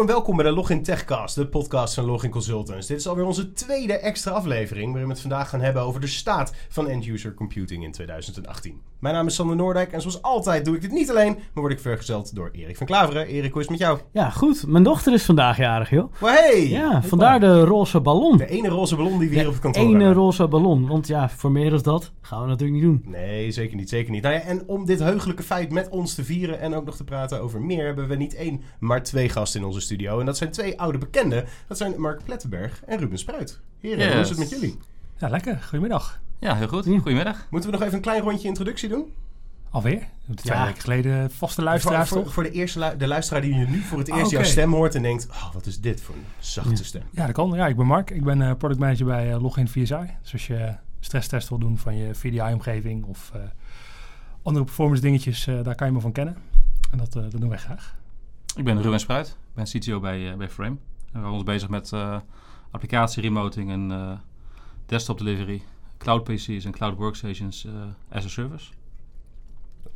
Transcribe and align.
Hallo 0.00 0.12
en 0.14 0.18
welkom 0.18 0.36
bij 0.36 0.46
de 0.46 0.52
Login 0.52 0.82
Techcast, 0.82 1.34
de 1.34 1.46
podcast 1.46 1.94
van 1.94 2.04
Login 2.04 2.30
Consultants. 2.30 2.86
Dit 2.86 2.98
is 2.98 3.06
alweer 3.06 3.24
onze 3.24 3.52
tweede 3.52 3.92
extra 3.92 4.32
aflevering 4.32 4.86
waarin 4.86 5.06
we 5.06 5.12
het 5.12 5.20
vandaag 5.20 5.48
gaan 5.48 5.60
hebben 5.60 5.82
over 5.82 6.00
de 6.00 6.06
staat 6.06 6.54
van 6.68 6.88
end-user 6.88 7.34
computing 7.34 7.84
in 7.84 7.92
2018. 7.92 8.80
Mijn 8.98 9.14
naam 9.14 9.26
is 9.26 9.34
Sander 9.34 9.56
Noordijk 9.56 9.92
en 9.92 10.00
zoals 10.00 10.22
altijd 10.22 10.64
doe 10.64 10.74
ik 10.74 10.80
dit 10.80 10.92
niet 10.92 11.10
alleen, 11.10 11.32
maar 11.34 11.44
word 11.62 11.72
ik 11.72 11.80
vergezeld 11.80 12.34
door 12.34 12.50
Erik 12.52 12.76
van 12.76 12.86
Klaveren. 12.86 13.26
Erik, 13.26 13.52
hoe 13.52 13.60
is 13.60 13.68
het 13.68 13.78
met 13.78 13.88
jou? 13.88 13.98
Ja, 14.12 14.30
goed. 14.30 14.66
Mijn 14.66 14.84
dochter 14.84 15.12
is 15.12 15.24
vandaag 15.24 15.56
jarig, 15.56 15.90
joh. 15.90 16.12
Well, 16.20 16.32
hey! 16.32 16.68
Ja, 16.68 17.02
vandaar 17.02 17.40
de 17.40 17.64
roze 17.64 18.00
ballon. 18.00 18.36
De 18.36 18.46
ene 18.46 18.68
roze 18.68 18.96
ballon 18.96 19.18
die 19.18 19.28
we 19.28 19.34
hier 19.34 19.46
op 19.46 19.52
het 19.52 19.62
kantoor 19.62 19.82
ene 19.82 19.92
hebben. 19.92 20.12
roze 20.12 20.48
ballon. 20.48 20.86
Want 20.86 21.06
ja, 21.06 21.28
voor 21.28 21.50
meer 21.50 21.70
dan 21.70 21.82
dat 21.82 22.12
gaan 22.20 22.42
we 22.42 22.46
natuurlijk 22.46 22.82
niet 22.82 22.90
doen. 22.90 23.04
Nee, 23.06 23.50
zeker 23.50 23.76
niet, 23.76 23.88
zeker 23.88 24.10
niet. 24.10 24.22
Nou 24.22 24.34
ja, 24.34 24.40
en 24.40 24.62
om 24.66 24.86
dit 24.86 24.98
heugelijke 24.98 25.42
feit 25.42 25.72
met 25.72 25.88
ons 25.88 26.14
te 26.14 26.24
vieren 26.24 26.60
en 26.60 26.74
ook 26.74 26.84
nog 26.84 26.96
te 26.96 27.04
praten 27.04 27.40
over 27.40 27.60
meer, 27.60 27.84
hebben 27.84 28.08
we 28.08 28.16
niet 28.16 28.34
één, 28.34 28.62
maar 28.78 29.02
twee 29.02 29.28
gasten 29.28 29.60
in 29.60 29.66
onze 29.66 29.80
studio. 29.94 30.20
En 30.20 30.26
dat 30.26 30.36
zijn 30.36 30.50
twee 30.50 30.80
oude 30.80 30.98
bekenden. 30.98 31.44
Dat 31.66 31.76
zijn 31.76 32.00
Mark 32.00 32.24
Plettenberg 32.24 32.82
en 32.86 32.98
Ruben 32.98 33.18
Spruit. 33.18 33.60
Heren, 33.80 33.98
Yes. 34.04 34.12
hoe 34.12 34.20
is 34.22 34.28
het 34.28 34.38
met 34.38 34.50
jullie? 34.50 34.78
Ja, 35.18 35.28
lekker. 35.28 35.56
Goedemiddag. 35.62 36.20
Ja, 36.38 36.56
heel 36.56 36.68
goed. 36.68 36.84
Ja. 36.84 36.98
Goedemiddag. 36.98 37.46
Moeten 37.50 37.70
we 37.70 37.76
nog 37.76 37.84
even 37.84 37.96
een 37.96 38.02
klein 38.04 38.22
rondje 38.22 38.48
introductie 38.48 38.88
doen? 38.88 39.12
Alweer? 39.70 39.98
We 39.98 40.06
hebben 40.18 40.36
Twee 40.44 40.56
Ja. 40.56 40.64
weken 40.66 40.80
geleden 40.80 41.30
vaste 41.30 41.54
Voor, 41.54 41.64
luisteraars, 41.64 42.08
voor, 42.08 42.30
voor 42.30 42.42
de, 42.42 42.50
eerste 42.50 42.78
lu- 42.78 42.96
de 42.96 43.06
luisteraar 43.06 43.42
die 43.42 43.54
nu 43.54 43.78
voor 43.80 43.98
het 43.98 44.08
eerst 44.08 44.24
Oké. 44.26 44.34
jouw 44.34 44.44
stem 44.44 44.72
hoort 44.72 44.94
en 44.94 45.02
denkt... 45.02 45.26
Oh, 45.30 45.52
wat 45.52 45.66
is 45.66 45.80
dit 45.80 46.00
voor 46.00 46.14
een 46.14 46.24
zachte 46.38 46.84
stem. 46.84 47.02
Ja, 47.10 47.24
dat 47.26 47.34
kan. 47.34 47.52
Ja, 47.54 47.66
ik 47.66 47.76
ben 47.76 47.86
Mark. 47.86 48.10
Ik 48.10 48.24
ben 48.24 48.42
eh, 48.42 48.54
product 48.56 48.80
manager 48.80 49.06
bij 49.06 49.32
eh, 49.32 49.42
Login 49.42 49.68
VSI. 49.68 49.84
Dus 50.22 50.32
als 50.32 50.46
je 50.46 50.74
stresstest 51.00 51.48
wil 51.48 51.58
doen 51.58 51.78
van 51.78 51.96
je 51.96 52.14
VDI-omgeving 52.14 53.04
of 53.04 53.30
eh, 53.34 53.40
andere 54.42 54.64
performance 54.64 55.02
dingetjes, 55.02 55.46
eh, 55.46 55.62
daar 55.62 55.74
kan 55.74 55.86
je 55.86 55.92
me 55.92 56.00
van 56.00 56.12
kennen. 56.12 56.36
En 56.90 56.98
dat, 56.98 57.16
eh, 57.16 57.22
dat 57.22 57.40
doen 57.40 57.48
wij 57.48 57.58
graag. 57.58 57.94
Ik 58.56 58.64
ben 58.64 58.82
Ruben 58.82 59.00
Spruit. 59.00 59.36
Ik 59.50 59.56
ben 59.56 59.64
CTO 59.64 60.00
bij, 60.00 60.30
eh, 60.30 60.36
bij 60.36 60.48
Frame. 60.48 60.76
We 60.94 61.18
houden 61.18 61.32
ons 61.32 61.42
bezig 61.42 61.68
met 61.68 61.92
eh, 61.92 62.20
applicatie 62.70 63.22
remoting 63.22 63.70
en 63.70 63.90
eh, 63.90 64.18
desktop 64.86 65.18
delivery, 65.18 65.62
cloud 65.98 66.24
PC's 66.24 66.64
en 66.64 66.72
cloud 66.72 66.96
workstations 66.96 67.66
as 68.08 68.24
a 68.24 68.28
service. 68.28 68.72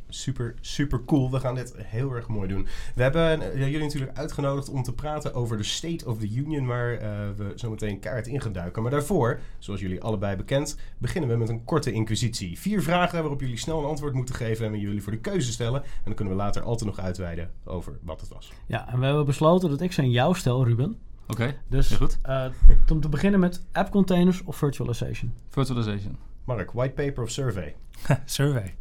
Super, 0.09 0.55
super 0.61 1.03
cool. 1.05 1.31
We 1.31 1.39
gaan 1.39 1.55
dit 1.55 1.73
heel 1.77 2.11
erg 2.11 2.27
mooi 2.27 2.47
doen. 2.47 2.67
We 2.95 3.01
hebben 3.01 3.41
eh, 3.41 3.59
jullie 3.59 3.79
natuurlijk 3.79 4.17
uitgenodigd 4.17 4.69
om 4.69 4.83
te 4.83 4.93
praten 4.93 5.33
over 5.33 5.57
de 5.57 5.63
State 5.63 6.05
of 6.05 6.17
the 6.19 6.29
Union... 6.33 6.65
waar 6.65 6.93
eh, 6.93 7.09
we 7.35 7.51
zo 7.55 7.69
meteen 7.69 7.99
kaart 7.99 8.27
in 8.27 8.41
gaan 8.41 8.51
duiken. 8.51 8.81
Maar 8.81 8.91
daarvoor, 8.91 9.39
zoals 9.59 9.79
jullie 9.79 10.01
allebei 10.01 10.35
bekend... 10.35 10.77
beginnen 10.97 11.29
we 11.29 11.35
met 11.35 11.49
een 11.49 11.63
korte 11.63 11.91
inquisitie. 11.91 12.59
Vier 12.59 12.81
vragen 12.83 13.19
waarop 13.19 13.39
jullie 13.41 13.57
snel 13.57 13.79
een 13.79 13.85
antwoord 13.85 14.13
moeten 14.13 14.35
geven... 14.35 14.65
en 14.65 14.71
we 14.71 14.79
jullie 14.79 15.03
voor 15.03 15.11
de 15.11 15.19
keuze 15.19 15.51
stellen. 15.51 15.83
En 15.83 15.89
dan 16.03 16.13
kunnen 16.13 16.33
we 16.33 16.39
later 16.39 16.61
altijd 16.61 16.89
nog 16.89 16.99
uitweiden 16.99 17.51
over 17.63 17.97
wat 18.01 18.19
het 18.21 18.29
was. 18.29 18.51
Ja, 18.65 18.89
en 18.91 18.99
we 18.99 19.05
hebben 19.05 19.25
besloten 19.25 19.69
dat 19.69 19.81
ik 19.81 19.91
ze 19.91 20.01
aan 20.01 20.11
jou 20.11 20.35
stel, 20.35 20.65
Ruben. 20.65 20.97
Oké, 21.27 21.55
Dus 21.67 21.89
heel 21.89 21.97
goed. 21.97 22.17
eh, 22.21 22.45
om 22.91 23.01
te 23.01 23.09
beginnen 23.09 23.39
met 23.39 23.65
app 23.71 23.91
containers 23.91 24.43
of 24.43 24.55
virtualization. 24.55 25.33
Virtualization. 25.49 26.17
Mark, 26.43 26.71
whitepaper 26.71 27.23
of 27.23 27.29
survey? 27.29 27.75
Survey. 28.25 28.75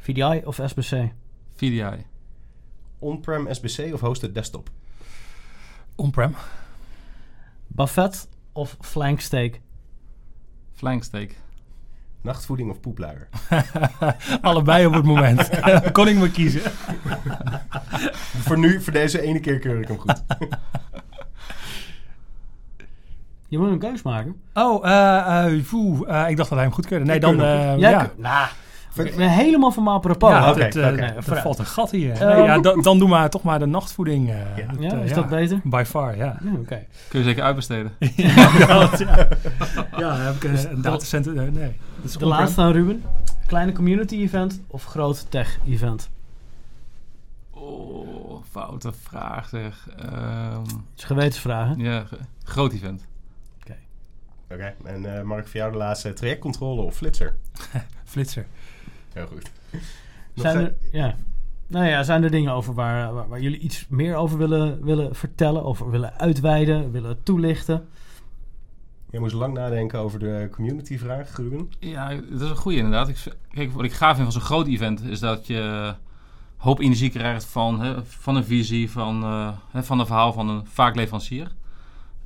VDI 0.00 0.42
of 0.44 0.60
SBC? 0.66 1.12
VDI. 1.56 2.06
On-prem 2.98 3.46
SBC 3.54 3.92
of 3.92 4.00
hosted 4.00 4.34
desktop? 4.34 4.70
On-prem. 5.96 6.34
Buffet 7.66 8.28
of 8.52 8.76
flank 8.80 9.20
steak? 9.20 9.60
Flank 10.74 11.04
steak. 11.04 11.36
Nachtvoeding 12.22 12.70
of 12.70 12.80
poepluier? 12.80 13.28
Allebei 14.40 14.86
op 14.86 14.92
het 14.94 15.04
moment. 15.04 15.48
Kon 15.92 16.08
ik 16.08 16.16
maar 16.16 16.28
kiezen. 16.28 16.60
voor 18.46 18.58
nu, 18.58 18.80
voor 18.82 18.92
deze 18.92 19.20
ene 19.20 19.40
keer 19.40 19.58
keur 19.58 19.80
ik 19.80 19.88
hem 19.88 19.98
goed. 19.98 20.22
Je 23.48 23.58
moet 23.58 23.70
een 23.70 23.78
keus 23.78 24.02
maken. 24.02 24.40
Oh, 24.54 24.86
eh 24.86 25.44
eh, 25.46 26.24
eh, 26.24 26.28
ik 26.30 26.36
dacht 26.36 26.48
dat 26.48 26.58
hij 26.58 26.62
hem 26.62 26.72
goed 26.72 26.86
keurde. 26.86 27.04
Nee, 27.04 27.14
Ik 27.14 27.20
dan... 27.20 27.40
eh, 27.42 27.78
ja. 27.78 28.10
Nou, 28.16 28.48
ik 29.06 29.16
ben 29.16 29.28
helemaal 29.30 29.70
van 29.72 29.82
mijn 29.82 29.96
apropos. 29.96 30.30
Ja, 30.30 30.52
dat, 30.52 30.74
eh, 30.76 31.16
er 31.16 31.22
valt 31.22 31.58
een 31.58 31.66
gat 31.66 31.90
hier. 31.90 32.08
Nee, 32.24 32.42
ja, 32.42 32.58
dan, 32.58 32.82
dan 32.82 32.98
doen 32.98 33.10
we 33.10 33.28
toch 33.28 33.42
maar 33.42 33.58
de 33.58 33.66
nachtvoeding. 33.66 34.28
eh, 34.30 34.36
Ja. 34.56 34.66
Ja, 34.78 34.92
eh, 34.92 35.04
is 35.04 35.12
dat 35.12 35.28
beter? 35.28 35.60
By 35.64 35.82
far, 35.86 36.16
ja. 36.16 36.38
Ja, 36.44 36.52
Oké. 36.60 36.86
Kun 37.08 37.18
je 37.18 37.24
zeker 37.24 37.42
uitbesteden. 37.42 37.92
ja, 38.16 38.78
dat, 38.78 38.98
ja. 38.98 39.28
ja, 39.98 40.16
heb 40.16 40.34
ik 40.34 40.44
een, 40.44 40.70
een 40.70 40.82
datacenter. 40.82 41.34
nee, 41.34 41.52
dat 41.96 42.04
is 42.04 42.16
De 42.16 42.26
laatste 42.26 42.60
aan 42.60 42.72
Ruben. 42.72 43.02
Kleine 43.46 43.72
community 43.72 44.14
event 44.16 44.60
of 44.66 44.84
groot 44.84 45.26
tech 45.30 45.58
event? 45.68 46.10
Oh, 47.50 48.42
foute 48.50 48.92
vraag 49.02 49.48
zeg. 49.48 49.88
Ehm, 49.98 50.52
Dat 50.54 50.72
is 50.96 51.04
gewetensvragen. 51.04 51.78
ja, 51.78 52.04
ge- 52.04 52.18
groot 52.44 52.72
event. 52.72 53.08
Oké, 54.52 54.74
en 54.84 55.16
eh, 55.18 55.22
Mark, 55.22 55.46
voor 55.48 55.56
jou 55.56 55.72
de 55.72 55.78
laatste. 55.78 56.12
Trajectcontrole 56.12 56.82
of 56.82 56.94
flitser? 56.96 57.36
Flitser. 58.04 58.46
Heel 59.12 59.26
goed. 59.26 59.50
Zijn 60.34 60.56
er, 60.56 60.74
ja. 60.92 61.16
Nou 61.66 61.86
ja, 61.86 62.02
zijn 62.02 62.22
er 62.22 62.30
dingen 62.30 62.52
over 62.52 62.74
waar, 62.74 63.12
waar, 63.12 63.28
waar 63.28 63.40
jullie 63.40 63.58
iets 63.58 63.86
meer 63.88 64.14
over 64.14 64.38
willen, 64.38 64.84
willen 64.84 65.14
vertellen, 65.14 65.64
over 65.64 65.90
willen 65.90 66.18
uitweiden, 66.18 66.92
willen 66.92 67.22
toelichten? 67.22 67.88
Jij 69.10 69.20
moest 69.20 69.34
lang 69.34 69.54
nadenken 69.54 69.98
over 69.98 70.18
de 70.18 70.48
community 70.50 70.98
vraag, 70.98 71.36
Ruben. 71.36 71.70
Ja, 71.78 72.08
dat 72.08 72.40
is 72.40 72.50
een 72.50 72.56
goede 72.56 72.76
inderdaad. 72.78 73.08
Ik, 73.08 73.16
kijk, 73.50 73.72
wat 73.72 73.84
ik 73.84 73.92
gaaf 73.92 74.16
vind 74.16 74.22
van 74.22 74.32
zo'n 74.32 74.48
groot 74.48 74.66
event 74.66 75.02
is 75.02 75.20
dat 75.20 75.46
je 75.46 75.94
hoop 76.56 76.80
energie 76.80 77.10
krijgt 77.10 77.44
van, 77.44 77.80
hè, 77.80 78.04
van 78.04 78.36
een 78.36 78.44
visie, 78.44 78.90
van, 78.90 79.22
eh, 79.22 79.48
hè, 79.70 79.82
van 79.82 80.00
een 80.00 80.06
verhaal 80.06 80.32
van 80.32 80.48
een 80.48 80.66
vaak 80.66 80.94
leverancier. 80.94 81.52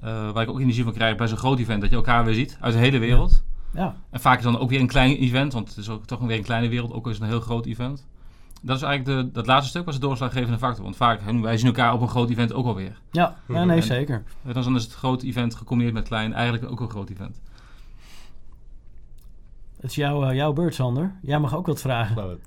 Eh, 0.01 0.31
waar 0.31 0.43
ik 0.43 0.49
ook 0.49 0.61
energie 0.61 0.85
van 0.85 0.93
krijg 0.93 1.17
bij 1.17 1.27
zo'n 1.27 1.37
groot 1.37 1.59
event, 1.59 1.81
dat 1.81 1.91
je 1.91 1.97
elkaar 1.97 2.25
weer 2.25 2.35
ziet 2.35 2.57
uit 2.61 2.73
de 2.73 2.79
hele 2.79 2.99
wereld. 2.99 3.31
Ja, 3.31 3.54
En 4.11 4.21
vaak 4.21 4.39
is 4.39 4.45
dan 4.45 4.59
ook 4.59 4.71
weer 4.71 4.81
een 4.81 4.87
klein 4.87 5.17
event, 5.17 5.53
want 5.53 5.69
het 5.69 5.77
is 5.77 5.89
ook 5.89 6.07
toch 6.07 6.21
weer 6.21 6.37
een 6.37 6.43
kleine 6.43 6.69
wereld, 6.69 6.93
ook 6.93 7.05
al 7.05 7.11
is 7.11 7.17
het 7.17 7.25
een 7.27 7.33
heel 7.33 7.41
groot 7.41 7.67
event. 7.67 8.07
Dat 8.63 8.77
is 8.77 8.83
eigenlijk 8.83 9.27
de, 9.27 9.33
dat 9.33 9.47
laatste 9.47 9.69
stuk 9.69 9.85
was 9.85 9.95
de 9.95 10.01
doorslaggevende 10.01 10.59
factor. 10.59 10.85
Want 10.85 10.97
vaak, 10.97 11.21
wij 11.41 11.57
zien 11.57 11.67
elkaar 11.67 11.93
op 11.93 12.01
een 12.01 12.09
groot 12.09 12.31
event 12.31 12.53
ook 12.53 12.67
alweer. 12.67 12.99
ja, 13.11 13.37
ja 13.49 13.65
nee, 13.65 13.83
zeker. 13.83 14.23
En 14.45 14.53
dan 14.53 14.77
is 14.77 14.85
het 14.85 14.95
groot 14.95 15.23
event 15.23 15.55
gecombineerd 15.55 15.95
met 15.95 16.09
klein, 16.09 16.33
eigenlijk 16.33 16.71
ook 16.73 16.81
een 16.81 16.91
groot 16.91 17.11
event. 17.11 17.41
Het 19.81 19.91
is 19.91 19.95
jouw, 19.95 20.25
eh, 20.25 20.35
jouw 20.35 20.53
beurt, 20.53 20.75
Sander. 20.75 21.15
Jij 21.23 21.39
mag 21.39 21.57
ook 21.57 21.67
wat 21.67 21.81
vragen. 21.81 22.41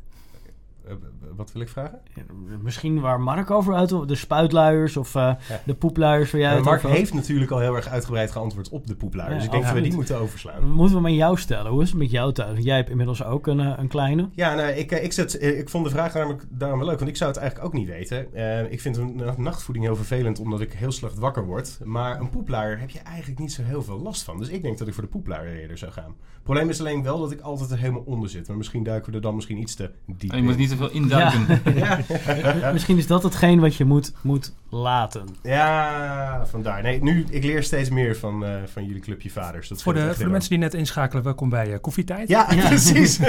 Eh, 0.88 0.94
wat 1.36 1.52
wil 1.52 1.62
ik 1.62 1.70
vragen? 1.70 2.00
Ja, 2.16 2.22
Misschien 2.62 3.00
waar 3.00 3.22
Mark 3.22 3.52
over 3.52 3.74
uit 3.74 3.90
de 3.90 4.16
spuitluiers 4.16 4.98
of 4.98 5.16
eh, 5.16 5.22
Ja. 5.22 5.62
de 5.66 5.74
poepluiers 5.74 6.32
waar 6.32 6.42
jij 6.42 6.56
het 6.56 6.64
Mark 6.64 6.82
heeft 6.82 7.14
natuurlijk 7.14 7.52
al 7.52 7.60
heel 7.60 7.76
erg 7.76 7.88
uitgebreid 7.88 8.32
geantwoord 8.32 8.70
op 8.70 8.88
de 8.88 8.96
poepluier. 8.96 9.32
Ja, 9.32 9.36
dus 9.38 9.46
ik 9.46 9.52
denk 9.52 9.64
dat 9.64 9.74
we 9.74 9.82
die 9.82 9.94
moeten 9.94 10.18
overslaan. 10.20 10.70
Moeten 10.72 10.96
we 10.96 11.02
hem 11.02 11.06
aan 11.06 11.14
jou 11.16 11.38
stellen? 11.38 11.72
Hoe 11.72 11.82
is 11.82 11.90
het 11.90 11.98
met 11.98 12.12
jou 12.12 12.34
thuis? 12.34 12.64
Jij 12.64 12.76
hebt 12.76 12.90
inmiddels 12.90 13.24
ook 13.24 13.48
een, 13.48 13.60
eh, 13.60 13.74
een 13.78 13.88
kleine. 13.88 14.30
Ja, 14.32 14.56
nou, 14.56 14.70
ik, 14.72 14.92
ik, 14.92 15.12
zet, 15.14 15.42
ik 15.44 15.70
vond 15.70 15.84
de 15.86 15.92
vraag 15.92 16.14
namelijk 16.14 16.44
daarom 16.50 16.80
wel 16.80 16.88
leuk, 16.88 16.98
want 17.00 17.10
ik 17.10 17.18
zou 17.18 17.30
het 17.32 17.40
eigenlijk 17.40 17.68
ook 17.70 17.74
niet 17.80 17.88
weten. 17.88 18.34
Eh, 18.34 18.72
ik 18.72 18.82
vind 18.82 18.98
een 18.98 19.16
na- 19.16 19.34
nachtvoeding 19.38 19.86
heel 19.86 19.96
vervelend, 19.96 20.40
omdat 20.40 20.62
ik 20.62 20.74
heel 20.74 20.92
slecht 20.92 21.18
wakker 21.18 21.46
word. 21.46 21.80
Maar 21.84 22.20
een 22.20 22.30
poepluier 22.30 22.80
heb 22.80 22.90
je 22.90 23.00
eigenlijk 23.00 23.40
niet 23.40 23.52
zo 23.54 23.62
heel 23.64 23.84
veel 23.84 24.00
last 24.00 24.24
van. 24.24 24.38
Dus 24.38 24.50
ik 24.50 24.62
denk 24.62 24.78
dat 24.78 24.88
ik 24.88 24.94
voor 24.94 25.04
de 25.04 25.10
poepluier 25.10 25.60
eerder 25.62 25.78
zou 25.78 25.92
gaan. 25.92 26.16
Het 26.34 26.56
probleem 26.56 26.70
is 26.70 26.80
alleen 26.80 27.04
wel 27.04 27.20
dat 27.20 27.32
ik 27.32 27.40
altijd 27.42 27.72
er 27.72 27.78
helemaal 27.78 28.04
onder 28.06 28.30
zit. 28.30 28.48
Maar 28.48 28.58
misschien 28.58 28.84
duiken 28.84 29.10
we 29.10 29.16
er 29.16 29.22
dan 29.22 29.36
misschien 29.36 29.58
iets 29.58 29.76
te 29.76 29.92
diep 30.06 30.32
En 30.32 30.38
je 30.38 30.44
moet 30.44 30.54
in. 30.54 30.60
niet 30.60 30.70
te 30.70 30.77
veel 30.78 30.90
induiken. 30.90 31.46
Ja. 31.76 32.72
Misschien 32.72 32.98
is 32.98 33.08
dat 33.08 33.24
hetgeen 33.24 33.60
wat 33.60 33.76
je 33.76 33.86
moet, 33.86 34.14
moet 34.22 34.54
laten. 34.70 35.26
ja, 35.44 36.46
vandaar. 36.46 36.82
Nee, 36.82 37.04
nu, 37.04 37.26
ik 37.30 37.44
leer 37.44 37.64
steeds 37.64 37.90
meer 37.90 38.18
van, 38.18 38.46
eh, 38.46 38.52
van 38.66 38.86
jullie 38.86 39.02
clubje 39.02 39.30
vaders. 39.30 39.68
Dat 39.68 39.82
Voor 39.82 39.94
de, 39.94 40.14
voor 40.14 40.24
de 40.24 40.30
mensen 40.32 40.50
die 40.50 40.60
net 40.60 40.74
inschakelen, 40.74 41.24
welkom 41.24 41.50
bij 41.50 41.74
eh, 41.74 41.80
Koffietijd. 41.82 42.30
Ja, 42.30 42.48
Ja. 42.54 42.68
precies. 42.68 43.18
Ja, 43.18 43.26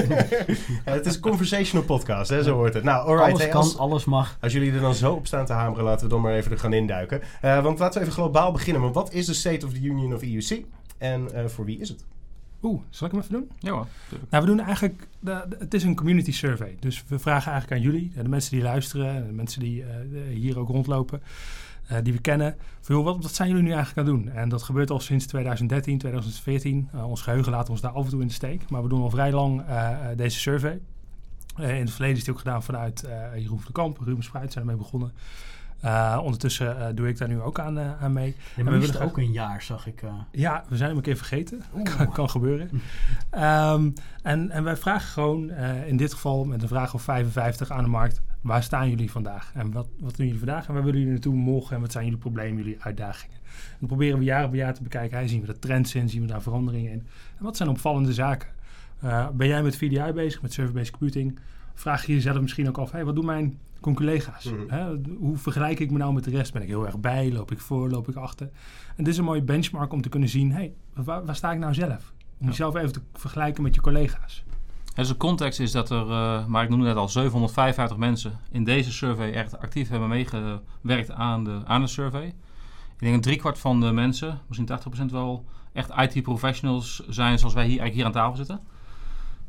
het 0.85 1.07
is 1.07 1.15
een 1.15 1.21
conversational 1.21 1.85
podcast, 1.87 2.31
hè, 2.31 2.43
zo 2.43 2.55
hoort 2.55 2.75
het. 2.75 2.85
Nou, 2.85 3.07
alright. 3.07 3.29
alles 3.29 3.43
hey, 3.43 3.49
kan, 3.51 3.75
alles 3.77 4.05
mag. 4.05 4.37
als 4.41 4.53
jullie 4.53 4.73
er 4.73 4.81
dan 4.81 4.95
zo 4.95 5.13
op 5.13 5.27
staan 5.27 5.47
te 5.47 5.53
hameren, 5.53 5.85
laten 5.85 6.07
we 6.07 6.13
dan 6.13 6.21
maar 6.21 6.33
even 6.35 6.51
er 6.51 6.59
gaan 6.59 6.73
induiken. 6.73 7.21
Eh, 7.41 7.63
want 7.63 7.79
laten 7.79 8.01
we 8.01 8.07
even 8.07 8.21
globaal 8.21 8.53
beginnen. 8.53 8.83
Want 8.83 8.95
wat 8.95 9.13
is 9.13 9.27
de 9.27 9.35
State 9.35 9.67
of 9.67 9.73
the 9.73 9.81
Union 9.81 10.15
of 10.15 10.23
EUC? 10.23 10.65
En 10.99 11.35
eh, 11.35 11.47
voor 11.47 11.65
wie 11.65 11.79
is 11.81 11.89
het? 11.89 12.05
Oeh, 12.63 12.81
zal 12.91 13.07
ik 13.07 13.13
hem 13.13 13.23
even 13.23 13.33
doen? 13.35 13.51
Ja 13.59 13.71
hoor. 13.71 13.87
Nou, 14.31 14.45
we 14.45 14.51
doen 14.51 14.61
eigenlijk, 14.61 15.09
de, 15.21 15.45
de- 15.49 15.57
het 15.59 15.75
is 15.75 15.83
een 15.83 15.95
community 15.95 16.33
survey. 16.33 16.77
Dus 16.81 17.05
we 17.09 17.19
vragen 17.19 17.53
eigenlijk 17.53 17.81
aan 17.83 17.91
jullie, 17.93 18.13
de 18.23 18.29
mensen 18.29 18.51
die 18.51 18.63
luisteren, 18.63 19.27
de 19.27 19.33
mensen 19.33 19.61
die 19.61 19.83
eh, 19.85 19.89
hier 20.35 20.59
ook 20.59 20.69
rondlopen, 20.69 21.23
eh, 21.87 21.99
die 22.03 22.13
we 22.13 22.21
kennen. 22.21 22.57
Van, 22.81 22.95
joh, 22.97 23.05
wat, 23.05 23.23
wat 23.23 23.35
zijn 23.35 23.49
jullie 23.49 23.63
nu 23.65 23.73
eigenlijk 23.73 24.09
aan 24.09 24.15
het 24.15 24.25
doen? 24.25 24.35
En 24.35 24.49
dat 24.49 24.63
gebeurt 24.63 24.91
al 24.91 25.01
sinds 25.01 25.27
2013, 25.27 25.99
2014. 25.99 26.89
Eh, 26.93 27.09
ons 27.09 27.23
geheugen 27.23 27.53
laat 27.53 27.71
ons 27.71 27.81
daar 27.81 27.93
af 27.93 28.05
en 28.05 28.11
toe 28.11 28.21
in 28.21 28.27
de 28.27 28.33
steek. 28.33 28.71
Maar 28.71 28.83
we 28.83 28.89
doen 28.89 29.03
al 29.03 29.11
vrij 29.11 29.33
lang 29.33 29.63
deze 30.17 30.39
survey. 30.39 30.81
In 31.57 31.65
het 31.65 31.91
verleden 31.91 32.17
is 32.17 32.25
die 32.25 32.33
ook 32.33 32.39
gedaan 32.39 32.63
vanuit 32.63 33.09
Jeroen 33.37 33.59
van 33.59 33.67
de 33.67 33.73
Kamp, 33.73 33.99
Ruben 33.99 34.25
Spruit 34.25 34.53
zijn 34.53 34.65
ermee 34.65 34.81
begonnen. 34.81 35.13
Eh, 35.81 36.19
ondertussen 36.23 36.81
eh, 36.81 36.87
doe 36.95 37.09
ik 37.09 37.19
daar 37.19 37.29
nu 37.29 37.41
ook 37.41 37.59
aan, 37.61 37.79
eh, 37.79 38.03
aan 38.03 38.13
mee. 38.13 38.27
Ja, 38.27 38.35
we 38.57 38.63
maar 38.63 38.73
willen 38.73 38.89
is 38.89 38.95
graag- 38.95 39.09
ook 39.09 39.19
een 39.19 39.33
jaar, 39.33 39.63
zag 39.63 39.87
ik. 39.87 40.03
Ja, 40.31 40.65
we 40.69 40.77
zijn 40.77 40.89
hem 40.89 40.97
een 40.99 41.05
keer 41.05 41.17
vergeten. 41.17 41.63
Kan, 41.97 42.13
kan 42.13 42.31
gebeuren. 42.31 42.71
Ehm, 43.31 43.91
en, 44.23 44.51
en 44.51 44.65
wij 44.65 44.77
vragen 44.77 45.09
gewoon, 45.09 45.51
in 45.87 45.97
dit 45.97 46.13
geval 46.13 46.45
met 46.45 46.63
een 46.63 46.69
vraag 46.69 46.95
of 46.95 47.03
55 47.03 47.71
aan 47.71 47.85
de 47.85 47.91
markt... 47.91 48.21
waar 48.41 48.63
staan 48.63 48.89
jullie 48.89 49.11
vandaag? 49.11 49.51
En 49.55 49.73
wat, 49.73 49.87
wat 49.99 50.17
doen 50.17 50.27
jullie 50.27 50.41
vandaag? 50.41 50.69
En 50.69 50.75
waar 50.75 50.83
willen 50.83 50.99
jullie 50.99 51.15
naartoe 51.15 51.35
morgen? 51.35 51.75
En 51.77 51.83
wat 51.83 51.93
zijn 51.93 52.05
jullie 52.05 52.21
problemen, 52.21 52.57
jullie 52.63 52.83
uitdagingen? 52.83 53.37
En 53.45 53.77
dan 53.79 53.89
proberen 53.89 54.19
we 54.19 54.25
jaar 54.25 54.45
op 54.45 54.55
jaar 54.55 54.75
te 54.75 54.83
bekijken. 54.83 55.17
Hey, 55.19 55.29
zien 55.29 55.41
we 55.41 55.47
de 55.47 55.59
trends 55.59 55.95
in? 55.95 56.09
Zien 56.09 56.21
we 56.21 56.27
daar 56.27 56.43
veranderingen 56.43 56.93
in? 56.93 57.07
En 57.39 57.45
wat 57.45 57.57
zijn 57.57 57.69
opvallende 57.69 58.13
zaken? 58.13 58.49
Ben 59.33 59.47
jij 59.47 59.63
met 59.63 59.77
VDI 59.77 60.13
bezig, 60.15 60.43
met 60.43 60.53
server-based 60.53 60.91
computing? 60.91 61.39
Vraag 61.75 62.07
je 62.07 62.13
jezelf 62.13 62.41
misschien 62.41 62.69
ook 62.69 62.79
af, 62.79 62.91
hey, 62.91 63.05
wat 63.05 63.15
doen 63.15 63.25
mijn 63.25 63.59
collega's? 63.81 64.45
Mhm. 64.45 64.55
Hè? 64.69 64.87
Hoe 65.19 65.37
vergelijk 65.37 65.79
ik 65.81 65.91
me 65.91 65.99
nou 65.99 66.13
met 66.13 66.25
de 66.25 66.31
rest? 66.31 66.53
Ben 66.53 66.63
ik 66.63 66.69
heel 66.69 66.87
erg 66.87 66.99
bij? 66.99 67.33
Loop 67.33 67.51
ik 67.51 67.61
voor? 67.61 67.91
Loop 67.91 68.09
ik 68.09 68.15
achter? 68.17 68.47
En 68.97 69.05
dit 69.05 69.13
is 69.13 69.19
een 69.19 69.25
mooie 69.25 69.43
benchmark 69.43 69.93
om 69.93 70.01
te 70.03 70.09
kunnen 70.09 70.29
zien, 70.29 70.53
hey, 70.53 70.75
waar, 70.95 71.25
waar 71.25 71.37
sta 71.37 71.53
ik 71.53 71.59
nou 71.59 71.75
zelf? 71.75 72.13
Om 72.39 72.45
Ja. 72.45 72.47
jezelf 72.49 72.75
even 72.77 72.93
te 72.93 73.01
vergelijken 73.13 73.63
met 73.63 73.75
je 73.75 73.81
collega's. 73.81 74.45
Dus 74.95 75.09
de 75.09 75.17
context 75.17 75.61
is 75.61 75.73
dat 75.73 75.91
er, 75.91 76.11
eh, 76.11 76.47
maar 76.47 76.63
ik 76.63 76.69
noemde 76.69 76.85
net 76.87 76.97
al, 76.97 77.09
755 77.09 77.97
mensen 77.97 78.33
in 78.51 78.65
deze 78.65 78.93
survey 78.93 79.33
echt 79.33 79.59
actief 79.59 79.89
hebben 79.89 80.09
meegewerkt 80.09 81.11
aan 81.11 81.45
de, 81.45 81.61
aan 81.65 81.81
de 81.81 81.87
survey. 81.87 82.27
Ik 82.27 82.35
denk 83.05 83.15
een 83.15 83.21
driekwart 83.21 83.59
van 83.59 83.81
de 83.81 83.93
mensen, 83.93 84.41
misschien 84.47 84.67
80% 84.67 85.11
wel, 85.13 85.45
echt 85.73 85.91
IT-professionals 85.97 87.03
zijn 87.09 87.39
zoals 87.39 87.55
wij 87.55 87.67
hier, 87.67 87.79
eigenlijk 87.81 87.95
hier 87.95 88.05
aan 88.05 88.13
tafel 88.23 88.37
zitten. 88.37 88.61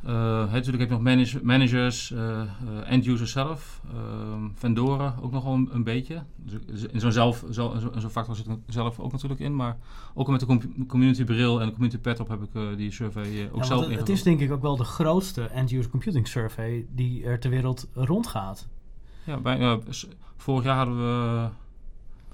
Eh, 0.03 0.13
natuurlijk 0.51 0.77
heb 0.79 0.87
je 0.89 0.93
nog 0.95 1.01
manage- 1.03 1.39
managers, 1.43 2.11
eh, 2.11 2.41
eh, 2.41 2.47
end-users 2.85 3.31
zelf, 3.31 3.81
ehm, 3.93 4.43
vendoren 4.53 5.13
ook 5.21 5.31
nog 5.31 5.43
wel 5.43 5.53
een, 5.53 5.69
een 5.71 5.83
beetje. 5.83 6.23
Dus 6.67 6.83
in 6.91 6.99
zo'n 6.99 7.11
zelf, 7.11 7.43
zo, 7.51 7.71
in 7.71 8.01
zo'n- 8.01 8.09
factor 8.09 8.35
zit 8.35 8.45
ik 8.47 8.57
zelf 8.67 8.99
ook 8.99 9.11
natuurlijk 9.11 9.39
in, 9.39 9.55
maar 9.55 9.77
ook 10.13 10.27
met 10.27 10.39
de 10.39 10.45
com- 10.45 10.85
community 10.87 11.23
bril 11.23 11.59
en 11.61 11.65
de 11.67 11.71
community 11.73 11.99
pet 12.01 12.19
op 12.19 12.27
heb 12.27 12.41
ik 12.43 12.77
die 12.77 12.91
survey 12.91 13.49
ook 13.51 13.57
Ja, 13.57 13.63
zelf 13.63 13.79
het, 13.79 13.79
het 13.79 13.83
ingevuld. 13.89 14.09
is 14.09 14.23
denk 14.23 14.39
ik 14.39 14.51
ook 14.51 14.61
wel 14.61 14.75
de 14.77 14.83
grootste 14.83 15.41
end-user 15.43 15.91
computing 15.91 16.27
survey 16.27 16.85
die 16.95 17.23
er 17.25 17.39
ter 17.39 17.49
wereld 17.49 17.87
rondgaat. 17.93 18.67
Ja, 19.23 19.79
vorig 20.37 20.63
jaar 20.63 20.75
hadden 20.77 20.97
we 20.97 21.47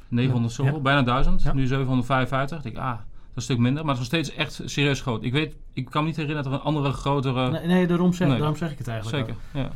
900 0.07 0.55
Ja. 0.55 0.63
zoveel, 0.63 0.81
bijna 0.81 1.01
1000. 1.01 1.41
Ja. 1.43 1.53
Nu 1.53 1.67
755. 1.67 2.57
Ik 2.57 2.63
denk, 2.63 2.77
ah, 2.77 2.99
een 3.35 3.41
stuk 3.41 3.57
minder. 3.57 3.85
Maar 3.85 3.95
het 3.95 4.03
is 4.03 4.09
nog 4.11 4.21
steeds 4.23 4.37
echt 4.37 4.61
serieus 4.71 5.01
groot. 5.01 5.23
Ik 5.23 5.31
weet, 5.31 5.55
ik 5.73 5.85
kan 5.89 6.01
me 6.01 6.07
niet 6.07 6.17
herinneren 6.17 6.43
dat 6.43 6.53
er 6.53 6.59
een 6.59 6.65
andere 6.73 6.91
grotere... 6.91 7.51
nee, 7.51 7.65
nee, 7.67 7.87
daarom 7.87 8.13
zeg, 8.13 8.27
nee. 8.27 8.37
daarom 8.37 8.55
zeg 8.55 8.71
ik 8.71 8.77
het 8.77 8.87
eigenlijk 8.87 9.17
Zeker, 9.27 9.41
ook. 9.41 9.61
ja. 9.63 9.69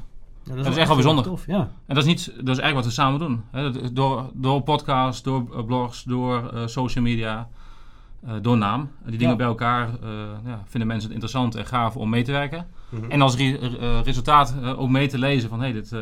Ja, 0.44 0.56
Dat 0.56 0.66
is 0.66 0.78
echt 0.78 0.88
wel 0.88 0.96
bijzonder. 0.96 1.24
Tof, 1.24 1.46
ja. 1.48 1.60
En 1.86 1.96
dat 1.96 1.98
is, 1.98 2.06
niet, 2.06 2.26
dat 2.26 2.56
is 2.56 2.62
eigenlijk 2.62 2.76
wat 2.76 2.86
we 2.86 2.92
samen 2.92 3.20
doen. 3.20 3.44
Door, 3.94 4.30
door 4.34 4.62
podcasts, 4.62 5.22
door 5.24 5.48
eh, 5.58 5.66
blogs, 5.66 6.04
door 6.04 6.50
eh, 6.54 6.62
social 6.68 7.04
media, 7.04 7.50
eh, 8.26 8.34
door 8.42 8.58
naam. 8.58 8.90
Die 9.06 9.12
dingen 9.18 9.30
Ja. 9.30 9.36
bij 9.36 9.46
elkaar 9.46 9.88
eh, 9.88 10.10
ja, 10.46 10.64
vinden 10.66 10.88
mensen 10.88 11.12
het 11.12 11.12
interessant 11.22 11.56
en 11.56 11.66
gaaf 11.66 11.96
om 11.98 12.10
mee 12.10 12.24
te 12.24 12.32
werken. 12.32 12.68
Mhm. 12.90 13.12
En 13.12 13.22
als 13.22 13.36
re- 13.36 14.02
resultaat 14.04 14.56
eh, 14.62 14.80
ook 14.80 14.90
mee 14.90 15.08
te 15.08 15.18
lezen 15.20 15.50
van... 15.50 15.62
hé, 15.62 15.74
dit, 15.74 15.96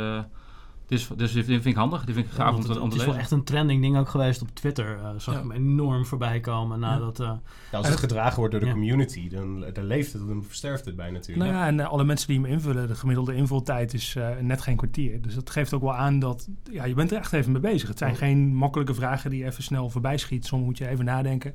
eh, 0.88 0.98
is, 0.98 1.08
dus 1.18 1.34
dit 1.34 1.46
vind 1.46 1.66
ik 1.66 1.76
handig, 1.76 2.06
dit 2.06 2.16
vind 2.16 2.28
ik 2.28 2.32
Ja, 2.38 2.44
gaaf 2.44 2.56
om 2.56 2.62
te, 2.62 2.68
het, 2.70 2.78
om 2.80 2.90
het 2.90 3.00
is 3.00 3.06
wel 3.06 3.16
echt 3.16 3.32
een 3.32 3.44
trending 3.44 3.82
ding 3.82 3.98
ook 3.98 4.10
geweest 4.10 4.42
op 4.42 4.48
Twitter. 4.54 5.00
eh 5.04 5.10
zag 5.18 5.34
Ja. 5.34 5.40
ik 5.40 5.48
hem 5.48 5.52
enorm 5.52 6.06
voorbij 6.06 6.40
komen 6.40 6.80
nadat... 6.80 7.20
eh, 7.20 7.32
Ja, 7.72 7.78
als 7.78 7.88
het 7.88 8.00
gedragen 8.00 8.36
wordt 8.38 8.52
door 8.52 8.62
de 8.62 8.68
Ja. 8.68 8.74
community, 8.74 9.30
dan, 9.30 9.66
dan 9.74 9.84
leeft 9.86 10.14
het, 10.14 10.28
dan 10.28 10.44
versterft 10.44 10.86
het 10.86 10.96
bij 10.96 11.12
natuurlijk. 11.12 11.50
Nou 11.50 11.62
ja, 11.62 11.68
en 11.68 11.80
eh, 11.80 11.88
alle 11.88 12.04
mensen 12.04 12.28
die 12.28 12.40
hem 12.40 12.46
invullen, 12.46 12.88
de 12.88 12.96
gemiddelde 12.96 13.36
invultijd 13.36 13.94
is 13.94 14.16
eh, 14.16 14.30
net 14.42 14.62
geen 14.62 14.76
kwartier. 14.76 15.22
Dus 15.22 15.36
dat 15.36 15.50
geeft 15.50 15.74
ook 15.74 15.82
wel 15.82 15.96
aan 15.96 16.20
dat 16.20 16.48
ja, 16.72 16.86
je 16.86 16.94
bent 16.94 17.12
er 17.12 17.18
echt 17.18 17.34
even 17.34 17.52
mee 17.52 17.62
bezig. 17.62 17.90
Het 17.90 17.98
zijn 17.98 18.12
Ja. 18.12 18.18
geen 18.18 18.56
makkelijke 18.56 18.94
vragen 18.94 19.30
die 19.30 19.40
je 19.40 19.46
even 19.46 19.64
snel 19.64 19.90
voorbij 19.90 20.18
schiet. 20.18 20.46
Soms 20.46 20.64
moet 20.66 20.78
je 20.78 20.88
even 20.88 21.06
nadenken, 21.06 21.54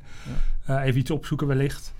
Eh, 0.64 0.85
even 0.85 1.00
iets 1.00 1.11
opzoeken 1.11 1.46
wellicht. 1.46 1.94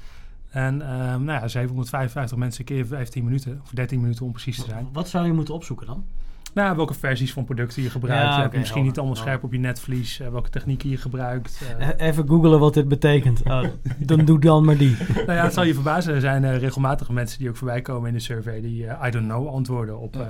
En 0.50 0.82
ehm, 0.82 1.25
nou 1.25 1.40
ja, 1.40 1.49
755 1.49 2.38
mensen 2.38 2.64
keer 2.64 2.87
15 2.87 3.25
minuten, 3.25 3.61
of 3.64 3.70
13 3.70 4.00
minuten 4.00 4.25
om 4.26 4.32
precies 4.32 4.56
te 4.56 4.64
zijn. 4.69 4.88
wat 4.93 5.08
zou 5.08 5.26
je 5.26 5.32
moeten 5.32 5.55
opzoeken 5.55 5.87
dan? 5.87 6.05
Nou, 6.54 6.76
welke 6.76 6.94
versies 6.94 7.32
van 7.32 7.44
producten 7.44 7.82
je 7.82 7.90
gebruikt. 7.90 8.22
Ja, 8.22 8.32
Heb 8.34 8.40
je 8.43 8.46
oké, 8.49 8.58
misschien 8.58 8.82
niet 8.82 8.96
helder, 8.96 9.12
allemaal 9.12 9.28
scherp 9.28 9.44
op 9.44 9.52
je 9.52 9.58
netvlies. 9.58 10.20
eh, 10.20 10.28
welke 10.28 10.50
technieken 10.50 10.90
je 10.90 10.96
gebruikt. 10.96 11.62
eh. 11.78 11.88
Eh, 11.88 12.08
Even 12.08 12.28
googelen 12.28 12.58
wat 12.60 12.75
dit 12.75 12.88
betekent. 12.88 13.43
Oh, 13.44 13.62
dan 13.99 14.25
doe 14.25 14.38
dan 14.38 14.64
maar 14.64 14.76
die. 14.76 14.96
nou 15.14 15.32
ja, 15.32 15.43
het 15.44 15.52
zal 15.52 15.64
je 15.64 15.75
verbazen. 15.75 16.14
Er 16.14 16.20
zijn 16.20 16.44
eh, 16.44 16.58
regelmatig 16.58 17.08
mensen 17.10 17.38
die 17.38 17.49
ook 17.49 17.56
voorbij 17.56 17.81
komen 17.81 18.08
in 18.08 18.14
de 18.14 18.20
survey 18.20 18.60
die 18.60 18.87
eh, 18.87 19.06
I 19.08 19.10
don't 19.10 19.26
know 19.26 19.49
antwoorden 19.49 19.99
op, 19.99 20.16
eh, 20.16 20.26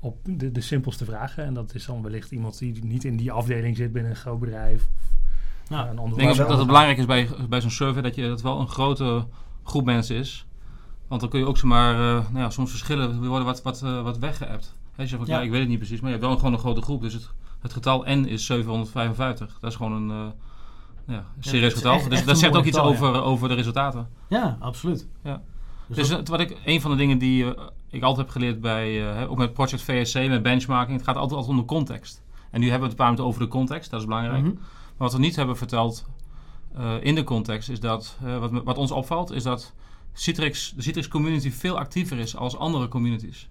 op 0.00 0.16
de, 0.24 0.52
de 0.52 0.60
simpelste 0.60 1.04
vragen. 1.04 1.44
En 1.44 1.54
dat 1.54 1.74
is 1.74 1.86
dan 1.86 2.02
wellicht 2.02 2.30
iemand 2.30 2.58
die 2.58 2.84
niet 2.84 3.04
in 3.04 3.16
die 3.16 3.32
afdeling 3.32 3.76
zit 3.76 3.92
binnen 3.92 4.10
een 4.10 4.16
groot 4.16 4.40
bedrijf. 4.40 4.82
Of 4.82 5.68
Nou, 5.68 5.86
een 5.86 5.92
Ik 5.92 5.98
ander 5.98 6.18
denk 6.18 6.36
Maar 6.36 6.46
dat, 6.46 6.58
het 6.58 6.66
belangrijk 6.66 6.98
is 6.98 7.06
bij, 7.06 7.28
bij 7.48 7.60
zo'n 7.60 7.70
survey 7.70 8.02
dat 8.02 8.14
je 8.14 8.28
dat 8.28 8.42
wel 8.42 8.60
een 8.60 8.68
grote 8.68 9.26
groep 9.62 9.84
mensen 9.84 10.16
is. 10.16 10.46
Want 11.08 11.20
dan 11.20 11.30
kun 11.30 11.40
je 11.40 11.46
ook 11.46 11.56
zomaar, 11.58 11.94
eh 11.94 12.00
nou 12.30 12.38
ja, 12.38 12.50
soms 12.50 12.70
verschillen 12.70 13.26
worden 13.28 13.44
wat, 13.46 13.62
wat, 13.62 13.82
eh, 13.82 14.02
wat 14.02 14.18
weggeëpt. 14.18 14.74
Je 14.96 15.08
van, 15.08 15.26
Ja. 15.26 15.40
ik 15.40 15.50
weet 15.50 15.60
het 15.60 15.68
niet 15.68 15.78
precies, 15.78 16.00
maar 16.00 16.10
je 16.10 16.16
hebt 16.16 16.28
wel 16.28 16.36
gewoon 16.36 16.52
een 16.52 16.58
grote 16.58 16.82
groep. 16.82 17.00
Dus 17.02 17.12
het, 17.12 17.30
het 17.60 17.72
getal 17.72 18.04
N 18.08 18.24
is 18.24 18.46
755. 18.46 19.58
Dat 19.60 19.70
is 19.70 19.76
gewoon 19.76 19.92
een 19.92 20.10
eh, 21.06 21.14
ja, 21.14 21.24
serieus 21.40 21.72
getal. 21.74 21.94
echt- 21.94 22.08
dus 22.10 22.18
echt 22.18 22.26
dat 22.26 22.38
zegt 22.38 22.56
ook 22.56 22.64
iets 22.64 22.76
getal, 22.76 22.92
ja. 22.92 22.96
over, 22.98 23.22
over 23.22 23.48
de 23.48 23.54
resultaten. 23.54 24.08
Ja, 24.28 24.56
absoluut. 24.60 25.06
Ja. 25.24 25.42
Dus 25.86 25.96
Dus 25.96 26.08
dat- 26.08 26.28
wat 26.28 26.40
ik, 26.40 26.56
een 26.64 26.80
van 26.80 26.90
de 26.90 26.96
dingen 26.96 27.18
die 27.18 27.54
eh, 27.54 27.62
ik 27.90 28.02
altijd 28.02 28.26
heb 28.26 28.36
geleerd 28.36 28.60
bij, 28.60 28.92
hè, 28.94 29.28
ook 29.28 29.36
met 29.38 29.52
Project 29.52 29.82
VSC, 29.82 30.14
met 30.14 30.42
benchmarking, 30.42 30.96
het 30.96 31.06
gaat 31.06 31.16
altijd, 31.16 31.38
altijd 31.40 31.56
om 31.56 31.60
de 31.60 31.66
context. 31.68 32.22
En 32.50 32.60
nu 32.60 32.70
hebben 32.70 32.88
we 32.88 32.94
het 32.94 33.00
een 33.00 33.06
paar 33.06 33.06
minuten 33.06 33.26
over 33.26 33.40
de 33.40 33.48
context, 33.48 33.90
dat 33.90 34.00
is 34.00 34.06
belangrijk. 34.06 34.42
Mhm. 34.42 34.52
Maar 34.54 34.62
wat 34.96 35.12
we 35.12 35.18
niet 35.18 35.36
hebben 35.36 35.56
verteld 35.56 36.06
in 37.00 37.14
de 37.14 37.24
context 37.24 37.68
is 37.68 37.80
dat, 37.80 38.18
wat, 38.40 38.50
wat 38.64 38.78
ons 38.78 38.90
opvalt, 38.90 39.30
is 39.30 39.42
dat 39.42 39.72
Citrix, 40.12 40.72
de 40.76 40.82
Citrix 40.82 41.08
community 41.08 41.50
veel 41.50 41.78
actiever 41.78 42.18
is 42.18 42.36
als 42.36 42.56
andere 42.56 42.88
communities. 42.88 43.48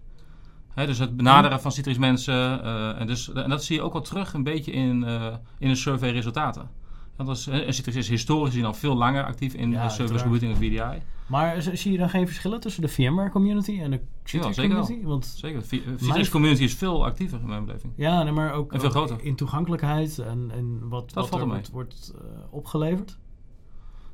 Dus 0.76 0.98
het 1.00 1.18
benaderen 1.18 1.62
van 1.62 1.72
Citrix 1.72 1.98
mensen, 1.98 2.64
eh, 2.64 3.00
en, 3.00 3.08
dus, 3.08 3.32
en 3.34 3.50
dat 3.50 3.64
zie 3.64 3.76
je 3.76 3.82
ook 3.82 3.94
wel 3.94 4.02
terug 4.02 4.34
een 4.34 4.44
beetje 4.44 4.72
in, 4.72 5.04
eh, 5.04 5.26
in 5.60 5.68
de 5.68 5.76
survey 5.76 6.12
resultaten. 6.12 6.70
Dat 7.18 7.30
is, 7.38 7.48
eh, 7.48 7.68
en 7.68 7.74
Citrix 7.74 7.98
is 7.98 8.10
historisch 8.10 8.50
gezien 8.50 8.66
al 8.66 8.74
veel 8.74 8.96
langer 8.96 9.24
actief 9.26 9.54
in 9.54 9.72
Ja, 9.72 9.84
de 9.84 9.90
service 9.90 10.00
uiteraard. 10.00 10.22
computing 10.24 10.52
en 10.52 10.58
VDI. 10.98 11.02
Maar 11.28 11.62
zie 11.62 11.92
je 11.92 11.98
dan 11.98 12.10
geen 12.10 12.26
verschillen 12.28 12.60
tussen 12.60 12.82
de 12.82 12.88
VMware 12.88 13.30
community 13.30 13.80
en 13.82 13.92
de 13.92 14.00
Citrix 14.24 14.56
zeker 14.56 14.74
wel. 14.76 14.82
community? 14.82 15.08
Want 15.08 15.26
Zeker, 15.26 15.62
de 15.70 15.82
Citrix 15.98 16.30
community 16.30 16.64
is 16.64 16.74
veel 16.74 17.06
actiever 17.06 17.40
in 17.40 17.48
mijn 17.48 17.66
beleving. 17.66 17.94
ja, 17.96 18.24
nee, 18.24 18.34
maar 18.34 18.54
ook, 18.54 18.74
En 18.74 18.80
veel 18.80 18.90
groter. 18.90 19.18
in 19.24 19.36
toegankelijkheid 19.36 20.20
en, 20.20 20.52
en 20.54 20.80
wat, 20.90 21.14
wat 21.14 21.30
valt 21.30 21.42
er 21.42 21.48
wordt, 21.48 21.70
wordt 21.72 22.14
eh, 22.16 22.22
opgeleverd. 22.50 23.18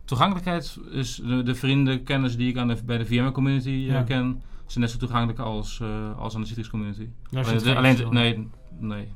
Toegankelijkheid 0.06 0.78
is 0.92 1.16
de, 1.16 1.44
de 1.44 1.56
vrienden, 1.56 2.04
kennis 2.04 2.38
die 2.38 2.50
ik 2.50 2.58
aan 2.58 2.68
de, 2.68 2.78
bij 2.86 2.98
de 2.98 3.06
VMware 3.06 3.32
community 3.32 3.70
Ja. 3.70 4.02
ken, 4.04 4.42
zijn 4.72 4.84
net 4.84 4.92
zo 4.94 4.98
toegankelijk 4.98 5.40
als, 5.40 5.80
eh, 5.80 6.18
als 6.20 6.36
aan 6.36 6.42
de 6.42 6.48
Citrix 6.48 6.70
community. 6.70 7.08
Alleen, 7.78 7.96
de- 7.96 8.10
nee, 8.10 8.48
nee. 8.80 9.08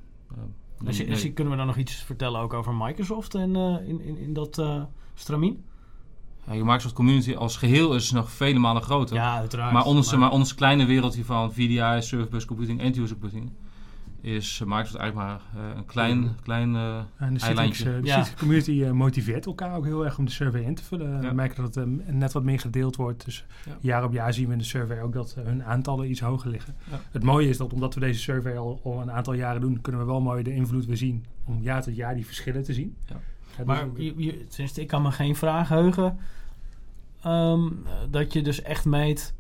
En 0.86 0.94
zie- 1.18 1.32
kunnen 1.34 1.54
we 1.54 1.58
dan 1.60 1.68
nog 1.68 1.78
iets 1.78 1.96
vertellen 1.96 2.40
ook 2.42 2.54
over 2.54 2.74
Microsoft 2.76 3.36
en, 3.36 3.56
eh, 3.56 3.88
in, 3.88 4.02
in, 4.02 4.18
in 4.18 4.34
dat 4.34 4.64
stramien? 5.14 5.64
Ja, 6.48 6.54
je 6.54 6.64
Microsoft 6.64 6.94
community 6.94 7.36
als 7.36 7.58
geheel 7.58 7.96
is 7.96 8.12
nog 8.12 8.32
vele 8.32 8.60
malen 8.60 8.82
groter. 8.82 9.16
Ja, 9.16 9.36
uiteraard. 9.38 9.74
maar, 9.74 9.84
ons, 9.86 10.16
maar 10.16 10.32
ons 10.32 10.56
kleine 10.56 10.86
wereldje 10.86 11.26
van 11.26 11.54
VDI, 11.54 12.02
Service 12.02 12.48
Computing, 12.48 12.82
End-User 12.82 13.18
Computing, 13.20 13.52
is 14.22 14.60
eh, 14.62 14.68
Microsoft 14.68 14.96
eigenlijk 14.96 15.30
maar 15.30 15.42
eh, 15.72 15.76
een 15.78 15.86
klein, 15.86 16.36
klein 16.44 16.76
eh, 16.76 16.98
En 17.18 17.34
de 17.34 17.40
Citrix, 17.40 17.44
eilandje. 17.44 17.90
eh, 17.96 18.02
de 18.02 18.08
Ja. 18.08 18.18
Citrix 18.24 18.40
community 18.40 18.84
eh, 18.84 18.92
motiveert 18.92 19.46
elkaar 19.46 19.76
ook 19.76 19.86
heel 19.86 20.06
erg 20.06 20.18
om 20.18 20.26
de 20.26 20.32
survey 20.32 20.62
in 20.62 20.76
te 20.76 20.84
vullen. 20.84 21.12
Ja. 21.12 21.20
We 21.30 21.34
merken 21.36 21.64
dat 21.64 21.76
het 21.76 21.86
eh, 22.08 22.14
net 22.14 22.32
wat 22.34 22.44
meer 22.44 22.60
gedeeld 22.60 22.96
wordt. 22.96 23.26
Dus 23.26 23.46
Ja. 23.66 23.78
jaar 23.82 24.04
op 24.04 24.14
jaar 24.14 24.34
zien 24.34 24.46
we 24.48 24.52
in 24.52 24.58
de 24.58 24.64
survey 24.64 25.02
ook 25.02 25.14
dat 25.14 25.36
eh, 25.38 25.44
hun 25.44 25.64
aantallen 25.64 26.10
iets 26.10 26.20
hoger 26.20 26.50
liggen. 26.50 26.76
Ja. 26.92 27.00
Het 27.12 27.24
mooie 27.24 27.50
is 27.50 27.58
dat 27.58 27.74
omdat 27.74 27.94
we 27.94 28.00
deze 28.00 28.20
survey 28.20 28.58
al, 28.58 28.80
al 28.84 29.02
een 29.02 29.12
aantal 29.12 29.34
jaren 29.34 29.62
doen, 29.62 29.82
kunnen 29.82 30.02
we 30.02 30.08
wel 30.08 30.22
mooi 30.22 30.44
de 30.44 30.54
invloed 30.54 30.86
weer 30.86 30.98
zien. 30.98 31.26
Om 31.46 31.62
jaar 31.62 31.84
tot 31.84 31.96
jaar 31.96 32.16
die 32.16 32.26
verschillen 32.26 32.64
te 32.64 32.74
zien. 32.74 32.96
Ja. 33.08 33.16
dus 33.58 33.66
Maar 33.66 33.88
je, 33.96 34.14
je, 34.18 34.48
tenminste, 34.48 34.82
ik 34.82 34.88
kan 34.88 35.02
me 35.02 35.12
geen 35.12 35.36
vraag 35.36 35.70
heugen 35.70 36.18
ehm, 37.24 37.70
dat 38.10 38.34
je 38.34 38.42
dus 38.42 38.62
echt 38.62 38.86
meet 38.86 39.34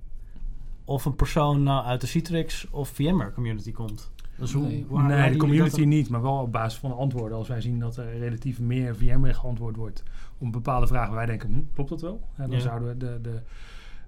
of 0.86 1.06
een 1.06 1.16
persoon 1.16 1.64
nou 1.64 1.86
uit 1.86 2.02
de 2.02 2.08
Citrix 2.08 2.68
of 2.70 2.90
VMware 2.90 3.34
community 3.34 3.72
komt. 3.72 4.12
Dus 4.42 4.54
hoe, 4.54 4.68
Nee. 5.08 5.32
de 5.32 5.38
community 5.38 5.78
dat 5.78 5.86
niet, 5.86 6.10
maar 6.10 6.22
wel 6.22 6.38
op 6.38 6.52
basis 6.52 6.80
van 6.80 6.90
de 6.90 6.96
antwoorden. 6.96 7.38
Als 7.38 7.48
wij 7.48 7.62
zien 7.62 7.80
dat 7.80 7.98
er 7.98 8.18
relatief 8.20 8.60
meer 8.60 8.96
VMware 8.96 9.34
geantwoord 9.34 9.76
wordt 9.76 10.04
op 10.38 10.52
bepaalde 10.52 10.88
vragen, 10.88 11.14
wij 11.16 11.26
denken, 11.26 11.50
hm, 11.54 11.60
klopt 11.74 11.90
dat 11.90 12.02
wel? 12.02 12.22
En 12.36 12.48
dan 12.50 12.58
Ja. 12.58 12.64
zouden 12.64 12.88
we 12.88 12.98
de, 12.98 13.20
de, 13.22 13.40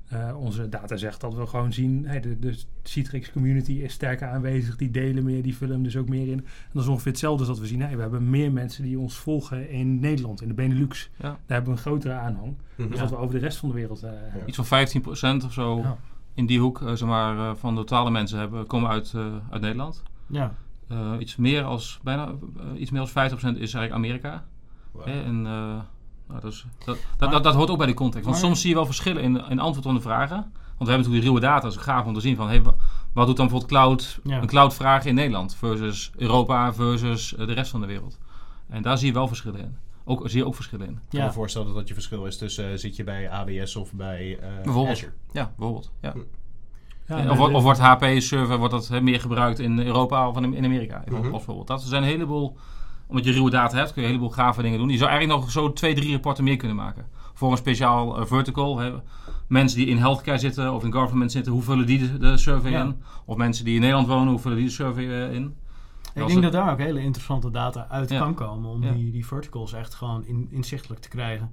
eh, 0.07 0.37
onze 0.39 0.69
data 0.69 0.95
zegt 0.95 1.21
dat 1.21 1.33
we 1.35 1.47
gewoon 1.47 1.73
zien, 1.73 2.05
hey, 2.07 2.19
de, 2.19 2.39
de 2.39 2.59
Citrix 2.83 3.31
community 3.31 3.71
is 3.71 3.93
sterker 3.93 4.27
aanwezig, 4.27 4.75
die 4.75 4.91
delen 4.91 5.23
meer, 5.23 5.43
die 5.43 5.55
vullen 5.55 5.73
hem 5.73 5.83
dus 5.83 5.97
ook 5.97 6.09
meer 6.09 6.27
in. 6.27 6.37
En 6.39 6.45
dat 6.73 6.83
is 6.83 6.89
ongeveer 6.89 7.11
hetzelfde 7.11 7.39
als 7.39 7.47
dat 7.47 7.59
we 7.59 7.67
zien, 7.67 7.81
hey, 7.81 7.95
we 7.95 8.01
hebben 8.01 8.29
meer 8.29 8.51
mensen 8.51 8.83
die 8.83 8.99
ons 8.99 9.15
volgen 9.17 9.69
in 9.69 9.99
Nederland, 9.99 10.41
in 10.41 10.47
de 10.47 10.53
Benelux. 10.53 11.09
Ja. 11.15 11.21
Daar 11.23 11.37
hebben 11.45 11.65
we 11.71 11.77
een 11.77 11.83
grotere 11.85 12.13
aanhang, 12.13 12.55
Ja. 12.75 12.87
wat 12.87 13.09
we 13.09 13.17
over 13.17 13.33
de 13.33 13.39
rest 13.41 13.57
van 13.57 13.69
de 13.69 13.75
wereld 13.75 14.03
eh, 14.03 14.09
hebben. 14.13 14.47
iets 14.49 14.57
van 14.57 14.65
15% 14.65 15.43
of 15.45 15.53
zo 15.53 15.77
Ja. 15.77 15.97
in 16.33 16.45
die 16.45 16.59
hoek 16.59 16.81
eh, 16.81 16.87
zeg 16.93 17.07
maar, 17.07 17.55
van 17.55 17.73
de 17.73 17.79
totale 17.79 18.11
mensen 18.11 18.39
hebben, 18.39 18.67
komen 18.67 18.89
uit, 18.89 19.13
eh, 19.15 19.25
uit 19.49 19.61
Nederland. 19.61 20.03
Ja, 20.27 20.53
Eh, 20.87 21.11
iets 21.19 21.35
meer 21.35 21.63
als 21.63 21.99
bijna 22.03 22.27
eh, 22.57 22.81
iets 22.81 22.91
meer 22.91 23.01
als 23.01 23.09
50% 23.11 23.13
is 23.13 23.73
eigenlijk 23.73 23.91
Amerika. 23.91 24.45
Wow. 24.91 25.05
Hè, 25.05 25.23
en, 25.23 25.45
eh, 25.45 25.51
nou, 26.27 26.41
dat, 26.41 26.43
is, 26.51 26.65
dat, 26.77 26.85
dat, 26.85 26.97
Maar- 27.19 27.29
dat, 27.31 27.43
dat 27.43 27.53
hoort 27.55 27.69
ook 27.69 27.77
bij 27.77 27.87
de 27.87 27.93
context. 27.93 28.25
Want 28.25 28.37
maar- 28.37 28.45
soms 28.45 28.61
zie 28.61 28.69
je 28.69 28.75
wel 28.75 28.85
verschillen 28.85 29.23
in, 29.23 29.49
in 29.49 29.59
antwoord 29.59 29.85
op 29.85 29.93
de 29.93 30.01
vragen. 30.01 30.35
Want 30.37 30.51
we 30.89 30.95
hebben 30.95 30.97
natuurlijk 30.97 31.21
die 31.21 31.29
ruwe 31.29 31.39
data, 31.39 31.59
dat 31.61 31.71
is 31.71 31.77
gaaf 31.77 32.05
om 32.05 32.13
te 32.13 32.19
zien 32.19 32.35
van 32.35 32.47
hey, 32.47 32.61
wa- 32.63 32.75
wat 33.13 33.27
doet 33.27 33.37
dan 33.37 33.47
bijvoorbeeld 33.47 33.71
cloud, 33.71 34.19
Ja. 34.23 34.41
een 34.41 34.47
cloud 34.47 34.73
vraag 34.73 35.05
in 35.05 35.15
Nederland 35.15 35.55
versus 35.55 36.11
Europa 36.15 36.73
versus 36.73 37.33
de 37.37 37.53
rest 37.53 37.71
van 37.71 37.81
de 37.81 37.87
wereld. 37.87 38.19
En 38.69 38.81
daar 38.81 38.97
zie 38.97 39.07
je 39.07 39.13
wel 39.13 39.27
verschillen 39.27 39.59
in. 39.59 39.75
Ook, 40.03 40.29
zie 40.29 40.39
je 40.39 40.45
ook 40.45 40.55
verschillen 40.55 40.85
in. 40.87 40.93
Ik 40.93 40.99
kan 41.09 41.19
Ja. 41.19 41.25
me 41.25 41.31
voorstellen 41.31 41.67
dat 41.67 41.75
dat 41.75 41.87
je 41.87 41.93
verschil 41.93 42.25
is 42.25 42.37
tussen 42.37 42.79
zit 42.79 42.95
je 42.95 43.03
bij 43.03 43.29
AWS 43.31 43.75
of 43.75 43.93
bij 43.93 44.37
eh 44.39 44.47
Bijvoorbeeld. 44.63 44.97
Azure. 44.97 45.11
Ja, 45.31 45.53
bijvoorbeeld. 45.57 45.91
Ja. 46.01 46.13
Ja, 47.07 47.15
of, 47.17 47.25
nee, 47.25 47.35
wordt- 47.37 47.51
de- 47.51 47.57
of 47.57 47.63
wordt 47.63 47.79
HP-server 47.79 48.57
wordt 48.57 48.73
dat, 48.73 48.87
hè, 48.87 49.01
meer 49.01 49.19
gebruikt 49.19 49.59
in 49.59 49.79
Europa 49.79 50.27
of 50.29 50.37
in 50.37 50.53
in 50.53 50.65
Amerika? 50.65 51.03
Mhm. 51.05 51.15
Als 51.15 51.29
bijvoorbeeld. 51.29 51.67
Dat 51.67 51.81
zijn 51.81 52.03
een 52.03 52.09
heleboel, 52.09 52.57
omdat 53.07 53.25
je 53.25 53.31
ruwe 53.31 53.49
data 53.49 53.77
hebt, 53.77 53.93
kun 53.93 54.01
je 54.01 54.07
een 54.07 54.13
heleboel 54.13 54.35
gave 54.35 54.61
dingen 54.61 54.77
doen. 54.79 54.89
Je 54.89 54.97
zou 54.97 55.09
eigenlijk 55.09 55.39
nog 55.41 55.51
zo 55.51 55.73
twee, 55.73 55.93
drie 55.95 56.11
rapporten 56.11 56.43
meer 56.43 56.57
kunnen 56.57 56.77
maken. 56.77 57.05
Voor 57.33 57.51
een 57.51 57.57
speciaal 57.57 58.17
eh, 58.19 58.25
vertical. 58.25 58.77
Hè. 58.79 58.91
Mensen 59.47 59.77
die 59.77 59.87
in 59.87 59.97
healthcare 59.97 60.37
zitten 60.37 60.73
of 60.73 60.83
in 60.83 60.93
government 60.93 61.31
zitten, 61.31 61.51
hoe 61.51 61.61
vullen 61.61 61.85
die 61.85 61.99
de, 61.99 62.17
de 62.17 62.37
survey 62.37 62.71
Ja. 62.71 62.81
in? 62.83 62.95
Of 63.25 63.37
mensen 63.37 63.65
die 63.65 63.75
in 63.75 63.79
Nederland 63.81 64.07
wonen, 64.07 64.27
hoe 64.27 64.39
vullen 64.39 64.57
die 64.57 64.65
de 64.67 64.71
survey 64.73 65.03
eh, 65.27 65.33
in? 65.33 65.55
Ik 66.15 66.19
denk 66.27 66.31
het- 66.31 66.41
dat 66.41 66.51
daar 66.51 66.71
ook 66.71 66.77
hele 66.79 67.01
interessante 67.01 67.51
data 67.51 67.87
uit 67.89 68.09
Ja. 68.09 68.19
kan 68.19 68.33
komen 68.33 68.69
om 68.69 68.83
Ja. 68.83 68.91
die, 68.91 69.11
die 69.11 69.25
verticals 69.25 69.73
echt 69.73 69.93
gewoon 69.93 70.25
in, 70.25 70.47
inzichtelijk 70.51 71.01
te 71.01 71.09
krijgen. 71.09 71.51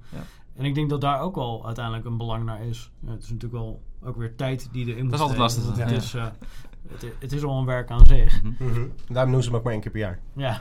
En 0.56 0.64
ik 0.64 0.74
denk 0.74 0.90
dat 0.90 1.00
daar 1.00 1.20
ook 1.20 1.34
wel 1.34 1.66
uiteindelijk 1.66 2.04
een 2.04 2.16
belang 2.16 2.44
naar 2.44 2.64
is. 2.64 2.90
Ja, 3.00 3.10
het 3.10 3.22
is 3.22 3.30
natuurlijk 3.30 3.62
wel 3.62 3.82
ook 4.02 4.16
weer 4.16 4.36
tijd 4.36 4.68
die 4.72 4.86
erin 4.86 5.02
moet 5.02 5.10
Dat 5.10 5.20
is 5.20 5.26
altijd 5.26 5.38
lastig, 5.38 5.66
Het, 5.66 5.76
ja. 5.76 5.96
is, 5.96 6.14
eh, 6.14 6.26
het, 6.88 7.12
het 7.18 7.32
is 7.32 7.44
al 7.44 7.58
een 7.58 7.64
werk 7.64 7.90
aan 7.90 8.06
zich. 8.06 8.42
Mhm. 8.42 8.86
Daarom 9.08 9.32
doen 9.32 9.42
ze 9.42 9.48
hem 9.48 9.58
ook 9.58 9.64
maar 9.64 9.72
één 9.72 9.82
keer 9.82 9.90
per 9.90 10.00
jaar. 10.00 10.18
Ja. 10.32 10.60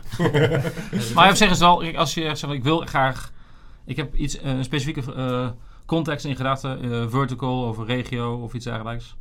Maar 1.16 1.30
op 1.30 1.36
zich 1.36 1.46
is 1.46 1.52
het 1.52 1.60
wel, 1.60 1.78
kijk, 1.78 1.96
als 1.96 2.14
je 2.14 2.36
zegt, 2.36 2.54
ik 2.54 2.64
wil 2.64 2.80
graag, 2.80 3.32
ik 3.86 3.98
heb 3.98 4.16
iets, 4.16 4.40
eh, 4.40 4.52
een 4.52 4.64
specifieke 4.64 5.14
eh, 5.14 5.50
context 5.86 6.26
in 6.26 6.36
gedachten, 6.36 6.82
eh, 6.82 7.10
vertical 7.10 7.68
of 7.68 7.86
regio 7.86 8.36
of 8.36 8.54
iets 8.54 8.66
dergelijks. 8.66 9.16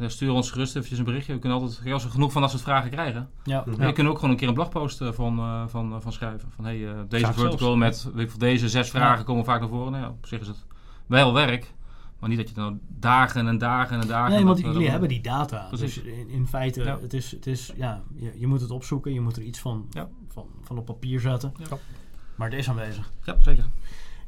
Ja, 0.00 0.08
stuur 0.08 0.30
ons 0.32 0.50
gerust 0.50 0.74
eventjes 0.76 0.98
een 0.98 1.04
berichtje. 1.04 1.32
We 1.32 1.38
kunnen 1.38 1.58
altijd, 1.58 1.92
als 1.92 2.04
we 2.04 2.10
genoeg 2.10 2.32
van 2.32 2.42
dat 2.42 2.50
soort 2.50 2.62
vragen 2.62 2.90
krijgen, 2.90 3.28
ja. 3.44 3.60
Mhm. 3.66 3.76
dan 3.76 3.86
kunnen 3.86 4.04
we 4.04 4.08
ook 4.10 4.14
gewoon 4.14 4.30
een 4.30 4.36
keer 4.36 4.48
een 4.48 4.54
blogpost 4.54 4.98
van, 5.10 5.38
eh, 5.38 5.62
van, 5.66 5.92
eh, 5.94 6.00
van 6.00 6.12
schrijven. 6.12 6.50
Van 6.54 6.64
hey, 6.64 6.78
deze 7.08 7.24
Graag 7.24 7.34
vertical 7.38 7.76
zelfs. 7.78 8.04
met 8.04 8.14
weet 8.14 8.32
ik 8.32 8.38
deze 8.38 8.68
zes 8.68 8.90
vragen 8.90 9.18
Ja. 9.18 9.24
komen 9.24 9.44
vaak 9.44 9.60
naar 9.60 9.68
voren. 9.68 9.92
Nou 9.92 10.04
ja, 10.04 10.10
op 10.10 10.26
zich 10.26 10.40
is 10.40 10.46
het 10.46 10.64
wel 11.06 11.32
werk, 11.32 11.72
maar 12.18 12.28
niet 12.28 12.38
dat 12.38 12.48
je 12.48 12.54
dan 12.54 12.80
dagen 12.88 13.46
en 13.48 13.58
dagen 13.58 14.00
en 14.00 14.06
dagen... 14.06 14.34
Nee, 14.34 14.44
want 14.44 14.58
jullie 14.60 14.90
hebben 14.90 15.08
die 15.08 15.20
data. 15.20 15.66
Precies. 15.68 15.94
Dus 15.94 16.04
in, 16.04 16.28
in 16.28 16.46
feite, 16.46 16.82
Ja. 16.84 16.98
het 17.00 17.12
is, 17.12 17.30
het 17.30 17.46
is, 17.46 17.72
ja, 17.76 18.02
je, 18.14 18.32
je 18.38 18.46
moet 18.46 18.60
het 18.60 18.70
opzoeken. 18.70 19.12
Je 19.12 19.20
moet 19.20 19.36
er 19.36 19.42
iets 19.42 19.58
van, 19.58 19.86
Ja. 19.90 20.08
van, 20.28 20.46
van 20.62 20.78
op 20.78 20.84
papier 20.86 21.20
zetten. 21.20 21.52
Ja. 21.58 21.76
Maar 22.34 22.50
het 22.50 22.58
is 22.58 22.68
aanwezig. 22.68 23.10
Ja, 23.24 23.36
zeker. 23.40 23.64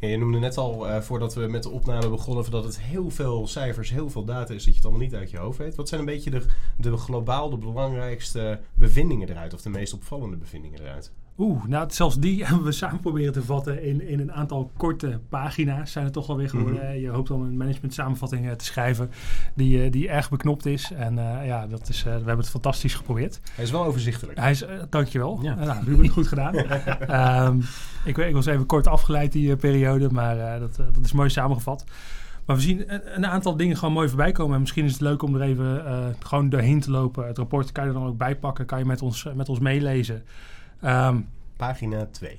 Je 0.00 0.16
noemde 0.16 0.38
net 0.38 0.56
al, 0.56 0.88
eh, 0.88 1.00
voordat 1.00 1.34
we 1.34 1.46
met 1.46 1.62
de 1.62 1.70
opname 1.70 2.08
begonnen, 2.08 2.50
dat 2.50 2.64
het 2.64 2.80
heel 2.80 3.10
veel 3.10 3.46
cijfers, 3.46 3.90
heel 3.90 4.10
veel 4.10 4.24
data 4.24 4.54
is, 4.54 4.64
dat 4.64 4.64
je 4.64 4.80
het 4.80 4.84
allemaal 4.84 5.02
niet 5.02 5.14
uit 5.14 5.30
je 5.30 5.38
hoofd 5.38 5.58
weet. 5.58 5.74
Wat 5.74 5.88
zijn 5.88 6.00
een 6.00 6.06
beetje 6.06 6.30
de, 6.30 6.46
de 6.76 6.96
globaal 6.96 7.50
de 7.50 7.56
belangrijkste 7.56 8.60
bevindingen 8.74 9.28
eruit, 9.28 9.54
of 9.54 9.62
de 9.62 9.70
meest 9.70 9.92
opvallende 9.92 10.36
bevindingen 10.36 10.80
eruit? 10.80 11.12
Oeh, 11.40 11.64
nou 11.64 11.90
zelfs 11.90 12.18
die 12.18 12.44
hebben 12.46 12.64
we 12.64 12.72
samen 12.72 13.00
proberen 13.00 13.32
te 13.32 13.42
vatten 13.42 13.82
in, 13.82 14.08
in 14.08 14.20
een 14.20 14.32
aantal 14.32 14.70
korte 14.76 15.20
pagina's. 15.28 15.92
Zijn 15.92 16.04
het 16.04 16.12
toch 16.12 16.28
alweer 16.28 16.48
geworden. 16.48 16.84
Mhm. 16.84 17.00
Je 17.00 17.08
hoopt 17.08 17.30
om 17.30 17.42
een 17.42 17.56
management 17.56 17.94
samenvatting 17.94 18.46
eh, 18.48 18.52
te 18.52 18.64
schrijven 18.64 19.10
die, 19.54 19.82
eh, 19.82 19.92
die 19.92 20.08
erg 20.08 20.30
beknopt 20.30 20.66
is. 20.66 20.90
En 20.90 21.18
eh, 21.18 21.46
ja, 21.46 21.66
dat 21.66 21.88
is, 21.88 21.98
eh, 21.98 22.04
we 22.04 22.10
hebben 22.10 22.36
het 22.36 22.50
fantastisch 22.50 22.94
geprobeerd. 22.94 23.40
Hij 23.54 23.64
is 23.64 23.70
wel 23.70 23.84
overzichtelijk. 23.84 24.38
Hij 24.38 24.50
is, 24.50 24.62
eh, 24.62 24.76
dankjewel. 24.90 25.38
Ja. 25.42 25.54
Nou, 25.54 25.84
Ruben, 25.84 26.08
goed 26.08 26.28
gedaan. 26.28 26.54
Ehm, 27.20 27.58
ik, 28.04 28.16
ik 28.16 28.34
was 28.34 28.46
even 28.46 28.66
kort 28.66 28.86
afgeleid 28.86 29.32
die 29.32 29.50
eh, 29.50 29.58
periode, 29.58 30.10
maar 30.10 30.38
eh, 30.38 30.60
dat, 30.60 30.78
eh, 30.78 30.86
dat 30.92 31.04
is 31.04 31.12
mooi 31.12 31.30
samengevat. 31.30 31.84
Maar 32.46 32.56
we 32.56 32.62
zien 32.62 32.84
een, 33.16 33.26
aantal 33.26 33.56
dingen 33.56 33.76
gewoon 33.76 33.94
mooi 33.94 34.08
voorbij 34.08 34.32
komen. 34.32 34.54
En 34.54 34.60
misschien 34.60 34.84
is 34.84 34.92
het 34.92 35.00
leuk 35.00 35.22
om 35.22 35.34
er 35.34 35.40
even 35.40 35.86
eh, 35.86 36.06
gewoon 36.18 36.48
doorheen 36.48 36.80
te 36.80 36.90
lopen. 36.90 37.26
Het 37.26 37.38
rapport 37.38 37.72
kan 37.72 37.84
je 37.84 37.90
er 37.90 37.96
dan 37.96 38.06
ook 38.06 38.16
bij 38.16 38.36
pakken. 38.36 38.66
Kan 38.66 38.78
je 38.78 38.84
met 38.84 39.02
ons, 39.02 39.26
met 39.34 39.48
ons 39.48 39.58
meelezen. 39.58 40.22
Ehm, 40.80 41.20
Pagina 41.56 42.06
2. 42.10 42.38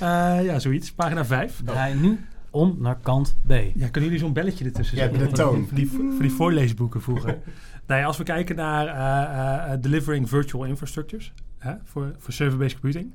eh, 0.00 0.44
ja, 0.44 0.58
zoiets. 0.58 0.92
Pagina 0.92 1.24
5. 1.24 1.60
Draai 1.64 1.94
nu 1.94 2.20
om 2.50 2.76
naar 2.78 2.96
kant 3.02 3.36
B. 3.46 3.50
Ja, 3.50 3.88
kunnen 3.88 4.10
jullie 4.10 4.18
zo'n 4.18 4.32
belletje 4.32 4.64
ertussen 4.64 4.96
Ja, 4.96 5.02
zetten? 5.02 5.28
de 5.28 5.34
toon. 5.34 5.66
Voor 5.66 5.76
die, 5.76 5.88
voor 5.90 6.22
die 6.22 6.30
voorleesboeken 6.30 7.02
vroeger. 7.02 7.38
nee, 7.86 8.06
als 8.06 8.16
we 8.16 8.24
kijken 8.24 8.56
naar 8.56 8.86
eh, 8.86 9.72
eh, 9.72 9.80
delivering 9.80 10.28
virtual 10.28 10.64
infrastructures 10.64 11.32
hè, 11.58 11.74
voor, 11.84 12.14
voor 12.18 12.32
server-based 12.32 12.80
computing, 12.80 13.12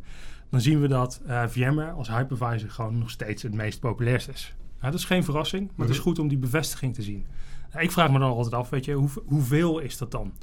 dan 0.50 0.62
zien 0.62 0.82
we 0.82 0.88
dat 0.88 1.22
eh, 1.28 1.44
VMware 1.48 1.92
als 1.92 2.08
hypervisor 2.08 2.70
gewoon 2.70 2.98
nog 2.98 3.10
steeds 3.10 3.44
het 3.44 3.54
meest 3.54 3.80
populairst 3.80 4.30
is. 4.30 4.56
Ja, 4.82 4.90
dat 4.92 5.00
is 5.00 5.06
geen 5.06 5.24
verrassing, 5.24 5.72
maar 5.76 5.88
het 5.88 5.96
is 5.96 6.02
goed 6.02 6.20
om 6.20 6.28
die 6.28 6.38
bevestiging 6.38 6.94
te 6.94 7.02
zien. 7.02 7.26
Ja, 7.74 7.80
ik 7.80 7.92
vraag 7.92 8.12
me 8.12 8.20
dan 8.20 8.32
altijd 8.32 8.54
af, 8.54 8.70
weet 8.70 8.86
je, 8.86 8.94
hoe, 8.94 9.10
hoeveel 9.26 9.80
is 9.80 9.98
dat 9.98 10.12
dan? 10.12 10.34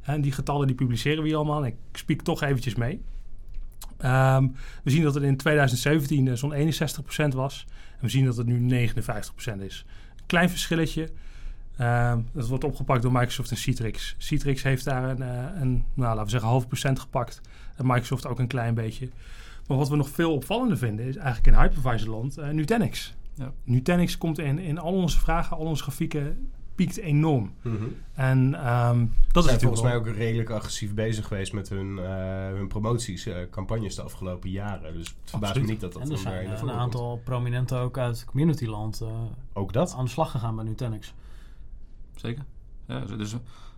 En 0.00 0.20
die 0.20 0.32
getallen 0.32 0.66
die 0.66 0.76
publiceren 0.76 1.22
we 1.22 1.28
hier 1.28 1.36
allemaal. 1.36 1.66
Ik 1.66 1.76
spiek 1.92 2.22
toch 2.22 2.42
eventjes 2.42 2.74
mee. 2.74 3.00
Ehm, 3.98 4.48
we 4.82 4.90
zien 4.90 5.02
dat 5.02 5.14
het 5.14 5.22
in 5.22 5.36
2017 5.36 6.28
eh, 6.28 6.34
zo'n 6.34 6.52
61% 6.52 7.34
was. 7.34 7.66
En 7.68 8.00
we 8.00 8.08
zien 8.08 8.24
dat 8.24 8.36
het 8.36 8.46
nu 8.46 8.58
59% 8.58 9.60
is. 9.60 9.84
Een 10.16 10.26
klein 10.26 10.50
verschilletje. 10.50 11.10
Ehm, 11.76 12.20
dat 12.32 12.48
wordt 12.48 12.64
opgepakt 12.64 13.02
door 13.02 13.12
Microsoft 13.12 13.50
en 13.50 13.56
Citrix. 13.56 14.14
Citrix 14.18 14.62
heeft 14.62 14.84
daar 14.84 15.10
een, 15.10 15.22
eh, 15.22 15.60
een 15.60 15.84
nou, 15.94 16.08
laten 16.08 16.24
we 16.24 16.30
zeggen, 16.30 16.48
half 16.48 16.66
procent 16.66 16.98
gepakt. 16.98 17.40
En 17.76 17.86
Microsoft 17.86 18.26
ook 18.26 18.38
een 18.38 18.46
klein 18.46 18.74
beetje. 18.74 19.08
Maar 19.66 19.76
wat 19.76 19.88
we 19.88 19.96
nog 19.96 20.08
veel 20.08 20.32
opvallender 20.32 20.78
vinden 20.78 21.06
is 21.06 21.16
eigenlijk 21.16 21.56
in 21.56 21.62
hypervisorland 21.62 22.38
eh 22.38 22.48
Nutanix. 22.48 23.14
Ja. 23.34 23.52
Nutanix 23.64 24.18
komt 24.18 24.38
in, 24.38 24.58
in 24.58 24.78
al 24.78 24.92
onze 24.92 25.18
vragen, 25.18 25.56
al 25.56 25.64
onze 25.64 25.82
grafieken, 25.82 26.50
piekt 26.84 26.96
enorm. 26.96 27.52
Mhm. 27.62 27.74
En 28.14 28.54
ehm, 28.54 29.06
dat 29.32 29.44
is 29.44 29.56
volgens 29.56 29.82
mij 29.82 29.90
wel- 29.90 30.00
ook 30.00 30.06
redelijk 30.06 30.50
agressief 30.50 30.94
bezig 30.94 31.26
geweest 31.26 31.52
met 31.52 31.68
hun, 31.68 31.98
eh 31.98 32.04
hun 32.46 32.68
promoties, 32.68 33.26
eh, 33.26 33.36
campagnes 33.50 33.94
de 33.94 34.02
afgelopen 34.02 34.50
jaren. 34.50 34.92
Dus 34.92 35.06
het 35.06 35.30
verbaast 35.30 35.54
me 35.54 35.66
niet 35.66 35.80
dat 35.80 35.92
dat 35.92 36.02
En 36.02 36.10
er 36.10 36.18
zijn 36.18 36.34
eh, 36.34 36.42
een 36.42 36.48
voorgrond 36.48 36.80
aantal 36.80 37.20
prominenten 37.24 37.78
ook 37.78 37.98
uit 37.98 38.24
communityland 38.24 39.00
eh, 39.00 39.08
komt. 39.08 39.30
Ook 39.52 39.72
dat? 39.72 39.94
aan 39.96 40.04
de 40.04 40.10
slag 40.10 40.30
gegaan 40.30 40.56
bij 40.56 40.64
Nutanix. 40.64 41.14
Zeker. 42.14 42.44
Ja, 42.86 43.00
dus, 43.00 43.30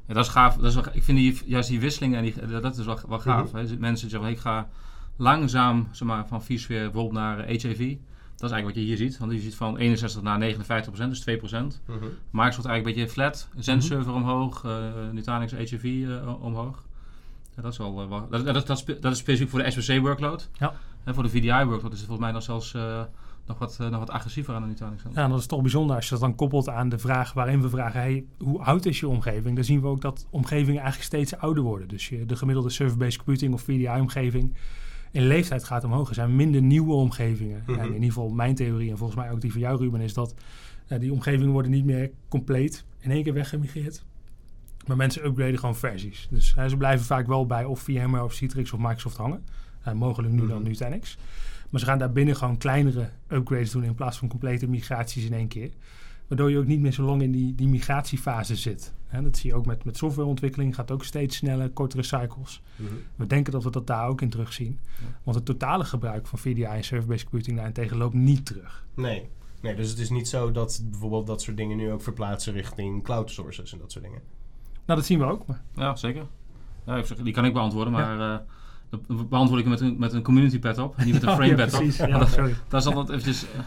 ja, 0.06 0.14
dat 0.14 0.24
is 0.24 0.30
gaaf. 0.30 0.56
Dat 0.56 0.64
is 0.64 0.74
wel, 0.74 0.84
ik 0.92 1.02
vind 1.02 1.18
die, 1.18 1.40
juist 1.44 1.68
die 1.68 1.80
wisseling, 1.80 2.14
en 2.14 2.22
die, 2.22 2.60
dat 2.60 2.78
is 2.78 2.84
wel, 2.84 2.98
wel 3.08 3.20
gaaf. 3.20 3.52
Mhm. 3.52 3.66
hè. 3.66 3.76
Mensen 3.78 4.10
zeggen, 4.10 4.30
ik 4.30 4.38
ga 4.38 4.68
langzaam 5.16 5.88
zeg 5.90 6.08
maar, 6.08 6.26
van 6.26 6.42
vSphere 6.42 6.82
bijvoorbeeld 6.82 7.12
naar 7.12 7.38
eh, 7.38 7.62
HAV. 7.62 7.96
Dat 8.42 8.50
is 8.50 8.56
eigenlijk 8.56 8.86
wat 8.88 8.98
je 8.98 9.04
hier 9.04 9.10
ziet. 9.10 9.18
Want 9.18 9.32
je 9.32 9.40
ziet 9.40 9.54
van 9.54 9.76
61 9.76 10.22
naar 10.22 10.38
59 10.38 10.86
procent, 10.90 11.10
dus 11.10 11.20
2 11.20 11.36
procent. 11.36 11.80
Mhm. 11.86 12.04
Microsoft 12.30 12.66
eigenlijk 12.66 12.86
een 12.86 13.04
beetje 13.04 13.08
flat. 13.08 13.48
Zen-server 13.56 14.12
omhoog, 14.12 14.64
eh 14.64 14.72
Nutanix 15.12 15.52
HAV 15.52 15.84
eh, 15.84 16.42
omhoog. 16.42 16.84
Ja, 17.56 17.62
dat, 17.62 17.72
is 17.72 17.78
wel, 17.78 18.02
eh, 18.02 18.22
dat, 18.30 18.44
dat, 18.44 18.66
dat, 18.66 18.84
dat 19.00 19.12
is 19.12 19.18
specifiek 19.18 19.50
voor 19.50 19.62
de 19.62 19.70
SBC-workload. 19.70 20.48
Ja. 20.58 20.74
En 21.04 21.14
voor 21.14 21.22
de 21.22 21.28
VDI-workload 21.28 21.92
is 21.92 21.98
het 21.98 22.06
volgens 22.06 22.18
mij 22.18 22.32
nog 22.32 22.42
zelfs 22.42 22.74
eh, 22.74 23.02
nog, 23.46 23.58
wat, 23.58 23.78
nog 23.78 23.98
wat 23.98 24.10
agressiever 24.10 24.54
aan 24.54 24.62
de 24.62 24.68
Nutanix. 24.68 25.02
dan. 25.02 25.12
Ja, 25.14 25.28
dat 25.28 25.38
is 25.38 25.46
toch 25.46 25.60
bijzonder 25.60 25.96
als 25.96 26.04
je 26.04 26.10
dat 26.10 26.20
dan 26.20 26.34
koppelt 26.34 26.68
aan 26.68 26.88
de 26.88 26.98
vraag 26.98 27.32
waarin 27.32 27.62
we 27.62 27.68
vragen: 27.68 28.00
hey, 28.00 28.24
hoe 28.38 28.62
oud 28.62 28.86
is 28.86 29.00
je 29.00 29.08
omgeving? 29.08 29.54
Dan 29.54 29.64
zien 29.64 29.80
we 29.80 29.86
ook 29.86 30.00
dat 30.00 30.26
omgevingen 30.30 30.80
eigenlijk 30.80 31.04
steeds 31.04 31.36
ouder 31.36 31.62
worden. 31.62 31.88
Dus 31.88 32.08
je, 32.08 32.26
de 32.26 32.36
gemiddelde 32.36 32.70
server-based 32.70 33.16
computing 33.16 33.54
of 33.54 33.62
VDI-omgeving 33.62 34.54
in 35.12 35.26
leeftijd 35.26 35.64
gaat 35.64 35.84
omhoog. 35.84 36.08
Er 36.08 36.14
zijn 36.14 36.36
minder 36.36 36.62
nieuwe 36.62 36.94
omgevingen. 36.94 37.62
Mhm. 37.66 37.80
In 37.80 37.92
ieder 37.92 38.02
geval 38.08 38.28
mijn 38.28 38.54
theorie, 38.54 38.90
en 38.90 38.96
volgens 38.98 39.18
mij 39.18 39.30
ook 39.30 39.40
die 39.40 39.52
van 39.52 39.60
jou, 39.60 39.78
Ruben, 39.78 40.00
is 40.00 40.14
dat 40.14 40.34
die 40.98 41.12
omgevingen 41.12 41.52
worden 41.52 41.70
niet 41.70 41.84
meer 41.84 42.10
compleet 42.28 42.84
in 42.98 43.10
één 43.10 43.22
keer 43.22 43.34
weggemigreerd. 43.34 44.04
Maar 44.86 44.96
mensen 44.96 45.24
upgraden 45.26 45.58
gewoon 45.58 45.76
versies. 45.76 46.28
Dus 46.30 46.54
ze 46.68 46.76
blijven 46.76 47.06
vaak 47.06 47.26
wel 47.26 47.46
bij 47.46 47.64
of 47.64 47.80
VMware 47.80 48.24
of 48.24 48.32
Citrix 48.32 48.72
of 48.72 48.78
Microsoft 48.78 49.16
hangen. 49.16 49.44
Mogelijk 49.94 50.32
nu 50.32 50.46
dan 50.46 50.58
Mhm. 50.60 50.68
Nutanix. 50.68 51.18
Maar 51.70 51.80
ze 51.80 51.86
gaan 51.86 51.98
daarbinnen 51.98 52.36
gewoon 52.36 52.56
kleinere 52.56 53.08
upgrades 53.28 53.70
doen 53.70 53.84
in 53.84 53.94
plaats 53.94 54.18
van 54.18 54.28
complete 54.28 54.68
migraties 54.68 55.24
in 55.24 55.32
één 55.32 55.48
keer. 55.48 55.70
Waardoor 56.32 56.50
je 56.50 56.58
ook 56.58 56.66
niet 56.66 56.80
meer 56.80 56.92
zo 56.92 57.02
lang 57.02 57.22
in 57.22 57.32
die, 57.32 57.54
die 57.54 57.68
migratiefase 57.68 58.56
zit. 58.56 58.92
Hè, 59.06 59.22
dat 59.22 59.36
zie 59.36 59.50
je 59.50 59.56
ook 59.56 59.66
met, 59.66 59.84
met 59.84 59.96
softwareontwikkeling. 59.96 60.74
Gaat 60.74 60.90
ook 60.90 61.04
steeds 61.04 61.36
sneller, 61.36 61.70
kortere 61.70 62.02
cycles. 62.02 62.62
Mhm. 62.76 62.90
We 63.16 63.26
denken 63.26 63.52
dat 63.52 63.64
we 63.64 63.70
dat 63.70 63.86
daar 63.86 64.08
ook 64.08 64.20
in 64.20 64.30
terugzien. 64.30 64.78
Ja. 65.00 65.06
Want 65.22 65.36
het 65.36 65.44
totale 65.44 65.84
gebruik 65.84 66.26
van 66.26 66.38
VDI 66.38 66.62
en 66.62 66.84
server-based 66.84 67.28
computing 67.28 67.56
daarentegen 67.56 67.96
loopt 67.96 68.14
niet 68.14 68.46
terug. 68.46 68.86
Nee. 68.94 69.28
nee, 69.60 69.74
dus 69.74 69.90
het 69.90 69.98
is 69.98 70.10
niet 70.10 70.28
zo 70.28 70.52
dat 70.52 70.82
bijvoorbeeld 70.90 71.26
dat 71.26 71.42
soort 71.42 71.56
dingen 71.56 71.76
nu 71.76 71.92
ook 71.92 72.02
verplaatsen 72.02 72.52
richting 72.52 73.02
cloud 73.04 73.30
sources 73.30 73.72
en 73.72 73.78
dat 73.78 73.92
soort 73.92 74.04
dingen. 74.04 74.20
Nou, 74.86 74.98
dat 74.98 75.08
zien 75.08 75.18
we 75.18 75.24
ook. 75.24 75.46
Maar 75.46 75.62
Ja, 75.74 75.96
zeker. 75.96 76.26
Ja, 76.86 76.96
ik 76.96 77.06
zeg, 77.06 77.18
die 77.18 77.32
kan 77.32 77.44
ik 77.44 77.52
beantwoorden, 77.52 77.92
maar 77.92 78.34
eh, 78.34 78.38
dat 78.90 79.28
beantwoord 79.28 79.60
ik 79.60 79.66
met 79.66 79.80
een, 79.80 79.98
met 79.98 80.12
een 80.12 80.22
community 80.22 80.58
pad 80.58 80.78
op 80.78 80.96
en 80.96 81.04
niet 81.04 81.14
met 81.14 81.22
een 81.22 81.34
frame 81.40 81.56
ja, 81.56 81.64
pad 81.64 81.74
op. 81.74 81.90
Ja, 82.10 82.18
dat, 82.18 82.28
sorry. 82.28 82.54
dat 82.68 82.80
is 82.80 82.86
altijd 82.86 83.08
eventjes, 83.08 83.44
eh, 83.44 83.54
nou 83.54 83.64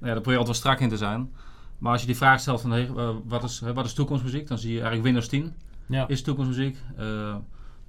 ja, 0.00 0.06
daar 0.06 0.12
probeer 0.12 0.32
je 0.32 0.38
altijd 0.38 0.46
wel 0.46 0.54
strak 0.54 0.80
in 0.80 0.88
te 0.88 0.96
zijn. 0.96 1.30
Maar 1.78 1.92
als 1.92 2.00
je 2.00 2.06
die 2.06 2.16
vraag 2.16 2.40
stelt 2.40 2.60
van 2.60 2.70
hey, 2.70 2.90
wat, 3.24 3.44
is, 3.44 3.60
wat 3.60 3.84
is 3.84 3.92
toekomstmuziek, 3.92 4.48
dan 4.48 4.58
zie 4.58 4.68
je 4.70 4.74
eigenlijk 4.76 5.04
Windows 5.04 5.28
10 5.28 5.54
Ja. 5.86 6.08
is 6.08 6.22
toekomstmuziek. 6.22 6.78
eh, 6.96 7.36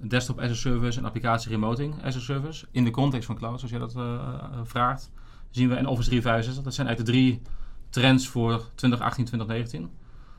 desktop 0.02 0.40
as 0.40 0.50
a 0.50 0.54
service 0.54 0.98
en 0.98 1.04
applicatie 1.04 1.50
remoting 1.50 2.04
as 2.04 2.16
a 2.16 2.20
service. 2.20 2.66
In 2.70 2.84
de 2.84 2.90
context 2.90 3.26
van 3.26 3.36
cloud, 3.36 3.56
zoals 3.58 3.70
jij 3.70 3.80
dat 3.80 3.94
eh, 3.96 4.02
eh, 4.14 4.60
vraagt, 4.64 5.10
zien 5.50 5.68
we 5.68 5.76
in 5.76 5.86
Office 5.86 6.08
365. 6.08 6.64
Dat 6.64 6.74
zijn 6.74 6.86
eigenlijk 6.86 7.16
de 7.16 7.22
drie 7.22 7.42
trends 7.90 8.28
voor 8.28 8.52
2018, 8.74 9.24
2019. 9.24 9.90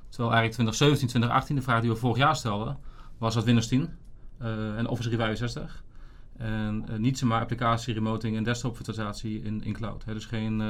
Terwijl 0.09 0.31
eigenlijk 0.33 0.53
2017, 0.53 1.07
2018, 1.07 1.55
de 1.55 1.61
vraag 1.61 1.81
die 1.81 1.89
we 1.89 1.95
vorig 1.95 2.17
jaar 2.17 2.35
stelden, 2.35 2.77
was 3.17 3.33
dat 3.33 3.43
Windows 3.43 3.67
10 3.67 3.89
eh, 4.37 4.77
en 4.77 4.87
Office 4.87 5.09
365. 5.09 5.83
En 6.37 6.85
niet 6.97 7.17
zomaar 7.17 7.41
applicatie, 7.41 7.93
remoting 7.93 8.37
en 8.37 8.43
desktop 8.43 8.75
virtualisatie 8.75 9.41
in, 9.43 9.63
in 9.63 9.73
cloud. 9.73 10.05
Hè. 10.05 10.13
Dus 10.13 10.25
geen 10.25 10.61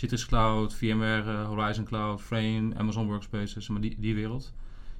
Citrix 0.00 0.26
Cloud, 0.26 0.74
VMware, 0.74 1.32
eh, 1.32 1.46
Horizon 1.46 1.84
Cloud, 1.84 2.20
Frame, 2.20 2.74
Amazon 2.76 3.06
Workspaces, 3.06 3.68
maar 3.68 3.80
die, 3.80 3.96
die 3.98 4.14
wereld. 4.14 4.52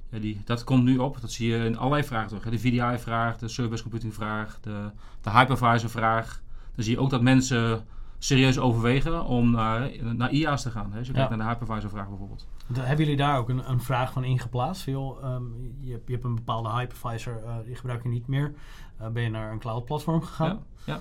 Ja, 0.09 0.19
die, 0.19 0.41
dat 0.45 0.63
komt 0.63 0.83
nu 0.83 0.97
op. 0.97 1.21
Dat 1.21 1.31
zie 1.31 1.49
je 1.49 1.65
in 1.65 1.77
allerlei 1.77 2.03
vragen 2.03 2.27
terug. 2.27 2.43
Hè. 2.43 2.49
De 2.49 2.59
VDI-vraag, 2.59 3.37
de 3.37 3.47
service 3.47 3.81
computing 3.83 4.13
vraag, 4.13 4.59
de, 4.61 4.89
de 5.21 5.29
hypervisor-vraag. 5.29 6.41
Dan 6.75 6.83
zie 6.83 6.93
je 6.93 6.99
ook 6.99 7.09
dat 7.09 7.21
mensen 7.21 7.85
serieus 8.17 8.59
overwegen 8.59 9.25
om 9.25 9.51
naar, 9.51 9.91
naar 10.15 10.31
IA's 10.31 10.61
te 10.61 10.69
gaan. 10.71 10.91
Hè. 10.91 10.97
Als 10.97 11.07
je 11.07 11.13
Ja. 11.13 11.19
kijkt 11.19 11.35
naar 11.37 11.47
de 11.47 11.53
hypervisor-vraag 11.53 12.07
bijvoorbeeld. 12.09 12.47
Da- 12.67 12.81
Hebben 12.81 13.05
jullie 13.05 13.19
daar 13.19 13.37
ook 13.37 13.49
een, 13.49 13.69
een 13.69 13.81
vraag 13.81 14.11
van 14.11 14.23
ingeplaatst? 14.23 14.85
Joh, 14.85 15.23
ehm, 15.23 15.43
je, 15.79 15.91
hebt, 15.91 16.07
je 16.07 16.13
hebt 16.13 16.25
een 16.25 16.35
bepaalde 16.35 16.69
hypervisor, 16.69 17.43
eh, 17.45 17.55
die 17.65 17.75
gebruik 17.75 18.03
je 18.03 18.09
niet 18.09 18.27
meer. 18.27 18.53
Eh, 18.97 19.07
ben 19.07 19.23
je 19.23 19.29
naar 19.29 19.51
een 19.51 19.59
cloud 19.59 19.85
platform 19.85 20.21
gegaan? 20.21 20.59
Ja, 20.85 20.93
ja. 20.93 20.99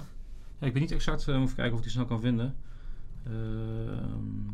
ja, 0.59 0.67
ik 0.67 0.73
weet 0.73 0.83
niet 0.83 0.93
exact, 0.93 1.29
uh, 1.29 1.35
even 1.41 1.55
kijken 1.55 1.73
of 1.73 1.79
ik 1.79 1.83
die 1.83 1.93
snel 1.93 2.05
kan 2.05 2.21
vinden. 2.21 2.55
Ehm, 3.31 4.49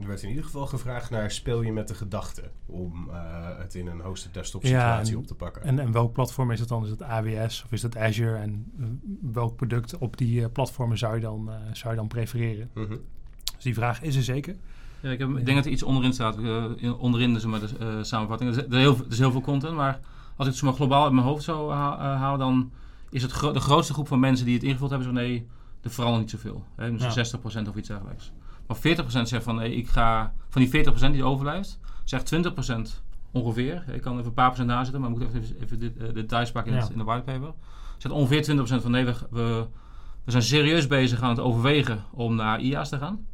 Er 0.00 0.08
werd 0.08 0.22
in 0.22 0.28
ieder 0.28 0.44
geval 0.44 0.66
gevraagd 0.66 1.10
naar 1.10 1.30
speel 1.30 1.62
je 1.62 1.72
met 1.72 1.88
de 1.88 1.94
gedachte 1.94 2.42
om 2.66 3.08
eh, 3.10 3.16
het 3.58 3.74
in 3.74 3.86
een 3.86 4.00
hosted 4.00 4.34
desktop 4.34 4.62
situatie 4.64 5.18
op 5.18 5.26
te 5.26 5.34
pakken. 5.34 5.62
En, 5.62 5.78
en 5.78 5.92
welk 5.92 6.12
platform 6.12 6.50
is 6.50 6.60
het 6.60 6.68
dan? 6.68 6.84
Is 6.84 6.90
het 6.90 7.02
AWS 7.02 7.62
of 7.64 7.72
is 7.72 7.82
het 7.82 7.96
Azure? 7.96 8.36
En 8.36 8.72
eh, 8.80 8.84
welk 9.32 9.56
product 9.56 9.98
op 9.98 10.16
die 10.16 10.42
eh, 10.42 10.46
platformen 10.52 10.98
zou 10.98 11.14
je, 11.14 11.20
dan, 11.20 11.50
eh, 11.50 11.54
zou 11.72 11.90
je 11.94 11.98
dan 11.98 12.08
prefereren? 12.08 12.70
Mhm. 12.74 12.96
Dus 13.54 13.62
die 13.64 13.74
vraag 13.74 14.02
is 14.02 14.16
er 14.16 14.22
zeker. 14.22 14.56
ja, 15.00 15.10
ik, 15.10 15.18
heb, 15.18 15.28
ik 15.28 15.44
denk 15.44 15.56
dat 15.56 15.66
er 15.66 15.72
iets 15.72 15.82
onderin 15.82 16.12
staat, 16.12 16.38
eh, 16.38 16.64
in- 16.76 16.94
onderin 16.94 17.40
zeg 17.40 17.50
maar, 17.50 17.60
de 17.60 17.68
eh, 17.78 18.02
samenvatting. 18.02 18.50
Er 18.50 18.58
is, 18.58 18.64
er, 18.72 18.78
heel, 18.78 18.96
er 18.96 19.10
is 19.10 19.18
heel 19.18 19.30
veel 19.32 19.40
content, 19.40 19.74
maar 19.74 20.00
als 20.36 20.46
ik 20.46 20.52
het 20.52 20.56
zo 20.56 20.66
maar 20.66 20.74
globaal 20.74 21.04
uit 21.04 21.12
mijn 21.12 21.26
hoofd 21.26 21.42
zou 21.44 21.72
ha- 21.72 22.16
halen, 22.16 22.38
dan 22.38 22.70
is 23.10 23.22
het 23.22 23.30
gro- 23.32 23.52
de 23.52 23.60
grootste 23.60 23.92
groep 23.92 24.08
van 24.08 24.20
mensen 24.20 24.46
die 24.46 24.54
het 24.54 24.64
ingevuld 24.64 24.90
hebben, 24.90 25.08
zo 25.08 25.14
nee, 25.14 25.46
er 25.82 25.90
verandert 25.90 26.20
niet 26.20 26.30
zoveel. 26.30 26.64
Hè? 26.76 26.90
Dus 26.96 27.02
Ja. 27.02 27.10
60% 27.64 27.68
of 27.68 27.76
iets 27.76 27.88
dergelijks. 27.88 28.32
Maar 28.66 28.76
40% 28.76 29.28
zegt 29.28 29.44
van, 29.44 29.54
nee, 29.56 29.74
ik 29.74 29.88
ga, 29.88 30.34
van 30.48 30.62
die 30.62 30.70
40% 30.70 31.10
die 31.12 31.24
overblijft, 31.24 31.78
zegt 32.04 32.34
20% 32.34 33.02
ongeveer. 33.30 33.84
Ik 33.92 34.00
kan 34.02 34.12
even 34.14 34.26
een 34.26 34.32
paar 34.34 34.46
procent 34.48 34.68
nazitten, 34.68 35.00
maar 35.00 35.10
ik 35.10 35.18
moet 35.18 35.26
even, 35.34 35.56
even 35.62 35.78
de, 35.78 35.92
de 35.92 36.12
details 36.12 36.52
pakken 36.52 36.72
in, 36.72 36.78
Ja. 36.78 36.84
het, 36.84 36.92
in 36.92 36.98
de 36.98 37.04
whitepaper. 37.04 37.52
Zegt 37.98 38.14
ongeveer 38.14 38.56
20% 38.78 38.82
van, 38.82 38.90
nee, 38.90 39.04
we, 39.04 39.14
we, 39.30 39.66
we 40.24 40.30
zijn 40.30 40.42
serieus 40.42 40.86
bezig 40.86 41.22
aan 41.22 41.28
het 41.28 41.40
overwegen 41.40 42.04
om 42.10 42.34
naar 42.34 42.60
IA's 42.60 42.88
te 42.88 42.98
gaan. 42.98 43.26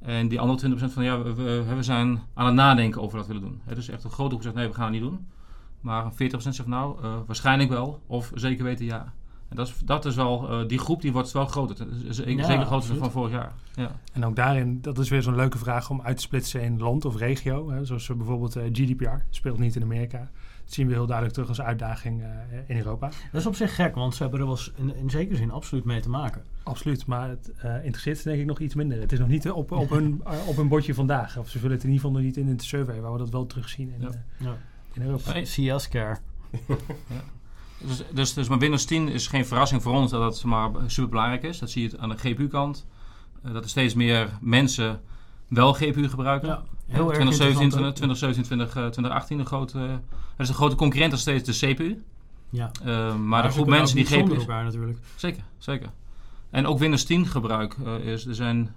En 0.00 0.28
die 0.28 0.40
andere 0.40 0.76
20% 0.76 0.92
van 0.92 1.04
ja, 1.04 1.22
we, 1.22 1.34
we, 1.34 1.64
we 1.74 1.82
zijn 1.82 2.22
aan 2.34 2.46
het 2.46 2.54
nadenken 2.54 3.02
over 3.02 3.16
wat 3.18 3.26
we 3.26 3.32
willen 3.32 3.48
doen. 3.48 3.60
Het 3.64 3.78
is 3.78 3.88
echt 3.88 4.04
een 4.04 4.10
grote 4.10 4.30
groep 4.30 4.42
zegt 4.42 4.54
nee, 4.54 4.68
we 4.68 4.74
gaan 4.74 4.92
het 4.92 4.92
niet 4.92 5.02
doen. 5.10 5.26
Maar 5.80 6.12
40% 6.12 6.16
zegt 6.36 6.66
nou, 6.66 7.02
eh, 7.02 7.14
waarschijnlijk 7.26 7.70
wel, 7.70 8.02
of 8.06 8.30
zeker 8.34 8.64
weten 8.64 8.84
ja. 8.84 9.12
En 9.54 9.60
dat 9.60 9.68
is, 9.68 9.74
dat 9.84 10.04
is 10.04 10.14
wel, 10.14 10.48
eh, 10.50 10.68
die 10.68 10.78
groep 10.78 11.00
die 11.00 11.12
wordt 11.12 11.32
wel 11.32 11.46
groter. 11.46 11.86
Zeker 12.08 12.36
Ja, 12.36 12.44
zeker 12.44 12.66
groter 12.66 12.88
dan 12.88 12.98
van 12.98 13.10
vorig 13.10 13.32
jaar. 13.32 13.52
Ja. 13.74 13.90
En 14.12 14.24
ook 14.24 14.36
daarin, 14.36 14.78
dat 14.80 14.98
is 14.98 15.08
weer 15.08 15.22
zo'n 15.22 15.36
leuke 15.36 15.58
vraag 15.58 15.90
om 15.90 16.00
uit 16.02 16.16
te 16.16 16.22
splitsen 16.22 16.62
in 16.62 16.78
land 16.78 17.04
of 17.04 17.16
regio. 17.16 17.70
Hè, 17.70 17.84
zoals 17.84 18.08
eh, 18.10 18.16
bijvoorbeeld 18.16 18.56
eh, 18.56 18.64
GDPR, 18.72 19.22
speelt 19.30 19.58
niet 19.58 19.76
in 19.76 19.82
Amerika. 19.82 20.30
Dat 20.64 20.72
zien 20.74 20.86
we 20.86 20.92
heel 20.92 21.04
duidelijk 21.06 21.34
terug 21.34 21.48
als 21.48 21.60
uitdaging 21.60 22.22
eh, 22.22 22.28
in 22.66 22.76
Europa. 22.76 23.08
Dat 23.32 23.40
is 23.40 23.46
op 23.46 23.54
zich 23.54 23.74
gek, 23.74 23.94
want 23.94 24.14
ze 24.14 24.22
hebben 24.22 24.40
er 24.40 24.46
wel 24.46 24.58
in, 24.76 24.96
in 24.96 25.10
zekere 25.10 25.36
zin 25.36 25.50
absoluut 25.50 25.84
mee 25.84 26.00
te 26.00 26.08
maken. 26.10 26.42
Absoluut, 26.62 27.06
maar 27.06 27.28
het 27.28 27.52
eh, 27.56 27.84
interesseert 27.84 28.18
ze 28.18 28.28
denk 28.28 28.40
ik 28.40 28.46
nog 28.46 28.58
iets 28.60 28.74
minder. 28.74 29.00
Het 29.00 29.12
is 29.12 29.18
nog 29.18 29.28
niet 29.28 29.50
op, 29.50 29.72
op, 29.72 29.90
hun, 29.90 30.22
op 30.50 30.56
hun 30.56 30.68
bordje 30.68 30.94
vandaag. 30.94 31.36
Of 31.38 31.48
ze 31.48 31.58
vullen 31.58 31.74
het 31.76 31.84
in 31.84 31.90
ieder 31.90 32.04
geval 32.04 32.16
nog 32.20 32.26
niet 32.26 32.36
in 32.36 32.48
in 32.48 32.56
de 32.56 32.62
survey, 32.64 33.00
waar 33.00 33.12
we 33.12 33.18
dat 33.18 33.30
wel 33.30 33.46
terugzien 33.46 33.92
in, 33.94 34.00
Ja. 34.00 34.08
eh, 34.08 34.14
Ja. 34.36 34.56
in 34.92 35.02
Europa. 35.02 35.32
CS 35.42 35.88
Care. 35.88 36.16
Dus, 37.86 38.02
dus, 38.10 38.34
dus 38.34 38.48
maar 38.48 38.58
Windows 38.58 38.84
10 38.84 39.08
is 39.08 39.26
geen 39.26 39.46
verrassing 39.46 39.82
voor 39.82 39.92
ons 39.92 40.10
dat 40.10 40.20
dat 40.20 40.44
maar 40.44 40.70
super 40.86 41.10
belangrijk 41.10 41.42
is. 41.42 41.58
Dat 41.58 41.70
zie 41.70 41.90
je 41.90 41.98
aan 41.98 42.08
de 42.08 42.16
GPU-kant. 42.18 42.86
Eh, 43.42 43.52
dat 43.52 43.64
er 43.64 43.70
steeds 43.70 43.94
meer 43.94 44.38
mensen 44.40 45.00
wel 45.48 45.72
GPU 45.72 46.08
gebruiken. 46.08 46.48
Ja, 46.48 46.62
heel 46.86 47.08
erg 47.08 47.14
2017, 47.14 47.62
interessant 47.62 47.86
ook. 47.86 47.94
2017 47.94 48.44
20, 48.44 48.68
eh, 48.68 48.72
2018 48.72 49.38
de 49.38 49.44
grote, 49.44 49.78
eh, 49.78 49.88
dat 50.36 50.38
is 50.38 50.48
de 50.48 50.54
grote 50.54 50.76
concurrent 50.76 51.10
nog 51.10 51.20
steeds 51.20 51.58
de 51.58 51.66
CPU. 51.66 52.02
Ja. 52.50 52.70
Eh, 52.84 53.16
maar 53.16 53.42
de 53.42 53.48
ze 53.48 53.54
groep 53.54 53.68
mensen 53.68 53.96
die 53.96 54.06
GPU's... 54.06 54.38
elkaar 54.38 54.64
natuurlijk. 54.64 54.98
Zeker, 55.16 55.42
zeker. 55.58 55.90
En 56.50 56.66
ook 56.66 56.78
Windows 56.78 57.04
10 57.04 57.26
gebruik 57.26 57.76
is, 58.02 58.26
er 58.26 58.34
zijn 58.34 58.74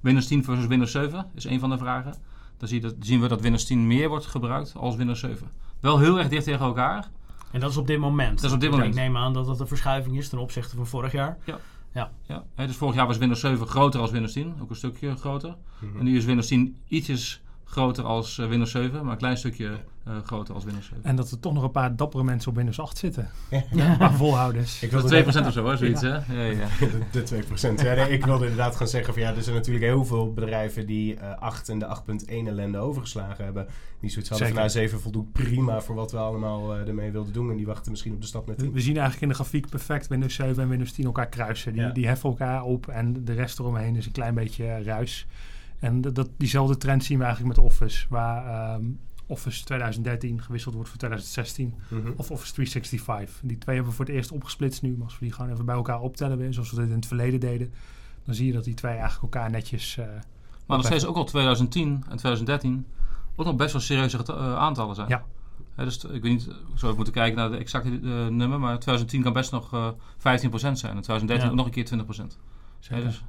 Windows 0.00 0.26
10 0.26 0.44
versus 0.44 0.66
Windows 0.66 0.90
7 0.90 1.26
is 1.34 1.44
een 1.44 1.60
van 1.60 1.70
de 1.70 1.78
vragen. 1.78 2.14
Dan 2.56 2.68
zie 2.68 2.80
je 2.80 2.86
dat, 2.86 2.94
zien 3.00 3.20
we 3.20 3.28
dat 3.28 3.40
Windows 3.40 3.64
10 3.64 3.86
meer 3.86 4.08
wordt 4.08 4.26
gebruikt 4.26 4.72
als 4.76 4.96
Windows 4.96 5.20
7. 5.20 5.48
Wel 5.80 5.98
heel 5.98 6.18
erg 6.18 6.28
dicht 6.28 6.44
tegen 6.44 6.66
elkaar. 6.66 7.10
En 7.56 7.62
dat 7.62 7.70
is 7.70 7.76
op 7.76 7.86
dit 7.86 7.98
moment. 7.98 8.40
Dat 8.40 8.44
is 8.44 8.52
op 8.52 8.60
dit 8.60 8.70
moment. 8.70 8.88
Ik 8.88 9.00
neem 9.00 9.16
aan 9.16 9.32
dat 9.32 9.46
dat 9.46 9.60
een 9.60 9.66
verschuiving 9.66 10.18
is 10.18 10.28
ten 10.28 10.38
opzichte 10.38 10.76
van 10.76 10.86
vorig 10.86 11.12
jaar. 11.12 11.38
Ja, 11.92 12.10
hè, 12.54 12.66
dus 12.66 12.76
vorig 12.76 12.94
jaar 12.94 13.06
was 13.06 13.18
Windows 13.18 13.40
7 13.40 13.66
groter 13.66 14.00
als 14.00 14.10
Windows 14.10 14.32
10, 14.32 14.54
ook 14.62 14.70
een 14.70 14.76
stukje 14.76 15.16
groter. 15.16 15.56
Mhm. 15.78 15.98
En 15.98 16.04
nu 16.04 16.16
is 16.16 16.24
Windows 16.24 16.46
10 16.46 16.76
ietsjes 16.88 17.42
groter 17.68 18.04
als 18.04 18.38
eh, 18.38 18.48
Windows 18.48 18.70
7, 18.70 19.02
maar 19.02 19.12
een 19.12 19.18
klein 19.18 19.36
stukje 19.36 19.70
eh, 20.04 20.12
groter 20.24 20.54
als 20.54 20.64
Windows 20.64 20.86
7. 20.86 21.04
En 21.04 21.16
dat 21.16 21.30
er 21.30 21.40
toch 21.40 21.52
nog 21.52 21.62
een 21.62 21.70
paar 21.70 21.96
dappere 21.96 22.24
mensen 22.24 22.50
op 22.50 22.56
Windows 22.56 22.80
8 22.80 22.98
zitten. 22.98 23.28
Ja. 23.50 23.62
Een 23.90 23.96
paar 23.98 24.12
volhouders. 24.12 24.82
Ik 24.82 24.90
Dat 24.90 25.00
wilde 25.10 25.16
is 25.28 25.36
2% 25.36 25.46
of 25.46 25.52
zo, 25.52 25.66
hè, 25.66 25.76
zoiets, 25.76 26.00
hè? 26.00 26.08
Ja, 26.08 26.22
ja. 26.44 26.66
De, 27.12 27.22
de 27.22 27.44
2%. 27.44 27.84
Ja, 27.84 27.94
nee, 27.94 28.08
ik 28.10 28.24
wilde 28.24 28.42
inderdaad 28.44 28.76
gaan 28.76 28.88
zeggen 28.88 29.12
van 29.14 29.22
ja, 29.22 29.34
er 29.34 29.42
zijn 29.42 29.54
natuurlijk 29.56 29.84
heel 29.84 30.04
veel 30.04 30.32
bedrijven 30.32 30.86
die 30.86 31.14
eh 31.14 31.38
8 31.38 31.68
en 31.68 31.78
de 31.78 31.96
8.1 32.20 32.26
ellende 32.26 32.78
overgeslagen 32.78 33.44
hebben. 33.44 33.66
Die 34.00 34.10
zoiets 34.10 34.28
hadden 34.30 34.48
van 34.48 34.56
Zeker. 34.56 34.72
nou 34.74 34.88
7 34.88 35.00
voldoet 35.00 35.32
prima 35.32 35.80
voor 35.80 35.94
wat 35.94 36.12
we 36.12 36.18
allemaal 36.18 36.74
eh, 36.74 36.88
ermee 36.88 37.10
wilden 37.10 37.32
doen. 37.32 37.50
En 37.50 37.56
die 37.56 37.66
wachten 37.66 37.90
misschien 37.90 38.12
op 38.12 38.20
de 38.20 38.26
stap 38.26 38.46
met 38.46 38.56
We 38.56 38.62
10. 38.62 38.72
we 38.72 38.80
zien 38.80 38.92
eigenlijk 38.94 39.22
in 39.22 39.28
de 39.28 39.34
grafiek 39.34 39.68
perfect 39.68 40.06
Windows 40.06 40.34
7 40.34 40.62
en 40.62 40.68
Windows 40.68 40.92
10 40.92 41.04
elkaar 41.04 41.28
kruisen. 41.28 41.72
Die, 41.72 41.82
Ja. 41.82 41.90
die 41.90 42.06
heffen 42.06 42.30
elkaar 42.30 42.62
op 42.62 42.88
en 42.88 43.24
de 43.24 43.32
rest 43.32 43.58
eromheen 43.58 43.96
is 43.96 44.06
een 44.06 44.12
klein 44.12 44.34
beetje 44.34 44.64
eh, 44.66 44.84
ruis. 44.84 45.26
En 45.78 46.00
dat, 46.00 46.14
dat- 46.14 46.30
diezelfde 46.36 46.76
trend 46.76 47.04
zien 47.04 47.18
we 47.18 47.24
eigenlijk 47.24 47.56
met 47.56 47.66
Office, 47.66 48.06
waar 48.08 48.46
ehm, 48.74 48.84
Office 49.26 49.64
2013 49.64 50.42
gewisseld 50.42 50.74
wordt 50.74 50.88
voor 50.90 50.98
2016 50.98 51.74
Mhm. 51.88 52.10
of 52.16 52.30
Office 52.30 52.52
365. 52.52 53.40
Die 53.42 53.58
twee 53.58 53.74
hebben 53.74 53.92
we 53.92 53.96
voor 53.98 54.06
het 54.06 54.14
eerst 54.14 54.32
opgesplitst 54.32 54.82
nu, 54.82 54.90
maar 54.96 55.04
als 55.04 55.18
we 55.18 55.24
die 55.24 55.32
gewoon 55.34 55.50
even 55.52 55.64
bij 55.64 55.74
elkaar 55.74 56.00
optellen 56.00 56.38
weer, 56.38 56.52
zoals 56.52 56.70
we 56.70 56.76
dit 56.80 56.88
in 56.88 56.94
het 56.94 57.06
verleden 57.06 57.40
deden, 57.40 57.72
dan 58.24 58.34
zie 58.34 58.46
je 58.46 58.52
dat 58.52 58.64
die 58.64 58.74
twee 58.74 58.92
eigenlijk 58.96 59.22
elkaar 59.34 59.50
netjes... 59.50 59.96
eh, 59.96 60.06
Maar 60.66 60.76
nog 60.76 60.86
steeds 60.86 61.06
ook 61.06 61.16
al 61.16 61.24
2010 61.24 61.88
en 62.08 62.16
2013 62.16 62.86
ook 63.36 63.46
nog 63.46 63.56
best 63.56 63.72
wel 63.72 63.80
serieuze 63.82 64.22
eh, 64.24 64.56
aantallen 64.56 64.94
zijn. 64.94 65.08
Ja. 65.08 65.24
Dus 65.76 66.04
ik 66.04 66.22
weet 66.22 66.32
niet, 66.32 66.46
ik 66.46 66.52
zou 66.74 66.82
even 66.82 66.94
moeten 66.96 67.12
kijken 67.14 67.36
naar 67.38 67.50
de 67.50 67.56
exacte 67.56 67.88
eh, 67.88 68.26
nummer, 68.26 68.60
maar 68.60 68.78
2010 68.78 69.22
kan 69.22 69.32
best 69.32 69.50
nog 69.52 69.72
eh 69.72 69.88
15% 69.88 70.78
zijn 70.78 70.96
en 70.96 71.02
2013 71.02 71.36
Ja. 71.44 71.50
ook 71.50 71.54
nog 71.56 71.66
een 71.66 71.72
keer 71.72 71.84
20%. 71.84 72.36
Hè, 72.36 72.36
zeker. 72.80 73.04
dus, 73.04 73.24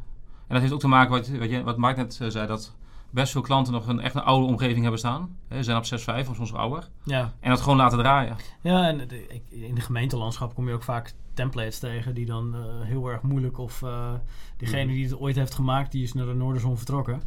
en 0.48 0.54
dat 0.54 0.60
heeft 0.62 0.74
ook 0.74 0.80
te 0.80 0.88
maken 0.88 1.12
wat, 1.12 1.28
wat, 1.30 1.50
je, 1.50 1.64
wat 1.64 1.78
Mark 1.78 1.98
net 1.98 2.18
eh, 2.22 2.28
zei, 2.30 2.48
dat 2.48 2.76
best 3.10 3.32
veel 3.32 3.42
klanten 3.42 3.74
nog 3.74 3.88
een 3.88 4.00
echt 4.00 4.16
een 4.16 4.22
oude 4.22 4.46
omgeving 4.48 4.82
hebben 4.82 5.00
staan. 5.00 5.38
Hè, 5.48 5.58
Ze 5.58 5.64
zijn 5.64 5.78
op 5.78 6.24
6.5 6.26 6.30
of 6.30 6.36
soms 6.36 6.54
ouder. 6.54 6.90
Ja, 7.04 7.34
En 7.40 7.50
dat 7.50 7.62
gewoon 7.62 7.78
laten 7.78 7.98
draaien. 7.98 8.36
ja 8.62 8.88
en 8.88 9.08
de- 9.08 9.42
in 9.50 9.76
de 9.76 9.82
gemeentelandschap 9.82 10.56
kom 10.56 10.68
je 10.68 10.74
ook 10.74 10.84
vaak 10.84 11.14
templates 11.34 11.80
tegen 11.80 12.14
die 12.16 12.26
dan 12.26 12.56
eh, 12.56 12.62
heel 12.82 13.08
erg 13.08 13.22
moeilijk 13.22 13.58
of 13.58 13.82
eh, 13.84 14.14
degene 14.58 14.84
Mhm. 14.86 14.94
die 14.94 15.04
het 15.04 15.20
ooit 15.20 15.36
heeft 15.36 15.54
gemaakt, 15.54 15.92
die 15.92 16.04
is 16.04 16.14
naar 16.14 16.26
de 16.26 16.34
Noorderzon 16.34 16.78
vertrokken. 16.78 17.22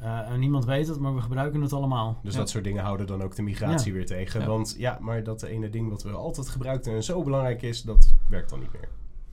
Eh, 0.00 0.30
en 0.30 0.40
niemand 0.40 0.64
weet 0.64 0.88
het, 0.88 0.98
maar 0.98 1.14
we 1.14 1.20
gebruiken 1.20 1.60
het 1.60 1.72
allemaal. 1.72 2.18
Dus 2.22 2.32
Ja. 2.32 2.38
dat 2.38 2.50
soort 2.50 2.64
dingen 2.64 2.82
houden 2.84 3.06
dan 3.06 3.22
ook 3.22 3.34
de 3.36 3.42
migratie 3.42 3.90
Ja. 3.90 3.96
weer 3.96 4.06
tegen. 4.06 4.40
Ja. 4.40 4.46
Want 4.46 4.74
ja, 4.78 4.98
maar 5.00 5.22
dat 5.24 5.42
ene 5.42 5.70
ding 5.70 5.88
wat 5.90 6.02
we 6.02 6.10
altijd 6.10 6.48
gebruikten 6.48 6.94
en 6.94 7.02
zo 7.04 7.22
belangrijk 7.22 7.62
is, 7.62 7.82
dat 7.82 8.14
werkt 8.28 8.50
dan 8.50 8.60
niet 8.60 8.72
meer. 8.72 8.88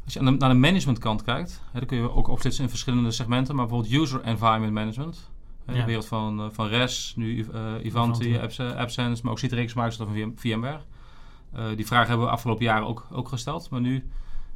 Als 0.08 0.14
je 0.16 0.22
naar 0.22 0.50
de 0.50 0.56
managementkant 0.56 1.24
kijkt, 1.24 1.62
hè, 1.72 1.80
dan 1.80 1.88
kun 1.88 1.98
je 1.98 2.12
ook 2.12 2.28
opsplitsen 2.28 2.64
in 2.64 2.70
verschillende 2.70 3.12
segmenten, 3.12 3.56
maar 3.56 3.66
bijvoorbeeld 3.68 4.02
User 4.02 4.22
Environment 4.22 4.74
Management. 4.74 5.30
Hè, 5.66 5.74
Ja. 5.74 5.80
De 5.80 5.86
wereld 5.86 6.08
van, 6.08 6.40
eh, 6.40 6.46
van 6.52 6.68
REST, 6.68 7.16
nu 7.18 7.48
eh 7.54 7.86
Ivanti, 7.86 8.38
AppSense, 8.78 9.24
maar 9.24 9.32
ook 9.32 9.40
Citrix, 9.40 9.74
Microsoft 9.74 10.10
en 10.10 10.16
VM- 10.16 10.32
VMware. 10.36 10.80
Eh, 11.54 11.66
die 11.76 11.86
vraag 11.88 12.08
hebben 12.08 12.26
we 12.26 12.32
afgelopen 12.32 12.64
jaren 12.66 12.88
ook, 12.88 13.08
ook 13.12 13.28
gesteld. 13.28 13.70
Maar 13.70 13.82
nu, 13.82 14.10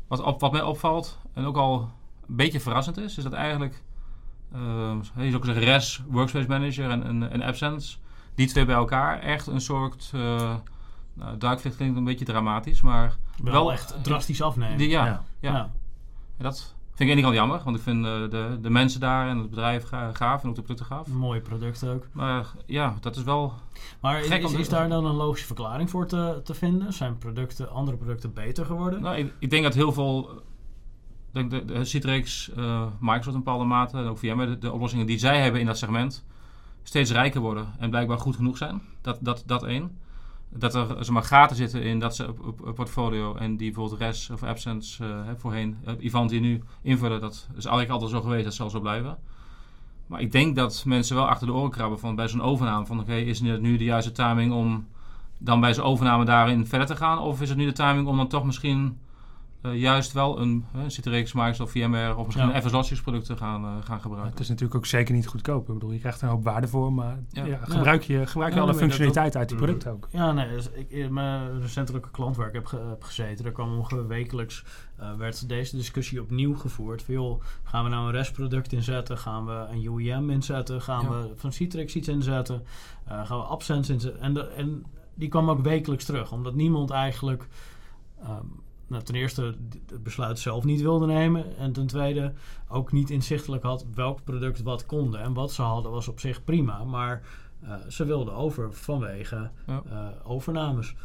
wat, 0.08 0.22
op, 0.22 0.40
wat 0.40 0.52
mij 0.52 0.62
opvalt, 0.62 1.20
en 1.34 1.46
ook 1.46 1.58
al 1.58 1.90
een 2.28 2.36
beetje 2.36 2.60
verrassend 2.60 2.98
is, 2.98 3.18
is 3.18 3.24
dat 3.24 3.34
eigenlijk, 3.34 3.82
eh, 4.54 4.94
je 5.16 5.22
zou 5.22 5.36
ook 5.36 5.46
zeggen 5.46 5.64
REST, 5.64 6.02
Workspace 6.08 6.48
Manager 6.48 6.90
en, 6.90 7.04
en, 7.04 7.32
en 7.32 7.42
AppSense, 7.42 7.98
die 8.36 8.48
twee 8.48 8.66
bij 8.66 8.76
elkaar 8.76 9.20
echt 9.20 9.48
een 9.48 9.62
soort, 9.62 10.12
uh, 10.16 10.54
nou, 11.13 11.38
duikvlucht 11.38 11.76
klinkt 11.76 11.97
een 11.97 12.04
beetje 12.04 12.26
dramatisch, 12.26 12.82
maar 12.82 13.17
Wel, 13.43 13.54
Wel, 13.54 13.71
echt 13.71 13.95
drastisch 14.04 14.41
afnemen. 14.41 14.78
die, 14.78 14.89
ja, 14.89 15.06
Ja. 15.06 15.24
ja. 15.39 15.52
Ja. 15.52 15.71
En 16.38 16.43
dat 16.43 16.76
vind 16.95 17.10
ik 17.10 17.10
aan 17.10 17.15
de 17.15 17.21
kant 17.21 17.36
jammer, 17.36 17.62
want 17.63 17.76
ik 17.78 17.82
vind 17.84 18.06
eh, 18.06 18.12
de, 18.30 18.58
de 18.62 18.69
mensen 18.69 19.00
daar 19.00 19.28
en 19.30 19.38
het 19.38 19.50
bedrijf 19.50 19.84
ga- 19.88 20.13
gaaf 20.13 20.43
en 20.43 20.50
ook 20.50 20.56
de 20.56 20.62
producten 20.62 20.86
gaaf. 20.86 21.08
Mooie 21.08 21.41
producten 21.41 21.93
ook. 21.93 22.08
Maar 22.12 22.45
ja, 22.65 22.95
dat 23.00 23.15
is 23.15 23.24
wel. 23.24 23.54
Maar 24.02 24.19
is, 24.19 24.28
Gek 24.28 24.39
om 24.39 24.45
is, 24.45 24.52
te- 24.52 24.60
is 24.60 24.69
daar 24.69 24.89
dan 24.89 25.06
een 25.06 25.15
logische 25.15 25.45
verklaring 25.45 25.89
voor 25.89 26.06
te, 26.08 26.41
te 26.43 26.54
vinden? 26.54 26.93
Zijn 26.93 27.17
producten, 27.17 27.69
andere 27.71 27.97
producten 27.97 28.34
beter 28.34 28.65
geworden? 28.65 29.02
Nou, 29.02 29.15
ik, 29.17 29.34
ik 29.39 29.50
denk 29.50 29.63
dat 29.63 29.74
heel 29.74 29.91
veel. 29.93 30.30
ik 30.32 30.39
Denk 31.32 31.52
de, 31.52 31.65
de 31.65 31.86
Citrix, 31.86 32.52
eh, 32.56 32.86
Microsoft 33.00 33.36
in 33.36 33.43
bepaalde 33.43 33.65
mate 33.65 33.97
en 33.97 34.06
ook 34.08 34.17
VMware, 34.17 34.50
de, 34.50 34.58
de 34.58 34.71
oplossingen 34.71 35.06
die 35.06 35.17
zij 35.19 35.41
hebben 35.41 35.60
in 35.62 35.65
dat 35.65 35.78
segment, 35.78 36.26
steeds 36.84 37.12
rijker 37.12 37.41
worden 37.41 37.65
en 37.80 37.89
blijkbaar 37.89 38.19
goed 38.19 38.36
genoeg 38.36 38.58
zijn. 38.58 38.82
Dat, 39.02 39.17
dat, 39.21 39.43
dat 39.45 39.63
één. 39.63 39.97
Dat 40.54 40.76
er 40.76 40.88
zeg 40.88 41.10
maar, 41.10 41.24
gaten 41.24 41.56
zitten 41.56 41.84
in 41.84 42.00
dat 42.00 42.16
ze 42.16 42.34
portfolio 42.76 43.36
en 43.36 43.58
die 43.58 43.72
bijvoorbeeld 43.72 44.02
res 44.02 44.30
of 44.30 44.44
absence 44.44 45.06
eh, 45.06 45.26
hè, 45.26 45.38
voorheen, 45.38 45.78
uh, 45.88 45.94
Ivan 46.00 46.28
die 46.28 46.40
nu 46.40 46.64
invullen, 46.82 47.22
dat 47.22 47.34
is 47.34 47.66
eigenlijk 47.66 47.90
altijd 47.90 48.12
zo 48.12 48.22
geweest, 48.22 48.44
dat 48.44 48.54
zal 48.54 48.70
zo 48.70 48.80
blijven. 48.80 49.18
Maar 50.08 50.22
ik 50.22 50.32
denk 50.32 50.56
dat 50.56 50.84
mensen 50.86 51.16
wel 51.16 51.28
achter 51.28 51.48
de 51.48 51.54
oren 51.54 51.72
krabben 51.72 52.00
van 52.00 52.16
bij 52.16 52.28
zo'n 52.28 52.42
overname 52.42 52.86
van 52.86 53.00
oké, 53.00 53.16
is 53.16 53.40
het 53.40 53.62
nu 53.62 53.78
de 53.78 53.84
juiste 53.84 54.12
timing 54.12 54.54
om 54.54 54.88
dan 55.38 55.60
bij 55.60 55.74
zo'n 55.74 55.86
overname 55.86 56.26
daarin 56.26 56.68
verder 56.68 56.88
te 56.88 56.96
gaan? 56.96 57.20
Of 57.20 57.42
is 57.42 57.50
het 57.50 57.58
nu 57.58 57.66
de 57.66 57.72
timing 57.72 58.08
om 58.08 58.18
dan 58.18 58.28
toch 58.28 58.46
misschien 58.46 59.00
uh, 59.62 59.80
juist 59.80 60.12
wel 60.12 60.39
een 60.39 60.65
uh, 60.76 60.82
Citrix, 60.88 61.34
Microsoft, 61.34 61.71
VMware 61.71 62.15
of 62.15 62.26
misschien 62.26 62.47
Ja. 62.47 62.56
een 62.56 62.62
FS 62.62 62.71
Logics 62.71 63.02
product 63.02 63.26
te 63.26 63.38
gaan, 63.38 63.63
uh, 63.65 63.71
gaan 63.84 64.02
gebruiken? 64.02 64.32
Het 64.32 64.39
is 64.39 64.50
natuurlijk 64.50 64.76
ook 64.76 64.86
zeker 64.86 65.13
niet 65.15 65.28
goedkoop. 65.28 65.67
Ik 65.67 65.74
bedoel, 65.74 65.91
je 65.91 66.00
krijgt 66.00 66.21
er 66.21 66.28
een 66.28 66.34
hoop 66.34 66.43
waarde 66.43 66.67
voor, 66.67 66.93
maar 66.93 67.19
Ja. 67.30 67.45
ja. 67.45 67.58
gebruik 67.62 68.04
je, 68.04 68.26
gebruik 68.28 68.52
je 68.54 68.58
Ja, 68.60 68.63
alle 68.65 68.74
functionaliteit 68.74 69.36
uit 69.36 69.47
die 69.50 69.58
Mhm. 69.58 69.65
producten 69.65 69.91
ook. 69.91 70.08
Ja, 70.12 70.32
nee, 70.32 70.47
dus 70.50 70.69
ik, 70.71 70.89
in 70.91 71.13
mijn 71.13 71.62
recentelijke 71.62 72.12
klant 72.12 72.36
waar 72.36 72.47
ik 72.47 72.54
heb, 72.54 72.65
ge- 72.65 72.86
heb 72.89 73.04
gezeten, 73.04 73.43
daar 73.43 73.54
kwam 73.54 73.78
ongeveer 73.78 74.08
wekelijks, 74.08 74.63
eh, 74.97 75.13
werd 75.15 75.50
deze 75.50 75.76
discussie 75.76 76.21
opnieuw 76.21 76.56
gevoerd. 76.56 77.04
Van, 77.04 77.13
joh, 77.13 77.41
gaan 77.63 77.84
we 77.84 77.89
nou 77.89 78.06
een 78.06 78.12
restproduct 78.12 78.74
inzetten? 78.74 79.17
Gaan 79.17 79.45
we 79.45 79.65
een 79.71 79.84
UEM 79.84 80.30
inzetten? 80.30 80.82
Gaan 80.82 81.04
Ja. 81.04 81.10
we 81.10 81.32
van 81.36 81.52
Citrix 81.52 81.95
iets 81.95 82.08
inzetten? 82.08 82.63
Eh, 83.06 83.26
gaan 83.26 83.38
we 83.38 83.43
Absence 83.43 83.93
inzetten? 83.93 84.21
En, 84.21 84.34
de, 84.34 84.43
en 84.47 84.86
die 85.13 85.30
kwam 85.30 85.50
ook 85.50 85.62
wekelijks 85.62 86.06
terug, 86.06 86.32
omdat 86.32 86.54
niemand 86.56 86.89
eigenlijk... 86.89 87.47
ehm, 88.24 88.45
nou, 88.91 89.04
ten 89.04 89.15
eerste 89.15 89.56
het 89.89 90.04
besluit 90.04 90.39
zelf 90.39 90.63
niet 90.63 90.82
wilde 90.82 91.06
nemen. 91.06 91.58
En 91.58 91.71
ten 91.73 91.88
tweede 91.88 92.34
ook 92.67 92.91
niet 92.91 93.10
inzichtelijk 93.10 93.63
had 93.63 93.86
welk 93.93 94.23
product 94.23 94.62
wat 94.62 94.86
konden. 94.86 95.21
En 95.21 95.34
wat 95.34 95.51
ze 95.51 95.62
hadden 95.62 95.91
was 95.91 96.08
op 96.08 96.19
zich 96.19 96.43
prima. 96.43 96.84
Maar 96.84 97.21
eh, 97.62 97.73
ze 97.89 98.06
wilden 98.06 98.34
over 98.34 98.73
vanwege 98.73 99.49
Ja. 99.67 99.82
eh, 99.89 100.08
overnames. 100.32 100.95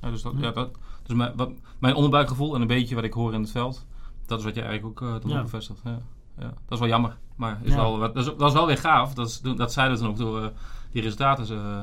Ja, 0.00 0.10
dus 0.10 0.22
dat, 0.22 0.32
Ja. 0.36 0.42
ja, 0.42 0.50
dat, 0.52 0.70
dus 1.02 1.16
mijn, 1.16 1.32
wat, 1.36 1.50
mijn 1.78 1.94
onderbuikgevoel 1.94 2.54
en 2.54 2.60
een 2.60 2.66
beetje 2.66 2.94
wat 2.94 3.04
ik 3.04 3.12
hoor 3.12 3.34
in 3.34 3.40
het 3.40 3.50
veld, 3.50 3.86
dat 4.26 4.38
is 4.38 4.44
wat 4.44 4.54
je 4.54 4.62
eigenlijk 4.62 5.02
ook 5.02 5.08
uh, 5.08 5.20
dan 5.20 5.30
Ja. 5.30 5.42
bevestigt. 5.42 5.80
Ja. 5.84 6.00
Ja. 6.38 6.44
Dat 6.44 6.52
is 6.72 6.78
wel 6.78 6.88
jammer, 6.88 7.16
maar 7.36 7.60
is 7.62 7.70
Ja. 7.70 7.76
wel, 7.76 7.98
dat, 7.98 8.16
is, 8.16 8.24
dat 8.24 8.40
is 8.48 8.52
wel 8.52 8.66
weer 8.66 8.78
gaaf. 8.78 9.14
Dat, 9.14 9.26
is, 9.28 9.40
dat 9.40 9.72
zeiden 9.72 9.96
we 9.96 10.02
toen 10.02 10.10
ook 10.12 10.18
door 10.18 10.42
eh, 10.42 10.48
die 10.90 11.02
resultaten 11.02 11.56
uh, 11.56 11.80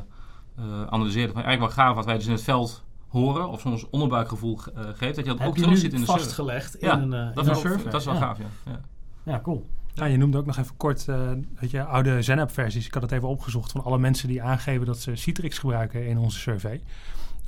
uh, 0.65 0.85
analyseerden. 0.87 1.35
Maar 1.35 1.43
eigenlijk 1.43 1.75
wel 1.75 1.85
gaaf 1.85 1.95
wat 1.95 2.05
wij 2.05 2.15
dus 2.15 2.25
in 2.25 2.31
het 2.31 2.43
veld 2.43 2.83
horen, 3.13 3.49
of 3.49 3.59
soms 3.59 3.89
onderbuikgevoel 3.89 4.59
uh, 4.77 4.83
geeft, 4.93 5.15
dat 5.15 5.25
je 5.25 5.31
dat 5.31 5.39
Heb 5.39 5.47
ook 5.47 5.55
je 5.55 5.61
terug 5.61 5.75
nu 5.75 5.81
ziet 5.81 5.93
in 5.93 5.99
de 5.99 6.05
survey. 6.05 6.23
vastgelegd 6.23 6.77
Ja, 6.79 6.93
in 6.93 7.01
een, 7.01 7.13
eh, 7.13 7.35
Dat 7.35 7.45
in 7.45 7.51
is, 7.51 7.63
een 7.63 7.83
dat 7.83 7.99
is 7.99 8.05
wel 8.05 8.13
ja. 8.13 8.19
gaaf, 8.19 8.37
ja. 8.37 8.45
ja. 8.65 8.79
Ja, 9.23 9.39
cool. 9.41 9.65
Ja, 9.93 10.05
je 10.05 10.17
noemde 10.17 10.37
ook 10.37 10.45
nog 10.45 10.57
even 10.57 10.77
kort, 10.77 11.07
eh, 11.07 11.31
weet 11.59 11.71
je, 11.71 11.83
oude 11.83 12.21
ZenApp-versies. 12.21 12.85
Ik 12.85 12.93
had 12.93 13.01
het 13.01 13.11
even 13.11 13.27
opgezocht 13.27 13.71
van 13.71 13.83
alle 13.83 13.97
mensen 13.97 14.27
die 14.27 14.43
aangeven 14.43 14.85
dat 14.85 14.99
ze 14.99 15.15
Citrix 15.15 15.57
gebruiken 15.57 16.07
in 16.07 16.17
onze 16.17 16.39
survey. 16.39 16.81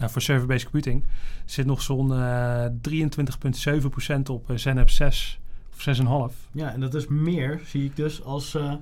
Uh, 0.02 0.08
voor 0.08 0.22
server-based 0.22 0.64
computing 0.64 1.04
zit 1.46 1.66
nog 1.66 1.82
zo'n 1.82 2.12
uh, 2.12 2.66
23,7% 2.66 4.22
op 4.32 4.50
uh, 4.50 4.58
ZenApp 4.58 4.90
6 4.90 5.40
of 5.74 6.32
6,5. 6.32 6.36
Ja, 6.52 6.72
en 6.74 6.80
dat 6.80 6.94
is 6.94 7.08
meer, 7.08 7.62
zie 7.66 7.86
ik 7.86 7.96
dus, 7.96 8.24
als 8.24 8.54
uh, 8.54 8.74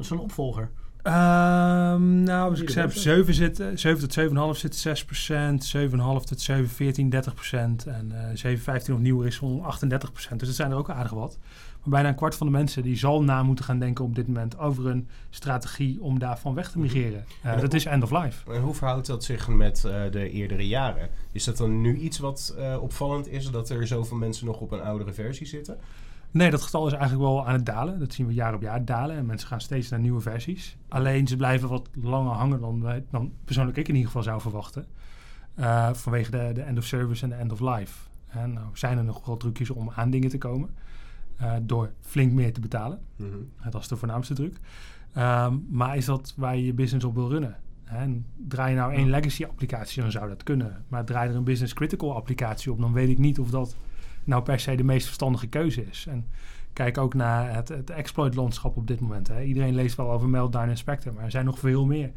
zijn 0.00 0.18
opvolger. 0.18 0.70
Um, 1.06 2.22
nou, 2.22 2.50
als 2.50 2.60
ik 2.60 2.70
zeg, 2.70 2.92
7, 2.92 3.34
zit, 3.34 3.62
7 3.74 4.08
tot 4.08 4.54
7,5 4.54 4.58
zit 4.58 5.04
6%, 5.04 5.76
7,5 5.76 5.98
tot 6.24 6.40
7, 6.40 6.68
14, 6.68 7.14
30% 7.14 7.18
en 7.86 8.12
uh, 8.12 8.18
7, 8.34 8.58
15 8.64 8.94
of 8.94 9.00
nieuwer 9.00 9.26
is 9.26 9.36
zo'n 9.36 9.62
38%. 9.62 9.66
Dus 10.36 10.46
dat 10.46 10.54
zijn 10.54 10.70
er 10.70 10.76
ook 10.76 10.90
aardig 10.90 11.12
wat. 11.12 11.38
Maar 11.80 11.88
bijna 11.94 12.08
een 12.08 12.14
kwart 12.14 12.34
van 12.34 12.46
de 12.46 12.52
mensen 12.52 12.82
die 12.82 12.96
zal 12.96 13.22
na 13.22 13.42
moeten 13.42 13.64
gaan 13.64 13.78
denken 13.78 14.04
op 14.04 14.14
dit 14.14 14.26
moment 14.26 14.58
over 14.58 14.86
een 14.86 15.08
strategie 15.30 16.00
om 16.00 16.18
daarvan 16.18 16.54
weg 16.54 16.70
te 16.70 16.78
migreren. 16.78 17.24
Uh, 17.44 17.60
dat 17.60 17.74
is 17.74 17.84
end 17.84 18.02
of 18.02 18.10
life. 18.10 18.52
En 18.52 18.60
hoe 18.60 18.74
verhoudt 18.74 19.06
dat 19.06 19.24
zich 19.24 19.48
met 19.48 19.82
uh, 19.86 20.02
de 20.10 20.30
eerdere 20.30 20.66
jaren? 20.66 21.08
Is 21.32 21.44
dat 21.44 21.56
dan 21.56 21.80
nu 21.80 21.96
iets 21.96 22.18
wat 22.18 22.54
uh, 22.58 22.82
opvallend 22.82 23.28
is, 23.28 23.50
dat 23.50 23.70
er 23.70 23.86
zoveel 23.86 24.16
mensen 24.16 24.46
nog 24.46 24.60
op 24.60 24.70
een 24.72 24.82
oudere 24.82 25.12
versie 25.12 25.46
zitten? 25.46 25.78
Nee, 26.36 26.50
dat 26.50 26.62
getal 26.62 26.86
is 26.86 26.92
eigenlijk 26.92 27.22
wel 27.22 27.46
aan 27.46 27.52
het 27.52 27.66
dalen. 27.66 27.98
Dat 27.98 28.12
zien 28.12 28.26
we 28.26 28.34
jaar 28.34 28.54
op 28.54 28.62
jaar 28.62 28.84
dalen. 28.84 29.16
En 29.16 29.26
mensen 29.26 29.48
gaan 29.48 29.60
steeds 29.60 29.88
naar 29.88 30.00
nieuwe 30.00 30.20
versies. 30.20 30.76
Alleen 30.88 31.26
ze 31.26 31.36
blijven 31.36 31.68
wat 31.68 31.88
langer 31.94 32.32
hangen 32.32 32.60
dan, 32.60 32.82
wij, 32.82 33.04
dan 33.10 33.32
persoonlijk 33.44 33.76
ik 33.76 33.88
in 33.88 33.94
ieder 33.94 34.06
geval 34.06 34.22
zou 34.22 34.40
verwachten. 34.40 34.86
Uh, 35.58 35.92
vanwege 35.92 36.30
de, 36.30 36.50
de 36.54 36.62
end 36.62 36.78
of 36.78 36.84
service 36.84 37.22
en 37.22 37.28
de 37.28 37.34
end 37.34 37.52
of 37.52 37.60
life. 37.60 38.08
En 38.26 38.52
nou 38.52 38.66
zijn 38.72 38.98
er 38.98 39.04
nog 39.04 39.26
wel 39.26 39.36
trucjes 39.36 39.70
om 39.70 39.90
aan 39.94 40.10
dingen 40.10 40.28
te 40.28 40.38
komen. 40.38 40.70
Uh, 41.40 41.52
door 41.62 41.90
flink 42.00 42.32
meer 42.32 42.52
te 42.52 42.60
betalen. 42.60 43.00
Mm 43.16 43.30
-hmm. 43.30 43.70
Dat 43.70 43.80
is 43.80 43.88
de 43.88 43.96
voornaamste 43.96 44.34
truc. 44.34 44.56
Um, 45.16 45.66
maar 45.70 45.96
is 45.96 46.04
dat 46.04 46.34
waar 46.36 46.56
je 46.56 46.64
je 46.64 46.74
business 46.74 47.04
op 47.04 47.14
wil 47.14 47.28
runnen? 47.28 47.56
En 47.84 48.26
draai 48.48 48.70
je 48.70 48.78
nou 48.78 48.92
één 48.92 49.10
legacy 49.10 49.44
applicatie, 49.44 50.02
dan 50.02 50.10
zou 50.10 50.28
dat 50.28 50.42
kunnen. 50.42 50.84
Maar 50.88 51.04
draai 51.04 51.28
er 51.30 51.36
een 51.36 51.44
business 51.44 51.74
critical 51.74 52.14
applicatie 52.14 52.72
op, 52.72 52.80
dan 52.80 52.92
weet 52.92 53.08
ik 53.08 53.18
niet 53.18 53.38
of 53.38 53.50
dat 53.50 53.76
nou 54.26 54.42
per 54.42 54.60
se 54.60 54.74
de 54.74 54.84
meest 54.84 55.06
verstandige 55.06 55.46
keuze 55.46 55.86
is. 55.86 56.06
En 56.08 56.26
kijk 56.72 56.98
ook 56.98 57.14
naar 57.14 57.54
het, 57.54 57.68
het 57.68 57.90
exploit-landschap 57.90 58.76
op 58.76 58.86
dit 58.86 59.00
moment. 59.00 59.28
Hè. 59.28 59.42
Iedereen 59.42 59.74
leest 59.74 59.96
wel 59.96 60.12
over 60.12 60.28
Meltdown 60.28 60.68
en 60.68 60.76
Spectre, 60.76 61.12
maar 61.12 61.24
er 61.24 61.30
zijn 61.30 61.44
nog 61.44 61.58
veel 61.58 61.86
meer 61.86 62.10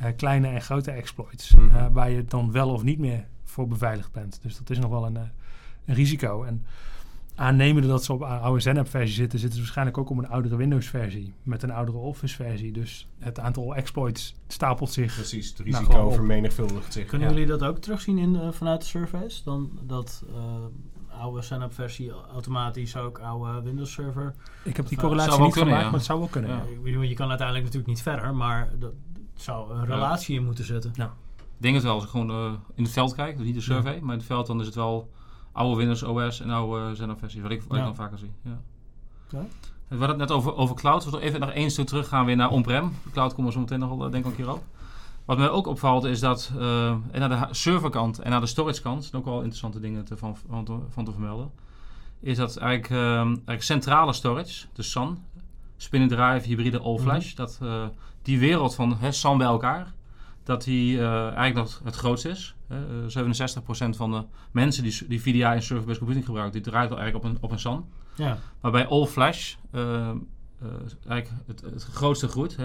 uh, 0.00 0.06
kleine 0.16 0.48
en 0.48 0.62
grote 0.62 0.90
exploits. 0.90 1.54
Mm 1.54 1.68
-hmm. 1.68 1.78
uh, 1.78 1.86
waar 1.92 2.10
je 2.10 2.24
dan 2.24 2.52
wel 2.52 2.70
of 2.70 2.82
niet 2.82 2.98
meer 2.98 3.24
voor 3.44 3.68
beveiligd 3.68 4.12
bent. 4.12 4.38
Dus 4.42 4.58
dat 4.58 4.70
is 4.70 4.78
nog 4.78 4.90
wel 4.90 5.06
een, 5.06 5.14
uh, 5.14 5.20
een 5.84 5.94
risico. 5.94 6.42
En 6.42 6.64
aannemende 7.34 7.88
dat 7.88 8.04
ze 8.04 8.12
op 8.12 8.20
een 8.20 8.28
oude 8.28 8.60
ZenApp-versie 8.60 9.14
zitten, 9.14 9.38
zitten 9.38 9.56
ze 9.56 9.62
waarschijnlijk 9.62 9.98
ook 9.98 10.10
op 10.10 10.18
een 10.18 10.28
oudere 10.28 10.56
Windows-versie. 10.56 11.32
Met 11.42 11.62
een 11.62 11.70
oudere 11.70 11.98
Office-versie. 11.98 12.72
Dus 12.72 13.08
het 13.18 13.38
aantal 13.38 13.74
exploits 13.74 14.34
stapelt 14.46 14.92
zich. 14.92 15.14
Precies, 15.14 15.48
het 15.48 15.58
risico 15.58 16.10
vermenigvuldigt 16.10 16.92
zich. 16.92 17.06
Kunnen 17.06 17.28
Ja. 17.28 17.34
jullie 17.34 17.48
dat 17.48 17.62
ook 17.62 17.78
terugzien 17.78 18.18
in, 18.18 18.34
uh, 18.34 18.52
vanuit 18.52 18.80
de 18.80 18.86
surveys? 18.86 19.42
Dan 19.42 19.78
dat 19.82 20.24
uh, 20.30 20.36
oude 21.20 21.42
ZenApp-versie 21.42 22.10
automatisch 22.32 22.96
ook 22.96 23.18
oude 23.18 23.62
Windows-server... 23.62 24.34
Ik 24.64 24.76
heb 24.76 24.88
die 24.88 24.96
Of, 24.96 25.02
correlatie 25.02 25.42
niet 25.42 25.52
kunnen, 25.52 25.68
gemaakt, 25.68 25.84
ja. 25.84 25.90
maar 25.90 25.98
het 25.98 26.04
zou 26.04 26.18
wel 26.18 26.28
kunnen. 26.28 26.50
Ja. 26.50 26.56
ja. 26.56 26.62
Ik 26.62 26.82
bedoel, 26.82 27.02
je 27.02 27.14
kan 27.14 27.28
uiteindelijk 27.28 27.66
natuurlijk 27.66 27.94
niet 27.94 28.02
verder, 28.02 28.34
maar 28.34 28.68
dat 28.78 28.92
zou 29.34 29.74
een 29.74 29.86
relatie 29.86 30.36
in 30.36 30.44
moeten 30.44 30.64
zitten. 30.64 30.90
Ik 30.96 31.70
denk 31.70 31.74
het 31.74 31.84
wel, 31.84 31.94
als 31.94 32.04
ik 32.04 32.10
gewoon 32.10 32.30
uh, 32.30 32.52
in 32.74 32.82
het 32.82 32.92
veld 32.92 33.14
kijk, 33.14 33.36
dus 33.36 33.46
niet 33.46 33.54
de 33.54 33.60
survey, 33.60 34.00
maar 34.00 34.12
in 34.12 34.18
het 34.18 34.26
veld 34.26 34.46
dan 34.46 34.60
is 34.60 34.66
het 34.66 34.74
wel 34.74 35.10
oude 35.52 35.76
Windows 35.76 36.02
OS 36.02 36.40
en 36.40 36.50
oude 36.50 36.90
uh, 36.90 36.96
ZenOS 36.96 37.18
versies, 37.18 37.42
wat 37.42 37.50
ik, 37.50 37.62
wat 37.62 37.70
Ja. 37.70 37.78
ik 37.78 37.84
dan 37.84 37.94
vaker 37.94 38.18
zie. 38.18 38.32
Ja. 38.42 38.60
Ja. 39.28 39.46
We 39.88 39.96
hadden 39.96 40.08
het 40.08 40.28
net 40.28 40.30
over, 40.30 40.54
over 40.54 40.76
cloud. 40.76 41.04
We 41.04 41.10
nog 41.10 41.20
even 41.20 41.40
nog 41.40 41.50
één 41.50 41.70
stuk 41.70 41.86
terug 41.86 42.08
gaan 42.08 42.24
weer 42.24 42.36
naar 42.36 42.50
on-prem. 42.50 42.92
De 43.04 43.10
cloud 43.10 43.30
komen 43.30 43.46
we 43.46 43.52
zo 43.52 43.60
meteen 43.60 43.78
nog 43.78 43.88
wel, 43.88 44.10
denk 44.10 44.24
ik, 44.24 44.30
een 44.30 44.36
keer 44.36 44.52
op. 44.52 44.62
Wat 45.24 45.38
mij 45.38 45.50
ook 45.50 45.66
opvalt 45.66 46.04
is 46.04 46.20
dat 46.20 46.52
uh, 46.56 46.88
en 46.88 47.20
naar 47.20 47.28
de 47.28 47.54
serverkant 47.54 48.18
en 48.18 48.30
naar 48.30 48.40
de 48.40 48.46
storagekant, 48.46 49.04
zijn 49.04 49.22
ook 49.22 49.28
wel 49.28 49.36
interessante 49.36 49.80
dingen 49.80 50.04
te, 50.04 50.16
van, 50.16 50.36
van, 50.48 50.64
te, 50.64 50.78
van 50.88 51.04
te 51.04 51.12
vermelden, 51.12 51.50
is 52.20 52.36
dat 52.36 52.56
eigenlijk, 52.56 52.90
uh, 52.90 53.20
eigenlijk 53.20 53.62
centrale 53.62 54.12
storage, 54.12 54.66
de 54.72 54.82
SAN, 54.82 55.24
spinning 55.76 56.12
drive, 56.12 56.46
hybride 56.46 56.78
all-flash, 56.78 57.32
mm 57.32 57.36
-hmm. 57.36 57.46
dat 57.46 57.58
uh, 57.62 57.86
die 58.22 58.38
wereld 58.38 58.74
van 58.74 58.96
hè, 58.96 59.12
SAN 59.12 59.38
bij 59.38 59.46
elkaar, 59.46 59.92
dat 60.42 60.64
die 60.64 60.96
uh, 60.96 61.22
eigenlijk 61.22 61.54
nog 61.54 61.80
het 61.84 61.94
grootste 61.94 62.28
is. 62.28 62.54
Uh, 62.68 63.88
67% 63.90 63.96
van 63.96 64.10
de 64.10 64.24
mensen 64.50 64.82
die, 64.82 65.08
die 65.08 65.22
VDI 65.22 65.42
en 65.42 65.62
server-based 65.62 65.98
computing 65.98 66.24
gebruiken, 66.24 66.62
die 66.62 66.70
draait 66.70 66.90
al 66.90 66.98
eigenlijk 66.98 67.26
op 67.26 67.30
een, 67.30 67.38
op 67.40 67.50
een 67.50 67.58
SAN. 67.58 67.88
Ja. 68.14 68.38
Maar 68.60 68.70
bij 68.70 68.86
All 68.86 69.06
Flash 69.06 69.54
eigenlijk 71.06 71.30
het, 71.46 71.60
het, 71.60 71.82
grootste 71.82 72.28
groeit, 72.28 72.56
12,8% 72.56 72.60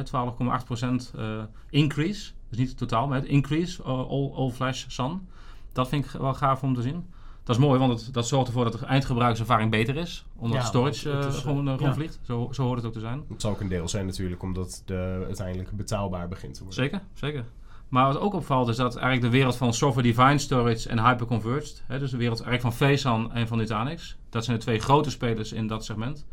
increase. 1.70 2.32
Dus 2.50 2.58
niet 2.58 2.78
totaal, 2.78 3.08
maar 3.08 3.20
het 3.20 3.28
increase, 3.28 3.84
all, 3.84 4.32
all 4.32 4.52
Flash 4.52 4.86
SAN. 4.88 5.28
Dat 5.72 5.90
vind 5.90 6.06
ik 6.06 6.12
wel 6.12 6.34
gaaf 6.34 6.64
om 6.64 6.74
te 6.74 6.82
zien. 6.82 7.06
Dat 7.44 7.58
is 7.58 7.64
mooi, 7.64 7.80
want 7.80 8.02
het, 8.02 8.14
dat 8.14 8.28
zorgt 8.28 8.48
ervoor 8.48 8.64
dat 8.64 8.80
de 8.80 8.86
eindgebruikservaring 8.86 9.72
beter 9.72 9.96
is. 9.96 10.26
Omdat 10.36 10.62
Ja, 10.62 10.66
storage 10.66 11.10
het 11.10 11.26
is, 11.26 11.36
uh, 11.36 11.42
gewoon, 11.42 11.68
uh, 11.68 11.74
gewoon 11.74 11.88
ja. 11.88 11.94
vliegt. 11.94 12.20
Zo, 12.22 12.50
zo 12.52 12.64
hoort 12.64 12.78
het 12.78 12.86
ook 12.86 12.94
te 12.94 13.00
zijn. 13.00 13.24
Het 13.30 13.42
zal 13.42 13.52
ook 13.52 13.60
een 13.60 13.68
deel 13.68 13.88
zijn 13.88 14.06
natuurlijk, 14.06 14.44
omdat 14.44 14.82
de 14.86 15.24
uiteindelijk 15.26 15.72
betaalbaar 15.72 16.28
begint 16.28 16.54
te 16.54 16.64
worden. 16.64 16.84
Zeker, 16.84 17.02
zeker. 17.14 17.46
Maar 17.88 18.06
wat 18.06 18.20
ook 18.20 18.34
opvalt 18.34 18.68
is 18.68 18.76
dat 18.76 18.96
eigenlijk 18.96 19.32
de 19.32 19.38
wereld 19.38 19.56
van 19.56 19.74
software-defined 19.74 20.42
storage 20.42 20.90
en 20.90 21.06
hyperconverged, 21.06 21.84
hè, 21.88 22.00
dus 22.00 22.12
de 22.12 22.18
wereld 22.18 22.42
eigenlijk 22.42 22.76
van 22.76 22.88
Facean 22.88 23.34
en 23.34 23.48
van 23.48 23.58
Nutanix, 23.58 24.18
dat 24.30 24.46
zijn 24.46 24.58
de 24.58 24.64
twee 24.64 24.80
grote 24.80 25.10
spelers 25.10 25.52
in 25.52 25.68
dat 25.68 25.86
segment. 25.86 26.26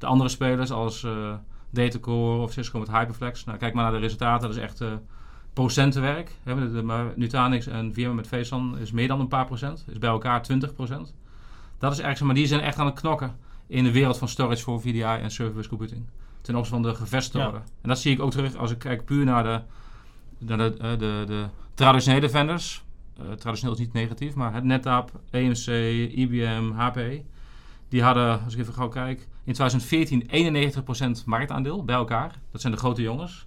De 0.00 0.06
andere 0.06 0.30
spelers 0.30 0.70
als 0.70 1.02
uh, 1.02 1.34
Datacore 1.70 2.42
of 2.42 2.52
Cisco 2.52 2.78
met 2.78 2.90
Hyperflex, 2.90 3.44
nou, 3.44 3.58
kijk 3.58 3.74
maar 3.74 3.82
naar 3.82 3.92
de 3.92 3.98
resultaten, 3.98 4.48
dat 4.48 4.56
is 4.56 4.62
echt 4.62 4.80
uh, 4.80 4.92
procentenwerk. 5.52 6.30
Hè, 6.42 6.54
de, 6.54 6.72
de, 6.72 7.12
Nutanix 7.16 7.66
en 7.66 7.94
VMware 7.94 8.14
met 8.14 8.26
Facean 8.26 8.78
is 8.78 8.92
meer 8.92 9.08
dan 9.08 9.20
een 9.20 9.28
paar 9.28 9.46
procent, 9.46 9.84
is 9.88 9.98
bij 9.98 10.10
elkaar 10.10 10.42
20 10.42 10.74
procent. 10.74 11.14
Dat 11.78 11.92
is 11.92 11.98
eigenlijk, 11.98 12.26
maar 12.32 12.42
die 12.42 12.46
zijn 12.46 12.60
echt 12.60 12.78
aan 12.78 12.86
het 12.86 13.00
knokken 13.00 13.36
in 13.66 13.84
de 13.84 13.92
wereld 13.92 14.18
van 14.18 14.28
storage 14.28 14.62
voor 14.62 14.80
VDI 14.80 15.02
en 15.02 15.30
server-based 15.30 15.68
computing. 15.68 16.04
Ten 16.40 16.54
opzichte 16.56 16.82
van 16.82 16.90
de 16.90 16.98
gevestigde 16.98 17.38
Ja. 17.38 17.62
En 17.80 17.88
dat 17.88 17.98
zie 17.98 18.12
ik 18.12 18.20
ook 18.20 18.30
terug 18.30 18.56
als 18.56 18.70
ik 18.70 18.78
kijk 18.78 19.04
puur 19.04 19.24
naar 19.24 19.42
de 19.42 19.60
de, 20.40 20.56
de, 20.56 20.96
de, 20.98 21.24
de, 21.26 21.44
traditionele 21.74 22.28
vendors, 22.28 22.84
uh, 23.20 23.32
traditioneel 23.32 23.74
is 23.74 23.80
niet 23.80 23.92
negatief, 23.92 24.34
maar 24.34 24.54
het 24.54 24.64
NetApp, 24.64 25.20
EMC, 25.30 25.66
IBM, 26.14 26.70
HP, 26.72 26.98
Die 27.90 28.02
hadden, 28.02 28.44
als 28.44 28.54
ik 28.54 28.60
even 28.60 28.74
gauw 28.74 28.88
kijk, 28.88 29.28
in 29.44 29.52
2014 29.52 31.22
91% 31.22 31.24
marktaandeel 31.24 31.84
bij 31.84 31.94
elkaar. 31.94 32.38
Dat 32.50 32.60
zijn 32.60 32.72
de 32.72 32.78
grote 32.78 33.02
jongens. 33.02 33.46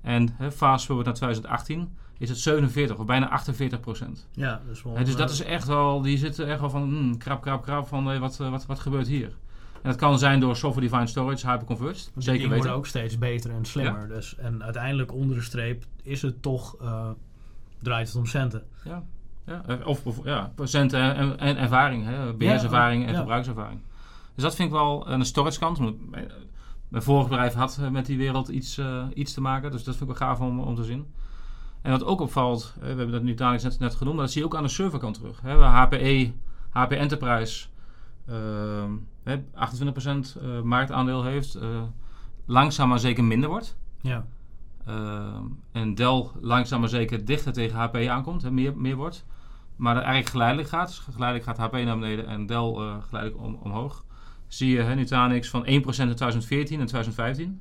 En 0.00 0.34
hè, 0.36 0.52
fast 0.52 0.84
forward 0.84 1.06
naar 1.06 1.14
2018 1.14 1.96
is 2.18 2.28
het 2.28 2.38
47 2.38 2.96
of 2.96 3.06
bijna 3.06 3.28
48 3.28 3.80
procent. 3.80 4.28
Ja, 4.32 4.60
dus 4.66 4.82
wel, 4.82 4.94
dus 4.94 5.16
dat 5.16 5.28
eh, 5.28 5.34
is 5.34 5.42
echt 5.42 5.66
wel, 5.66 6.02
die 6.02 6.18
zitten 6.18 6.48
echt 6.48 6.60
wel 6.60 6.70
van 6.70 6.82
hmm, 6.82 7.18
krap, 7.18 7.42
krap, 7.42 7.62
krap 7.62 7.86
van 7.86 8.10
eh, 8.10 8.18
wat, 8.18 8.40
eh, 8.40 8.50
wat, 8.50 8.66
wat 8.66 8.78
gebeurt 8.78 9.06
hier. 9.06 9.36
En 9.72 9.90
dat 9.90 9.96
kan 9.96 10.18
zijn 10.18 10.40
door 10.40 10.56
software 10.56 10.88
defined 10.88 11.08
storage, 11.08 11.50
hyperconverged. 11.50 12.10
Zeker 12.16 12.40
weten. 12.40 12.56
worden 12.56 12.72
ook 12.72 12.86
steeds 12.86 13.18
beter 13.18 13.50
en 13.50 13.64
slimmer. 13.64 14.08
Dus, 14.08 14.36
en 14.36 14.62
uiteindelijk 14.62 15.12
onder 15.12 15.36
de 15.36 15.42
streep 15.42 15.84
is 16.02 16.22
het 16.22 16.42
toch, 16.42 16.76
draait 17.82 18.06
het 18.06 18.16
om 18.16 18.26
centen. 18.26 18.62
Ja, 18.84 19.02
ja. 19.46 19.62
eh, 19.66 19.86
Of, 19.86 20.06
of 20.06 20.24
ja, 20.24 20.52
procenten 20.54 21.14
en, 21.14 21.38
en 21.38 21.56
ervaring, 21.56 22.04
hè, 22.04 22.34
beheerservaring 22.34 23.06
en 23.06 23.12
ja. 23.12 23.18
gebruikservaring. 23.18 23.80
Dus 24.34 24.42
dat 24.42 24.54
vind 24.54 24.68
ik 24.68 24.74
wel 24.74 25.08
een 25.08 25.24
storage 25.24 25.58
kant. 25.58 25.78
Mijn, 25.78 26.30
mijn 26.88 27.02
vorige 27.02 27.28
bedrijf 27.28 27.54
had 27.54 27.78
eh, 27.80 27.88
met 27.88 28.06
die 28.06 28.16
wereld 28.18 28.48
iets, 28.48 28.78
eh, 28.78 29.04
iets 29.14 29.32
te 29.32 29.40
maken, 29.40 29.70
dus 29.70 29.84
dat 29.84 29.96
vind 29.96 30.10
ik 30.10 30.16
wel 30.18 30.28
gaaf 30.28 30.40
om, 30.40 30.60
om 30.60 30.74
te 30.74 30.84
zien. 30.84 31.06
En 31.84 31.90
wat 31.90 32.04
ook 32.04 32.20
opvalt, 32.20 32.72
eh, 32.76 32.80
we 32.80 32.86
hebben 32.86 33.10
dat 33.10 33.22
nu 33.22 33.34
dadelijk 33.34 33.64
net, 33.64 33.78
net 33.78 33.94
genoemd, 33.94 34.16
maar 34.16 34.24
dat 34.24 34.32
zie 34.32 34.42
je 34.42 34.46
ook 34.46 34.56
aan 34.56 34.62
de 34.62 34.68
serverkant 34.68 35.14
terug. 35.14 35.40
Hè, 35.40 35.56
waar 35.56 35.86
HPE, 35.86 36.32
HP 36.70 36.92
Enterprise 36.92 37.66
ehm, 38.26 38.90
hè, 39.22 39.42
28% 39.54 40.36
eh, 40.42 40.60
marktaandeel 40.62 41.24
heeft, 41.24 41.54
eh, 41.54 41.82
langzaam 42.46 42.88
maar 42.88 42.98
zeker 42.98 43.24
minder 43.24 43.48
wordt. 43.48 43.76
Ja. 44.00 44.26
Ehm, 44.86 45.42
en 45.72 45.94
Dell 45.94 46.26
langzaam 46.40 46.80
maar 46.80 46.88
zeker 46.88 47.24
dichter 47.24 47.52
tegen 47.52 47.78
HP 47.78 47.96
aankomt, 47.96 48.42
hè, 48.42 48.50
meer, 48.50 48.76
meer 48.76 48.96
wordt. 48.96 49.24
Maar 49.76 49.94
dat 49.94 50.02
eigenlijk 50.02 50.32
geleidelijk 50.32 50.68
gaat. 50.68 50.86
Dus 50.88 50.98
geleidelijk 50.98 51.44
gaat 51.44 51.58
HP 51.58 51.72
naar 51.72 51.98
beneden 51.98 52.26
en 52.26 52.46
Dell 52.46 52.56
eh, 52.74 52.96
geleidelijk 53.02 53.42
om, 53.42 53.58
omhoog. 53.62 54.04
Zie 54.48 54.70
je 54.70 54.80
hè, 54.80 54.94
Nutanix 54.94 55.50
van 55.50 55.62
1% 55.62 55.66
in 55.66 55.82
2014 55.82 56.80
en 56.80 56.86
2015. 56.86 57.60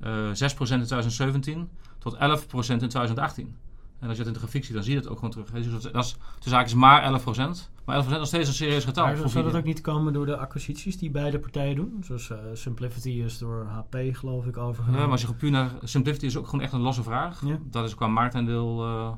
eh 0.00 0.10
6% 0.10 0.32
in 0.58 0.66
2017 0.66 1.68
tot 1.98 2.14
11% 2.14 2.18
in 2.18 2.78
2018. 2.78 3.56
En 4.00 4.08
als 4.08 4.16
je 4.16 4.24
dat 4.24 4.26
in 4.26 4.32
de 4.32 4.38
grafiek 4.38 4.64
ziet, 4.64 4.74
dan 4.74 4.82
zie 4.82 4.94
je 4.94 5.00
dat 5.00 5.10
ook 5.10 5.14
gewoon 5.16 5.30
terug. 5.30 5.50
Dus 5.50 5.82
dat, 5.92 6.04
is 6.04 6.16
tussen 6.34 6.52
haakjes 6.52 6.74
maar 6.74 7.20
11%. 7.20 7.24
Maar 7.84 8.04
11% 8.04 8.06
is 8.06 8.16
nog 8.16 8.26
steeds 8.26 8.48
een 8.48 8.54
serieus 8.54 8.84
getal. 8.84 9.06
Maar 9.06 9.28
zou 9.28 9.44
dat 9.44 9.54
ook 9.56 9.64
niet 9.64 9.80
komen 9.80 10.12
door 10.12 10.26
de 10.26 10.36
acquisities 10.36 10.98
die 10.98 11.10
beide 11.10 11.38
partijen 11.38 11.76
doen? 11.76 12.02
Zoals 12.04 12.30
eh, 12.30 12.38
Simplicity 12.52 13.08
is 13.10 13.38
door 13.38 13.66
HP 13.66 13.96
geloof 14.12 14.46
ik 14.46 14.54
Ja, 14.56 14.60
overgenomen. 14.62 15.00
maar 15.02 15.10
als 15.10 15.20
je 15.20 15.34
puur 15.34 15.50
naar 15.50 15.70
Simplicity 15.82 16.26
is 16.26 16.36
ook 16.36 16.44
gewoon 16.48 16.60
echt 16.60 16.72
een 16.72 16.80
losse 16.80 17.02
vraag. 17.02 17.42
Ja. 17.44 17.58
Dat 17.64 17.84
is 17.84 17.94
qua 17.94 18.06
marktaandeel, 18.06 18.84
eh, 18.84 19.12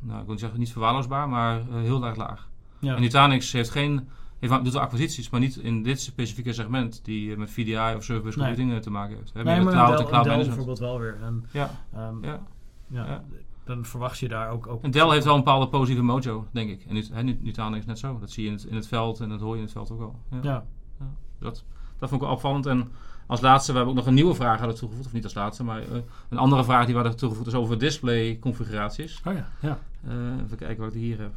nou, 0.00 0.18
ik 0.18 0.24
wil 0.24 0.30
niet 0.30 0.40
zeggen 0.40 0.58
niet 0.58 0.72
verwaarloosbaar, 0.72 1.28
maar 1.28 1.60
eh, 1.60 1.66
heel 1.74 2.04
erg 2.04 2.16
laag. 2.16 2.48
ja. 2.78 2.94
En 2.94 3.00
Nutanix 3.00 3.52
heeft 3.52 3.70
geen, 3.70 4.08
heeft, 4.38 4.64
doet 4.64 4.72
wel 4.72 4.82
acquisities, 4.82 5.30
maar 5.30 5.40
niet 5.40 5.56
in 5.56 5.82
dit 5.82 6.00
specifieke 6.00 6.52
segment 6.52 7.04
die 7.04 7.32
eh, 7.32 7.38
met 7.38 7.50
VDI 7.50 7.94
of 7.96 8.08
Nee. 8.08 8.20
computing 8.46 8.72
eh, 8.72 8.78
te 8.78 8.90
maken 8.90 9.16
heeft. 9.16 9.32
Hè, 9.34 9.42
nee, 9.42 9.54
meer 9.54 9.64
maar 9.64 9.72
cloud 9.72 9.88
Dell, 9.88 9.98
en 9.98 10.06
cloud 10.06 10.24
Dell 10.24 10.32
management. 10.32 10.66
bijvoorbeeld 10.66 10.78
wel 10.78 10.98
weer. 11.00 11.18
En, 11.22 11.44
Ja, 11.52 11.70
ehm, 11.94 12.24
ja. 12.24 12.40
ja, 12.86 13.06
ja. 13.06 13.24
Dan 13.64 13.84
verwacht 13.84 14.18
je 14.18 14.28
daar 14.28 14.50
ook... 14.50 14.66
ook 14.66 14.82
En 14.82 14.90
Dell 14.90 15.08
heeft 15.10 15.24
wel 15.24 15.34
een 15.34 15.44
bepaalde 15.44 15.68
positieve 15.68 16.02
mojo, 16.02 16.46
denk 16.52 16.70
ik. 16.70 16.84
En 16.88 17.24
Nut- 17.24 17.42
Nutanix 17.42 17.86
net 17.86 17.98
zo. 17.98 18.18
Dat 18.18 18.30
zie 18.30 18.42
je 18.44 18.48
in 18.50 18.54
het, 18.56 18.64
in 18.64 18.74
het 18.74 18.86
veld 18.88 19.20
en 19.20 19.28
dat 19.28 19.40
hoor 19.40 19.50
je 19.52 19.56
in 19.56 19.62
het 19.62 19.72
veld 19.72 19.90
ook 19.90 19.98
wel. 19.98 20.18
Ja. 20.30 20.38
Ja. 20.42 20.64
Dat, 21.38 21.64
dat 21.98 22.08
vond 22.08 22.20
ik 22.20 22.26
wel 22.26 22.36
opvallend. 22.36 22.66
En 22.66 22.88
als 23.30 23.40
laatste, 23.40 23.70
we 23.70 23.76
hebben 23.76 23.94
ook 23.94 24.00
nog 24.00 24.08
een 24.08 24.14
nieuwe 24.14 24.34
vraag 24.34 24.58
hadden 24.58 24.76
toegevoegd. 24.76 25.06
Of 25.06 25.12
niet 25.12 25.24
als 25.24 25.34
laatste, 25.34 25.64
maar 25.64 25.80
eh, 25.80 25.88
een 26.28 26.38
andere 26.38 26.64
vraag 26.64 26.84
die 26.84 26.94
we 26.94 27.00
hadden 27.00 27.18
toegevoegd 27.18 27.48
is 27.48 27.54
over 27.54 27.78
display 27.78 28.38
configuraties. 28.40 29.20
Oh 29.24 29.34
ja, 29.34 29.48
ja. 29.60 29.78
Eh, 30.06 30.44
even 30.44 30.56
kijken 30.56 30.84
wat 30.84 30.94
ik 30.94 31.00
hier 31.00 31.18
heb. 31.18 31.32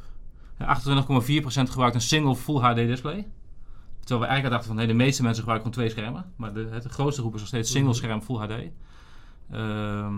Ja, 0.59 0.79
28,4% 0.79 1.69
gebruikt 1.69 1.95
een 1.95 2.01
single 2.01 2.35
Full 2.35 2.59
HD 2.59 2.75
display. 2.75 3.27
Terwijl 3.99 4.19
we 4.19 4.25
eigenlijk 4.25 4.49
dachten 4.49 4.67
van 4.67 4.75
nee, 4.75 4.87
de 4.87 5.03
meeste 5.03 5.23
mensen 5.23 5.43
gebruiken 5.43 5.73
gewoon 5.73 5.87
twee 5.87 6.03
schermen. 6.03 6.31
Maar 6.35 6.53
de, 6.53 6.67
het 6.71 6.85
grootste 6.85 7.21
groep 7.21 7.33
is 7.33 7.39
nog 7.39 7.49
steeds 7.49 7.71
single 7.71 7.93
scherm 7.93 8.21
Full 8.21 8.37
HD. 8.37 8.51
Ehm, 9.51 10.13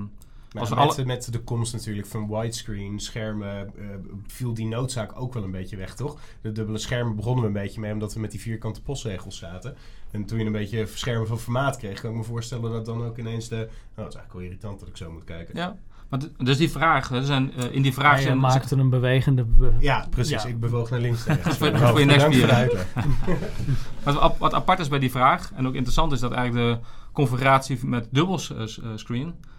Maar 0.62 0.70
met, 0.70 0.78
alle- 0.98 1.06
met 1.06 1.32
de 1.32 1.40
komst 1.40 1.74
natuurlijk 1.74 2.08
van 2.08 2.28
widescreen 2.28 3.00
schermen 3.00 3.58
eh, 3.78 3.86
viel 4.28 4.54
die 4.54 4.66
noodzaak 4.68 5.12
ook 5.22 5.34
wel 5.34 5.44
een 5.44 5.52
beetje 5.52 5.76
weg, 5.78 5.96
toch? 5.96 6.20
De 6.42 6.52
dubbele 6.52 6.78
schermen 6.78 7.16
begonnen 7.16 7.42
we 7.42 7.48
een 7.48 7.64
beetje 7.64 7.80
mee 7.80 7.94
omdat 7.94 8.14
we 8.14 8.20
met 8.20 8.32
die 8.32 8.40
vierkante 8.40 8.82
postregels 8.82 9.38
zaten. 9.38 9.76
En 10.12 10.26
toen 10.26 10.40
je 10.40 10.46
een 10.46 10.52
beetje 10.52 10.86
schermen 10.94 11.28
van 11.28 11.40
formaat 11.40 11.78
kreeg, 11.78 12.02
kan 12.02 12.10
ik 12.12 12.18
me 12.18 12.24
voorstellen 12.24 12.72
dat 12.72 12.86
dan 12.86 13.04
ook 13.04 13.18
ineens 13.18 13.48
de... 13.48 13.56
Nou, 13.56 13.68
het 13.68 13.70
is 13.96 14.04
eigenlijk 14.16 14.34
wel 14.34 14.42
irritant 14.42 14.80
dat 14.80 14.90
ik 14.90 14.98
zo 14.98 15.12
moet 15.12 15.24
kijken. 15.24 15.56
ja, 15.56 15.76
maar 16.10 16.20
dus 16.38 16.58
die 16.58 16.72
vraag, 16.72 17.12
er 17.12 17.24
zijn, 17.26 17.54
eh, 17.54 17.72
in 17.72 17.82
die 17.82 17.94
vraag 17.94 18.14
Hij 18.14 18.22
zijn... 18.22 18.40
maakte 18.40 18.76
een 18.76 18.90
bewegende... 18.90 19.44
be- 19.44 19.74
Ja, 19.80 20.08
precies. 20.10 20.44
Ja. 20.44 20.50
Ik 20.50 20.60
bewoog 20.60 20.90
naar 20.90 21.00
links. 21.00 21.26
en 21.26 21.36
rechts. 21.36 21.58
Voor- 21.58 21.78
voor 21.78 22.00
je 22.00 22.06
nekspieren. 22.06 22.70
Wat, 24.04 24.38
wat 24.38 24.54
apart 24.54 24.80
is 24.80 24.88
bij 24.88 25.00
die 25.00 25.12
vraag, 25.12 25.52
en 25.56 25.68
ook 25.68 25.74
interessant 25.74 26.12
is 26.12 26.20
dat 26.20 26.32
eigenlijk 26.32 26.82
de 26.82 26.88
configuratie 27.12 27.86
met 27.86 28.08
dubbel 28.12 28.38
s- 28.40 28.54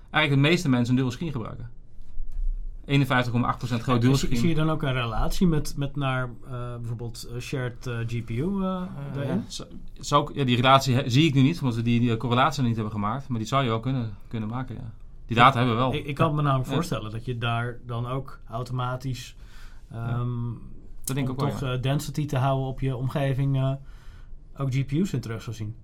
screen, 0.06 0.20
eigenlijk 0.20 0.42
de 0.42 0.48
meeste 0.48 0.68
mensen 0.68 0.88
een 0.90 0.94
dubbel 0.96 1.12
screen 1.14 1.32
gebruiken. 1.32 1.70
51,8% 2.86 3.82
groot 3.82 4.00
dual 4.00 4.14
Zie, 4.14 4.28
zie 4.28 4.30
je 4.30 4.36
screen. 4.36 4.54
dan 4.54 4.70
ook 4.70 4.82
een 4.82 4.92
relatie 4.92 5.46
met, 5.46 5.74
met 5.76 5.96
naar 5.96 6.24
eh, 6.44 6.76
bijvoorbeeld 6.76 7.24
eh, 7.34 7.40
shared 7.40 7.86
eh, 7.86 7.98
GPU 8.06 8.42
eh 8.62 8.82
daarin? 9.14 9.44
Zo- 9.48 9.64
zou 10.00 10.30
ik- 10.30 10.36
ja, 10.36 10.44
die 10.44 10.56
relatie 10.56 10.94
he- 10.94 11.08
zie 11.08 11.26
ik 11.26 11.34
nu 11.34 11.42
niet, 11.42 11.60
omdat 11.60 11.76
we 11.76 11.82
die, 11.82 12.00
die 12.00 12.16
correlatie 12.16 12.58
nog 12.58 12.66
niet 12.66 12.76
hebben 12.76 12.94
gemaakt. 12.94 13.28
Maar 13.28 13.38
die 13.38 13.46
zou 13.48 13.62
je 13.62 13.68
wel 13.68 13.80
kunnen, 13.80 14.14
kunnen 14.28 14.48
maken, 14.48 14.74
ja. 14.74 14.92
Die 15.26 15.36
data 15.36 15.56
hebben 15.58 15.74
we 15.76 15.80
wel. 15.82 15.94
Ik, 15.94 16.06
ik 16.06 16.14
kan 16.14 16.34
me 16.34 16.42
namelijk 16.42 16.68
Ja. 16.68 16.74
voorstellen 16.74 17.10
dat 17.10 17.24
je 17.24 17.38
daar 17.38 17.78
dan 17.86 18.06
ook 18.06 18.40
automatisch... 18.50 19.36
ehm 19.92 20.28
dat 21.04 21.16
denk 21.16 21.28
ik 21.28 21.32
ook 21.32 21.40
wel, 21.40 21.50
toch 21.50 21.60
ja. 21.60 21.72
eh, 21.72 21.82
density 21.82 22.26
te 22.26 22.36
houden 22.36 22.66
op 22.66 22.80
je 22.80 22.96
omgeving... 22.96 23.56
eh, 23.56 23.72
ook 24.56 24.74
GPU's 24.74 25.12
in 25.12 25.20
terug 25.20 25.42
zou 25.42 25.56
zien. 25.56 25.74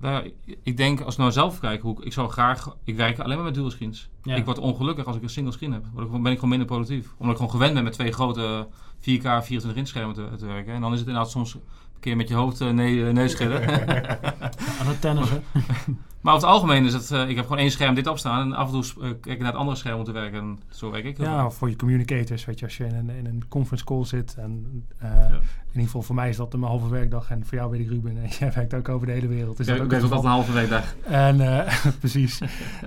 Nou 0.00 0.14
ja, 0.24 0.30
ik- 0.62 0.76
denk, 0.76 1.00
als 1.00 1.14
ik 1.14 1.20
nou 1.20 1.32
zelf 1.32 1.60
kijk, 1.60 1.82
hoe 1.82 1.98
ik, 1.98 2.04
ik 2.04 2.12
zou 2.12 2.28
graag... 2.30 2.76
Ik 2.84 2.96
werk 2.96 3.18
alleen 3.18 3.36
maar 3.36 3.44
met 3.44 3.54
dual 3.54 3.70
screens. 3.70 4.08
Ja. 4.22 4.34
Ik 4.34 4.44
word 4.44 4.58
ongelukkig 4.58 5.04
als 5.06 5.16
ik 5.16 5.22
een 5.22 5.30
single 5.30 5.52
screen 5.52 5.72
heb. 5.72 5.84
Gewoon- 5.96 6.22
ben 6.22 6.26
ik 6.32 6.34
gewoon 6.34 6.50
minder 6.50 6.68
productief. 6.68 7.06
Omdat 7.16 7.30
ik 7.30 7.36
gewoon 7.36 7.50
gewend 7.50 7.74
ben 7.74 7.84
met 7.84 7.92
twee 7.92 8.12
grote 8.12 8.68
4K 9.00 9.22
24 9.22 9.74
inch 9.74 9.88
schermen 9.88 10.14
te, 10.14 10.28
te 10.38 10.46
werken. 10.46 10.74
En 10.74 10.80
dan 10.80 10.92
is 10.92 10.98
het 10.98 11.08
inderdaad 11.08 11.32
soms 11.32 11.54
een 11.54 11.60
keer 12.00 12.16
met 12.16 12.28
je 12.28 12.34
hoofd 12.34 12.60
uh, 12.60 12.70
nee, 12.70 12.94
uh, 12.94 13.12
neus 13.12 13.32
schudden. 13.32 13.68
Aan 14.80 14.86
het 14.86 15.00
tennissen. 15.00 15.42
maar 16.20 16.34
over 16.34 16.46
het 16.46 16.56
algemeen 16.56 16.84
is 16.84 16.92
het... 16.92 17.10
eh, 17.10 17.28
ik 17.28 17.36
heb 17.36 17.44
gewoon 17.44 17.58
één 17.60 17.70
scherm 17.70 17.94
dit 17.94 18.06
opstaan. 18.06 18.40
En 18.40 18.52
af 18.56 18.72
en 18.72 18.80
toe 18.80 19.02
eh, 19.02 19.08
kijk 19.08 19.26
ik 19.26 19.38
naar 19.38 19.46
het 19.50 19.56
andere 19.56 19.76
scherm 19.76 19.98
om 19.98 20.04
te 20.04 20.12
werken. 20.12 20.38
En 20.38 20.58
zo 20.70 20.90
werk 20.90 21.04
ik. 21.04 21.18
Ja, 21.18 21.46
of 21.46 21.54
voor 21.56 21.68
je 21.68 21.76
communicators, 21.76 22.44
weet 22.44 22.58
je, 22.58 22.64
als 22.64 22.76
je 22.76 22.84
in 22.84 22.94
een, 22.94 23.10
in 23.10 23.26
een 23.26 23.42
conference 23.48 23.84
call 23.84 24.04
zit. 24.04 24.34
En 24.38 24.84
eh, 24.98 25.08
in 25.10 25.76
ieder 25.76 25.82
geval 25.84 26.02
voor 26.02 26.14
mij 26.14 26.28
is 26.28 26.36
dat 26.36 26.54
een 26.54 26.62
halve 26.62 26.88
werkdag. 26.88 27.30
En 27.30 27.46
voor 27.46 27.58
jou 27.58 27.70
weet 27.70 27.80
ik, 27.80 27.88
Ruben, 27.88 28.16
en 28.22 28.28
jij 28.38 28.52
werkt 28.52 28.74
ook 28.74 28.88
over 28.88 29.06
de 29.06 29.12
hele 29.12 29.26
wereld. 29.26 29.58
Is 29.60 29.66
ik 29.68 29.74
dat 29.74 29.84
ook 29.84 29.90
het 29.90 30.04
ook 30.04 30.10
altijd 30.10 30.24
een 30.24 30.30
halve 30.30 30.52
weekdag. 30.52 30.94
En 31.02 31.36
precies. 32.00 32.40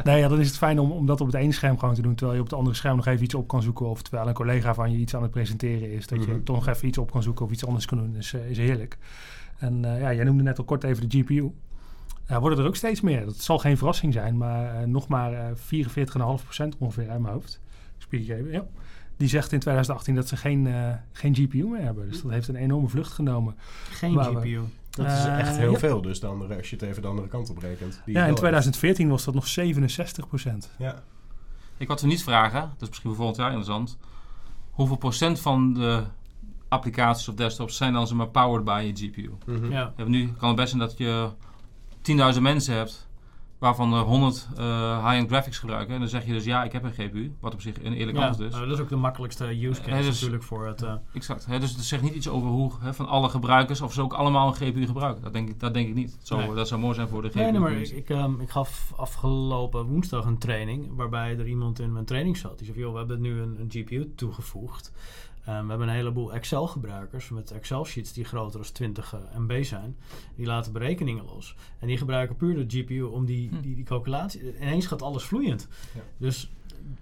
nee, 0.04 0.20
ja, 0.20 0.28
dan 0.28 0.40
is 0.40 0.48
het 0.48 0.58
fijn 0.58 0.80
om, 0.80 0.92
om 0.92 1.06
dat 1.06 1.22
op 1.22 1.28
het 1.28 1.36
ene 1.36 1.52
scherm 1.52 1.80
gewoon 1.80 1.96
te 1.96 2.02
doen. 2.02 2.16
Terwijl 2.16 2.34
je 2.38 2.44
op 2.44 2.50
het 2.50 2.58
andere 2.60 2.76
scherm 2.76 2.96
nog 2.96 3.06
even 3.06 3.24
iets 3.24 3.34
op 3.36 3.48
kan 3.48 3.62
zoeken. 3.62 3.86
Of 3.90 4.02
terwijl 4.02 4.28
een 4.28 4.34
collega 4.34 4.74
van 4.74 4.92
je 4.92 4.98
iets 4.98 5.16
aan 5.16 5.22
het 5.22 5.32
presenteren 5.32 5.92
is. 5.92 6.08
Dat 6.08 6.24
je 6.24 6.32
Mhm. 6.32 6.44
toch 6.44 6.56
nog 6.56 6.68
even 6.68 6.88
iets 6.88 6.98
op 6.98 7.12
kan 7.12 7.24
zoeken 7.24 7.46
of 7.46 7.52
iets 7.52 7.66
anders 7.66 7.86
kan 7.86 7.98
doen. 7.98 8.16
Is, 8.16 8.34
is 8.50 8.58
heerlijk. 8.58 8.98
En 9.58 9.80
ja, 9.82 10.14
jij 10.14 10.24
noemde 10.24 10.44
net 10.44 10.58
al 10.58 10.64
kort 10.64 10.84
even 10.84 11.10
de 11.10 11.18
GPU. 11.18 11.52
Ja, 12.28 12.40
worden 12.40 12.60
er 12.60 12.66
ook 12.66 12.76
steeds 12.76 13.02
meer. 13.02 13.26
Dat 13.26 13.36
zal 13.38 13.60
geen 13.60 13.78
verrassing 13.78 14.14
zijn. 14.14 14.38
Maar 14.38 14.76
eh, 14.82 14.88
nog 14.88 15.08
maar 15.08 15.34
eh 15.34 15.56
44,5% 15.56 16.78
ongeveer 16.78 17.10
uit 17.10 17.20
mijn 17.22 17.34
hoofd. 17.34 17.60
Spiek 17.98 18.22
ik 18.22 18.30
even, 18.30 18.52
ja. 18.52 18.66
Die 19.18 19.28
zegt 19.28 19.52
in 19.52 19.60
2018 19.60 20.16
dat 20.16 20.28
ze 20.28 20.38
geen, 20.38 20.68
eh, 20.68 20.94
geen 21.12 21.36
GPU 21.36 21.64
meer 21.68 21.82
hebben. 21.82 22.10
Dus 22.10 22.22
dat 22.22 22.32
heeft 22.32 22.48
een 22.48 22.56
enorme 22.56 22.88
vlucht 22.88 23.12
genomen. 23.12 23.56
Geen 23.90 24.14
Waar 24.14 24.34
we- 24.34 24.40
GPU. 24.40 24.60
Dat 24.90 25.06
is 25.06 25.26
Eh, 25.26 25.40
echt 25.40 25.58
heel 25.58 25.72
ja. 25.72 25.78
veel 25.78 26.02
dus, 26.02 26.20
de 26.20 26.28
andere, 26.28 26.56
als 26.58 26.70
je 26.70 26.76
het 26.76 26.86
even 26.86 27.02
de 27.02 27.08
andere 27.08 27.28
kant 27.28 27.50
op 27.50 27.58
rekent. 27.58 28.02
Die 28.06 28.14
Ja, 28.16 28.20
in 28.22 28.28
wel- 28.28 28.36
2014 28.36 29.10
was 29.10 29.24
dat 29.24 29.34
nog 29.34 29.48
67%. 29.48 30.70
Ja. 30.78 31.04
Ik 31.78 31.88
had 31.88 32.00
ze 32.00 32.06
niet 32.08 32.24
vragen, 32.24 32.60
dat 32.62 32.82
is 32.82 32.88
misschien 32.88 33.10
voor 33.10 33.16
volgend 33.18 33.38
jaar 33.38 33.48
interessant. 33.48 33.98
Hoeveel 34.72 34.96
procent 34.98 35.40
van 35.40 35.74
de 35.74 36.04
applicaties 36.68 37.28
of 37.28 37.36
desktops 37.36 37.78
zijn 37.78 37.94
dan 37.94 38.08
ze 38.08 38.16
maar 38.16 38.28
powered 38.30 38.64
by 38.66 38.92
je 38.96 39.08
GPU? 39.08 39.32
Mhm. 39.46 39.72
Ja. 39.72 39.82
Je 39.82 39.92
hebt 39.96 40.10
nu 40.10 40.28
kan 40.38 40.48
het 40.48 40.58
best 40.58 40.70
zijn 40.70 40.82
dat 40.82 40.98
je 40.98 41.30
10.000 42.36 42.42
mensen 42.42 42.76
hebt, 42.76 43.08
waarvan 43.60 43.94
er 43.94 44.00
100 44.02 44.48
eh, 44.58 45.06
high-end 45.06 45.30
graphics 45.30 45.58
gebruiken. 45.60 45.94
En 45.94 46.00
dan 46.00 46.10
zeg 46.10 46.26
je 46.26 46.32
dus 46.34 46.44
ja, 46.44 46.64
ik 46.64 46.72
heb 46.72 46.84
een 46.84 46.92
GPU, 46.94 47.32
wat 47.40 47.54
op 47.54 47.62
zich 47.62 47.84
een 47.84 47.94
eerlijk 47.94 48.18
Ja, 48.18 48.28
antwoord 48.28 48.48
is. 48.50 48.56
nou, 48.56 48.68
dat 48.68 48.78
is 48.78 48.84
ook 48.84 48.90
de 48.90 48.96
makkelijkste 48.96 49.46
use 49.68 49.82
case 49.82 49.92
Eh, 49.92 49.98
dus- 49.98 50.14
natuurlijk 50.22 50.44
voor 50.44 50.66
het... 50.68 50.82
eh, 50.82 50.94
Exact. 51.14 51.46
Hè? 51.46 51.60
Dus 51.60 51.72
het 51.76 51.84
zegt 51.84 52.04
niet 52.04 52.14
iets 52.14 52.30
over 52.30 52.50
hoe 52.50 52.72
hè, 52.80 52.94
van 52.94 53.08
alle 53.08 53.30
gebruikers 53.30 53.82
of 53.82 53.94
ze 53.94 54.02
ook 54.02 54.14
allemaal 54.14 54.48
een 54.48 54.54
GPU 54.56 54.86
gebruiken. 54.86 55.24
Dat 55.24 55.34
denk 55.34 55.50
ik, 55.50 55.60
dat 55.60 55.74
denk 55.74 55.88
ik 55.88 55.94
niet. 55.96 56.12
Dat 56.18 56.28
zou, 56.28 56.42
Nee. 56.46 56.54
dat 56.56 56.68
zou 56.68 56.82
mooi 56.82 56.94
zijn 56.96 57.08
voor 57.08 57.22
de 57.22 57.30
GPU. 57.30 57.40
Nee, 57.40 57.52
nee, 57.52 57.60
maar 57.60 57.72
ik, 57.74 58.10
ehm, 58.10 58.40
ik 58.40 58.50
gaf 58.50 58.94
afgelopen 58.96 59.86
woensdag 59.86 60.26
een 60.26 60.38
training 60.38 60.96
waarbij 60.96 61.38
er 61.38 61.48
iemand 61.48 61.80
in 61.80 61.94
mijn 61.94 62.06
training 62.06 62.38
zat. 62.38 62.58
Die 62.58 62.68
zei, 62.68 62.80
joh, 62.80 62.92
we 62.92 62.98
hebben 62.98 63.22
nu 63.22 63.42
een, 63.42 63.56
een 63.60 63.70
GPU 63.72 64.14
toegevoegd. 64.16 64.92
Ehm, 65.46 65.64
we 65.64 65.70
hebben 65.70 65.88
een 65.88 65.94
heleboel 65.94 66.34
Excel-gebruikers 66.34 67.30
met 67.30 67.52
Excel-sheets 67.52 68.14
die 68.14 68.24
groter 68.26 68.60
dan 68.62 68.72
20 68.72 69.14
eh, 69.14 69.20
MB 69.40 69.64
zijn. 69.64 69.98
Die 70.36 70.46
laten 70.46 70.72
berekeningen 70.74 71.26
los. 71.26 71.56
En 71.80 71.88
die 71.88 71.98
gebruiken 71.98 72.36
puur 72.36 72.68
de 72.68 72.78
GPU 72.80 73.02
om 73.02 73.26
die, 73.26 73.50
Hm. 73.50 73.62
die, 73.62 73.76
die 73.76 73.84
calculatie... 73.84 74.56
Ineens 74.62 74.86
gaat 74.86 75.02
alles 75.02 75.24
vloeiend. 75.24 75.68
Ja. 75.96 76.02
Dus... 76.18 76.52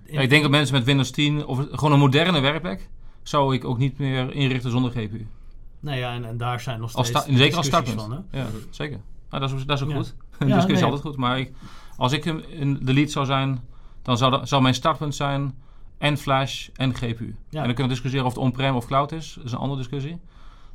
Ja, 0.05 0.21
ik 0.21 0.29
denk 0.29 0.41
dat 0.41 0.51
mensen 0.51 0.75
met 0.75 0.83
Windows 0.83 1.11
10 1.11 1.45
of 1.45 1.57
gewoon 1.71 1.91
een 1.91 1.99
moderne 1.99 2.39
werkplek 2.39 2.89
zou 3.23 3.53
ik 3.55 3.65
ook 3.65 3.77
niet 3.77 3.97
meer 3.97 4.33
inrichten 4.33 4.71
zonder 4.71 4.91
GPU. 4.91 5.27
Nee, 5.79 5.99
ja, 5.99 6.13
en, 6.13 6.25
en 6.25 6.37
daar 6.37 6.59
zijn 6.59 6.79
nog 6.79 6.93
Als 6.95 7.07
steeds 7.07 7.23
sta- 7.25 7.35
zeker 7.37 7.57
als 7.57 7.65
startpunt. 7.65 8.01
van. 8.01 8.11
Hè? 8.29 8.39
Ja, 8.39 8.47
zeker. 8.69 8.99
Nou, 9.29 9.41
dat, 9.47 9.59
is, 9.59 9.65
dat 9.65 9.77
is 9.77 9.83
ook 9.83 9.89
Ja. 9.89 9.95
goed. 9.95 10.15
Een 10.37 10.47
Ja, 10.47 10.53
discussie 10.55 10.73
is 10.77 10.83
altijd 10.83 11.01
goed. 11.01 11.17
Maar 11.17 11.39
ik, 11.39 11.51
als 11.97 12.11
ik 12.11 12.25
in 12.49 12.79
de 12.81 12.93
lead 12.93 13.11
zou 13.11 13.25
zijn, 13.25 13.61
dan 14.01 14.17
zou, 14.17 14.31
dat, 14.31 14.47
zou 14.47 14.61
mijn 14.61 14.73
startpunt 14.73 15.15
zijn 15.15 15.60
en 16.01 16.17
flash 16.17 16.67
en 16.75 16.93
GPU. 16.95 17.25
En 17.25 17.35
dan 17.49 17.63
kunnen 17.63 17.83
we 17.83 17.87
discussiëren 17.87 18.25
of 18.25 18.33
het 18.33 18.41
on-prem 18.43 18.75
of 18.75 18.85
cloud 18.85 19.11
is. 19.11 19.33
Dat 19.33 19.45
is 19.45 19.51
een 19.51 19.57
andere 19.57 19.79
discussie. 19.79 20.19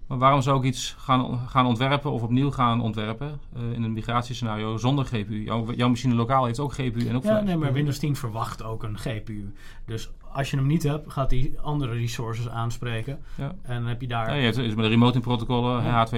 Maar 0.06 0.18
waarom 0.18 0.42
zou 0.42 0.58
ik 0.58 0.64
iets 0.64 0.94
gaan, 0.98 1.38
gaan 1.48 1.66
ontwerpen 1.66 2.10
of 2.12 2.22
opnieuw 2.22 2.50
gaan 2.50 2.80
ontwerpen 2.80 3.40
eh, 3.56 3.62
in 3.72 3.82
een 3.82 3.92
migratiescenario 3.92 4.76
zonder 4.76 5.04
GPU? 5.04 5.42
Jouw, 5.44 5.72
jouw 5.72 5.88
machine 5.88 6.14
lokaal 6.14 6.44
heeft 6.44 6.58
ook 6.60 6.72
GPU 6.72 7.08
en 7.08 7.16
ook 7.16 7.22
Ja, 7.22 7.28
flash. 7.28 7.44
nee, 7.44 7.56
maar 7.56 7.72
Windows 7.72 7.98
10 7.98 8.16
verwacht 8.16 8.62
ook 8.62 8.82
een 8.82 8.98
GPU. 8.98 9.52
Dus 9.86 10.10
als 10.32 10.50
je 10.50 10.56
hem 10.56 10.66
niet 10.66 10.82
hebt, 10.82 11.12
gaat 11.12 11.30
hij 11.30 11.52
andere 11.62 11.92
resources 11.94 12.48
aanspreken. 12.48 13.18
Ja. 13.34 13.54
En 13.62 13.74
dan 13.80 13.86
heb 13.86 14.00
je 14.00 14.06
daar... 14.06 14.28
Ja, 14.28 14.34
je 14.34 14.44
hebt 14.44 14.56
is 14.56 14.74
met 14.74 14.84
de 14.84 14.90
remoting 14.90 15.22
protocollen, 15.24 15.84
Ja. 15.84 16.06
H264, 16.06 16.10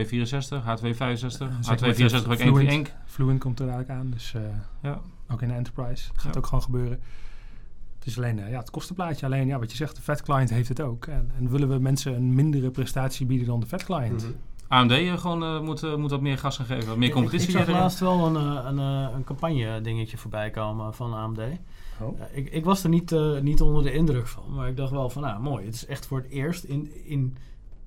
H265, 0.64 1.46
Zeker 1.60 1.94
H264 1.94 2.28
met 2.28 2.42
ook 2.42 2.56
Fluent. 2.56 2.94
Fluent 3.06 3.40
komt 3.40 3.60
er 3.60 3.66
dadelijk 3.66 3.90
aan, 3.90 4.10
dus 4.10 4.34
eh, 4.34 4.42
Ja. 4.82 5.00
ook 5.30 5.42
in 5.42 5.48
de 5.48 5.54
enterprise. 5.54 6.08
Dat 6.12 6.22
gaat 6.22 6.32
Ja. 6.34 6.38
ook 6.40 6.46
gewoon 6.46 6.62
gebeuren. 6.64 7.00
Is 8.08 8.16
alleen, 8.16 8.38
eh, 8.38 8.50
ja, 8.50 8.58
het 8.58 8.70
kostenplaatje. 8.70 9.26
Alleen, 9.26 9.46
ja, 9.46 9.58
wat 9.58 9.70
je 9.70 9.76
zegt, 9.76 9.96
de 9.96 10.02
Fat 10.02 10.22
Client 10.22 10.50
heeft 10.50 10.68
het 10.68 10.80
ook. 10.80 11.06
En, 11.06 11.30
en 11.38 11.50
willen 11.50 11.68
we 11.68 11.78
mensen 11.78 12.14
een 12.14 12.34
mindere 12.34 12.70
prestatie 12.70 13.26
bieden 13.26 13.46
dan 13.46 13.60
de 13.60 13.66
Fat 13.66 13.84
Client? 13.84 14.22
Mhm. 14.22 14.32
AMD 14.68 14.90
eh, 14.90 15.18
gewoon, 15.18 15.42
eh, 15.42 15.60
moet, 15.60 15.82
eh, 15.82 15.94
moet 15.94 16.10
wat 16.10 16.20
meer 16.20 16.38
gas 16.38 16.56
gaan 16.56 16.66
geven, 16.66 16.88
wat 16.88 16.96
meer 16.96 17.10
competitie 17.10 17.48
Ik, 17.48 17.54
ik 17.54 17.64
zag 17.64 17.74
laatst 17.74 17.98
wel 17.98 18.26
een, 18.26 18.36
eh, 18.36 18.64
een, 18.64 18.78
eh, 18.78 19.14
een 19.14 19.24
campagne 19.24 19.80
dingetje 19.80 20.16
voorbij 20.16 20.50
komen 20.50 20.94
van 20.94 21.14
AMD. 21.14 21.40
Oh. 22.00 22.20
Ik, 22.32 22.50
ik 22.50 22.64
was 22.64 22.82
er 22.82 22.88
niet, 22.88 23.12
eh, 23.12 23.38
niet 23.40 23.60
onder 23.60 23.82
de 23.82 23.92
indruk 23.92 24.26
van, 24.26 24.42
maar 24.54 24.68
ik 24.68 24.76
dacht 24.76 24.90
wel 24.90 25.10
van, 25.10 25.22
nou 25.22 25.40
mooi, 25.40 25.64
het 25.64 25.74
is 25.74 25.86
echt 25.86 26.06
voor 26.06 26.18
het 26.18 26.30
eerst 26.30 26.64
in, 26.64 27.04
in 27.04 27.36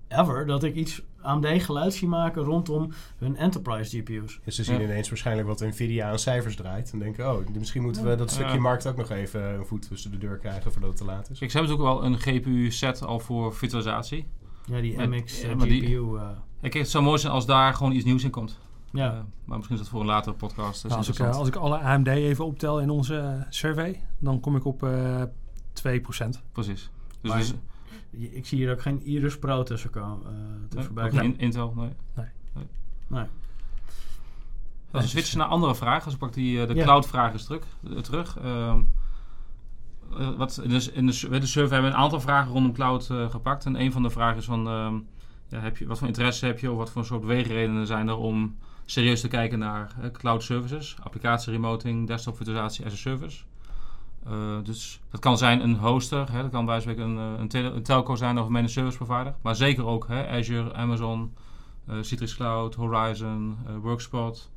ever 0.08 0.46
dat 0.46 0.64
ik 0.64 0.76
iets 0.76 1.02
AMD 1.24 1.46
geluid 1.64 1.94
zie 1.94 2.08
maken 2.08 2.44
rondom 2.44 2.92
hun 3.18 3.36
enterprise 3.38 3.98
GPU's. 3.98 4.40
Dus 4.44 4.56
ze 4.56 4.64
zien 4.64 4.78
Ja. 4.80 4.84
ineens 4.84 5.10
waarschijnlijk 5.10 5.48
wat 5.48 5.60
Nvidia 5.60 6.10
aan 6.10 6.20
cijfers 6.20 6.56
draait. 6.56 6.92
En 6.92 7.00
denken, 7.00 7.32
oh, 7.34 7.48
misschien 7.58 7.82
moeten 7.82 8.04
we 8.06 8.16
dat 8.16 8.32
stukje 8.32 8.54
Ja. 8.54 8.60
markt 8.60 8.88
ook 8.88 8.98
nog 8.98 9.10
even 9.10 9.54
een 9.54 9.66
voet 9.66 9.88
tussen 9.88 10.12
de 10.12 10.18
deur 10.18 10.38
krijgen 10.38 10.72
voordat 10.72 10.90
het 10.90 10.98
te 11.00 11.06
laat 11.06 11.30
is. 11.30 11.38
Ze 11.38 11.46
hebben 11.46 11.62
natuurlijk 11.72 11.90
wel 12.00 12.06
een 12.06 12.20
GPU-set 12.20 13.04
al 13.06 13.20
voor 13.20 13.54
virtualisatie. 13.56 14.28
Ja, 14.66 14.82
die 14.82 15.02
MX 15.08 15.42
ja, 15.42 15.50
eh, 15.50 15.56
maar 15.56 15.68
die- 15.68 15.82
GPU. 15.82 16.16
eh, 16.18 16.28
Kijk, 16.62 16.74
het 16.74 16.90
zou 16.90 17.04
mooi 17.04 17.20
zijn 17.20 17.34
als 17.34 17.46
daar 17.46 17.74
gewoon 17.74 17.92
iets 17.92 18.06
nieuws 18.06 18.24
in 18.24 18.30
komt. 18.30 18.60
ja. 18.92 19.08
Eh, 19.12 19.20
maar 19.46 19.58
misschien 19.58 19.76
is 19.78 19.82
dat 19.82 19.92
voor 19.92 20.00
een 20.02 20.06
latere 20.08 20.36
podcast. 20.36 20.84
Nou, 20.84 20.96
als, 20.96 21.08
ik, 21.10 21.20
eh, 21.20 21.36
als 21.38 21.48
ik 21.48 21.56
alle 21.56 21.78
AMD 21.80 22.08
even 22.08 22.46
optel 22.46 22.80
in 22.82 22.90
onze 22.90 23.18
eh, 23.18 23.42
survey, 23.50 24.02
dan 24.20 24.40
kom 24.40 24.56
ik 24.56 24.66
op 24.66 24.84
eh 24.84 25.22
2%. 25.74 26.42
Precies. 26.52 26.90
Dus, 27.22 27.30
Maar- 27.32 27.40
dus 27.40 27.54
Ik 28.12 28.46
zie 28.46 28.58
hier 28.58 28.72
ook 28.72 28.82
geen 28.82 29.04
Iris 29.06 29.40
Pro 29.40 29.64
tussen 29.64 29.90
komen. 29.90 30.26
eh, 30.26 30.32
te 30.70 30.76
nee, 30.76 30.86
voorbij 30.86 31.04
ook 31.04 31.10
komen. 31.10 31.26
geen 31.26 31.40
Intel, 31.40 31.74
nee. 31.78 31.90
Nee. 33.08 33.26
Als 34.92 35.04
we 35.04 35.10
switchen 35.10 35.38
naar 35.38 35.48
andere 35.48 35.76
vragen, 35.76 36.04
als 36.06 36.14
ik 36.14 36.20
pak 36.20 36.34
die, 36.34 36.62
eh, 36.62 36.68
de 36.68 36.74
Ja. 36.74 36.84
cloud-vraag 36.84 37.32
eens 37.34 37.46
terug. 37.46 37.64
eh, 37.90 37.98
terug. 37.98 38.38
Ehm, 38.40 38.80
eh, 40.18 40.30
wat, 40.38 40.62
dus 40.68 40.90
in 40.90 41.06
de, 41.06 41.12
su- 41.12 41.30
de 41.30 41.46
survey 41.46 41.74
hebben 41.74 41.92
we 41.92 41.98
een 41.98 42.04
aantal 42.04 42.22
vragen 42.22 42.52
rondom 42.52 42.74
cloud 42.74 43.06
gepakt. 43.30 43.66
En 43.66 43.80
een 43.82 43.92
van 43.92 44.04
de 44.04 44.10
vragen 44.10 44.38
is 44.38 44.46
van, 44.46 44.68
ehm, 44.68 44.96
ja, 45.48 45.60
heb 45.60 45.78
je, 45.78 45.88
wat 45.88 45.98
voor 46.00 46.08
interesse 46.08 46.46
heb 46.46 46.60
je 46.60 46.72
of 46.72 46.78
wat 46.78 46.92
voor 46.92 47.06
soort 47.06 47.22
beweegredenen 47.22 47.88
zijn 47.88 48.08
er 48.08 48.16
om 48.16 48.56
serieus 48.86 49.22
te 49.22 49.28
kijken 49.28 49.60
naar 49.60 49.96
cloud 50.12 50.44
services, 50.44 50.96
applicatie 51.04 51.52
remoting, 51.52 52.08
desktop 52.08 52.36
virtualisatie 52.36 52.86
as 52.86 52.94
a 52.94 52.96
service. 52.96 53.44
Eh, 54.26 54.34
dus 54.64 55.00
dat 55.12 55.20
kan 55.20 55.38
zijn 55.38 55.64
een 55.64 55.76
hoster, 55.76 56.32
hè, 56.32 56.42
dat 56.42 56.52
kan 56.52 56.66
bij 56.66 56.86
een, 56.86 57.18
eh, 57.18 57.32
een, 57.40 57.48
tele- 57.48 57.70
een 57.72 57.84
telco 57.84 58.16
zijn 58.16 58.38
of 58.40 58.46
een 58.46 58.52
managed 58.52 58.74
service 58.74 58.98
provider. 58.98 59.34
Maar 59.42 59.56
zeker 59.56 59.86
ook 59.86 60.08
hè, 60.08 60.28
Azure, 60.28 60.74
Amazon, 60.74 61.34
eh, 61.88 61.96
Citrix 62.02 62.36
Cloud, 62.36 62.76
Horizon, 62.76 63.58
Workspot, 63.82 64.50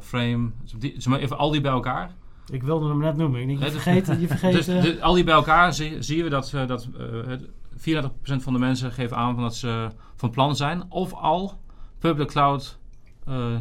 Frame. 0.00 0.50
Dus 0.62 0.72
die, 0.72 0.92
zeg 0.96 1.06
maar 1.06 1.18
even 1.18 1.38
al 1.38 1.50
die 1.50 1.60
bij 1.60 1.72
elkaar. 1.72 2.14
Ik 2.50 2.62
wilde 2.62 2.88
hem 2.88 2.98
net 2.98 3.16
noemen. 3.16 3.40
Ik 3.40 3.46
denk, 3.46 3.58
je 3.58 3.64
dus- 3.64 3.82
vergeet, 3.82 4.20
je 4.20 4.26
vergeet 4.36 4.52
Dus 4.52 4.66
de- 4.66 5.02
al 5.02 5.14
die 5.14 5.24
bij 5.24 5.34
elkaar 5.34 5.74
zie, 5.74 6.02
zien 6.02 6.22
we 6.22 6.28
dat, 6.30 6.50
dat 6.66 6.88
eh, 6.98 7.26
het 7.26 7.48
34% 7.76 8.42
van 8.42 8.52
de 8.52 8.58
mensen 8.58 8.92
geven 8.92 9.16
aan 9.16 9.34
van 9.34 9.42
dat 9.42 9.54
ze 9.56 9.88
van 10.16 10.30
plan 10.30 10.56
zijn 10.56 10.90
of 10.90 11.12
al 11.12 11.60
public 11.98 12.28
cloud, 12.28 12.78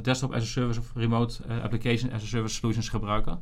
desktop 0.01 0.33
as 0.33 0.41
a 0.43 0.45
service 0.45 0.79
of 0.79 0.91
remote 0.95 1.41
application 1.63 2.11
as 2.11 2.23
a 2.23 2.25
service 2.25 2.55
solutions 2.55 2.89
gebruiken. 2.89 3.39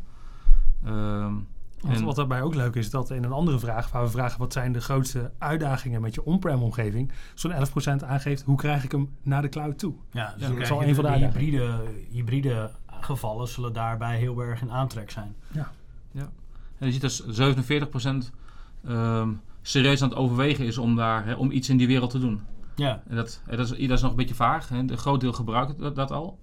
Ehm, 0.86 1.34
Wat, 1.82 1.92
en- 1.96 2.04
wat 2.04 2.16
daarbij 2.16 2.42
ook 2.42 2.56
leuk 2.56 2.76
is, 2.76 2.90
dat 2.90 3.10
in 3.12 3.24
een 3.24 3.32
andere 3.32 3.60
vraag, 3.60 3.92
waar 3.92 4.04
we 4.04 4.10
vragen 4.10 4.40
wat 4.40 4.54
zijn 4.54 4.72
de 4.72 4.82
grootste 4.82 5.32
uitdagingen 5.38 6.02
met 6.02 6.14
je 6.16 6.26
on-prem 6.26 6.64
omgeving, 6.64 7.12
zo'n 7.36 7.52
11% 7.52 8.04
aangeeft 8.04 8.44
hoe 8.44 8.58
krijg 8.58 8.84
ik 8.84 8.92
hem 8.92 9.10
naar 9.22 9.42
de 9.42 9.50
cloud 9.50 9.80
toe. 9.80 9.94
Ja, 10.12 10.24
dus 10.26 10.42
Ja, 10.42 10.48
dat 10.48 10.50
krijg 10.50 10.62
is 10.62 10.72
al 10.72 10.82
je 10.82 10.88
een 10.88 10.96
van 10.96 11.04
de 11.04 11.12
hybride, 11.12 11.84
hybride 12.12 12.72
gevallen 12.88 13.48
zullen 13.48 13.74
daarbij 13.74 14.18
heel 14.18 14.42
erg 14.42 14.62
in 14.62 14.72
aantrek 14.72 15.12
zijn. 15.12 15.36
En 16.78 16.88
je 16.88 16.92
ziet 16.94 17.02
dat 17.02 17.24
47% 17.30 18.32
ehm 18.88 19.30
serieus 19.62 20.02
aan 20.02 20.10
het 20.10 20.18
overwegen 20.18 20.66
is 20.66 20.78
om, 20.78 20.96
daar, 20.96 21.26
hè, 21.26 21.34
om 21.34 21.52
iets 21.52 21.70
in 21.70 21.78
die 21.78 21.88
wereld 21.88 22.10
te 22.10 22.20
doen. 22.20 22.42
Ja, 22.76 23.04
En 23.08 23.16
dat, 23.16 23.42
hè, 23.46 23.58
dat, 23.58 23.72
is, 23.72 23.88
dat 23.88 23.98
is 23.98 24.02
nog 24.02 24.12
een 24.12 24.18
beetje 24.18 24.36
vaag. 24.36 24.70
Hè. 24.70 24.78
Een 24.78 24.98
groot 24.98 25.20
deel 25.22 25.34
gebruikt 25.34 25.80
dat, 25.80 25.96
dat 25.96 26.12
al. 26.12 26.40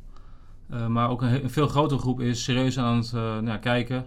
Eh, 0.68 0.86
maar 0.86 1.08
ook 1.10 1.22
een, 1.22 1.50
veel 1.50 1.68
grotere 1.68 2.00
groep 2.00 2.20
is 2.20 2.44
serieus 2.44 2.78
aan 2.78 2.96
het 2.96 3.06
eh, 3.06 3.12
nou, 3.20 3.46
ja, 3.46 3.56
kijken. 3.56 4.06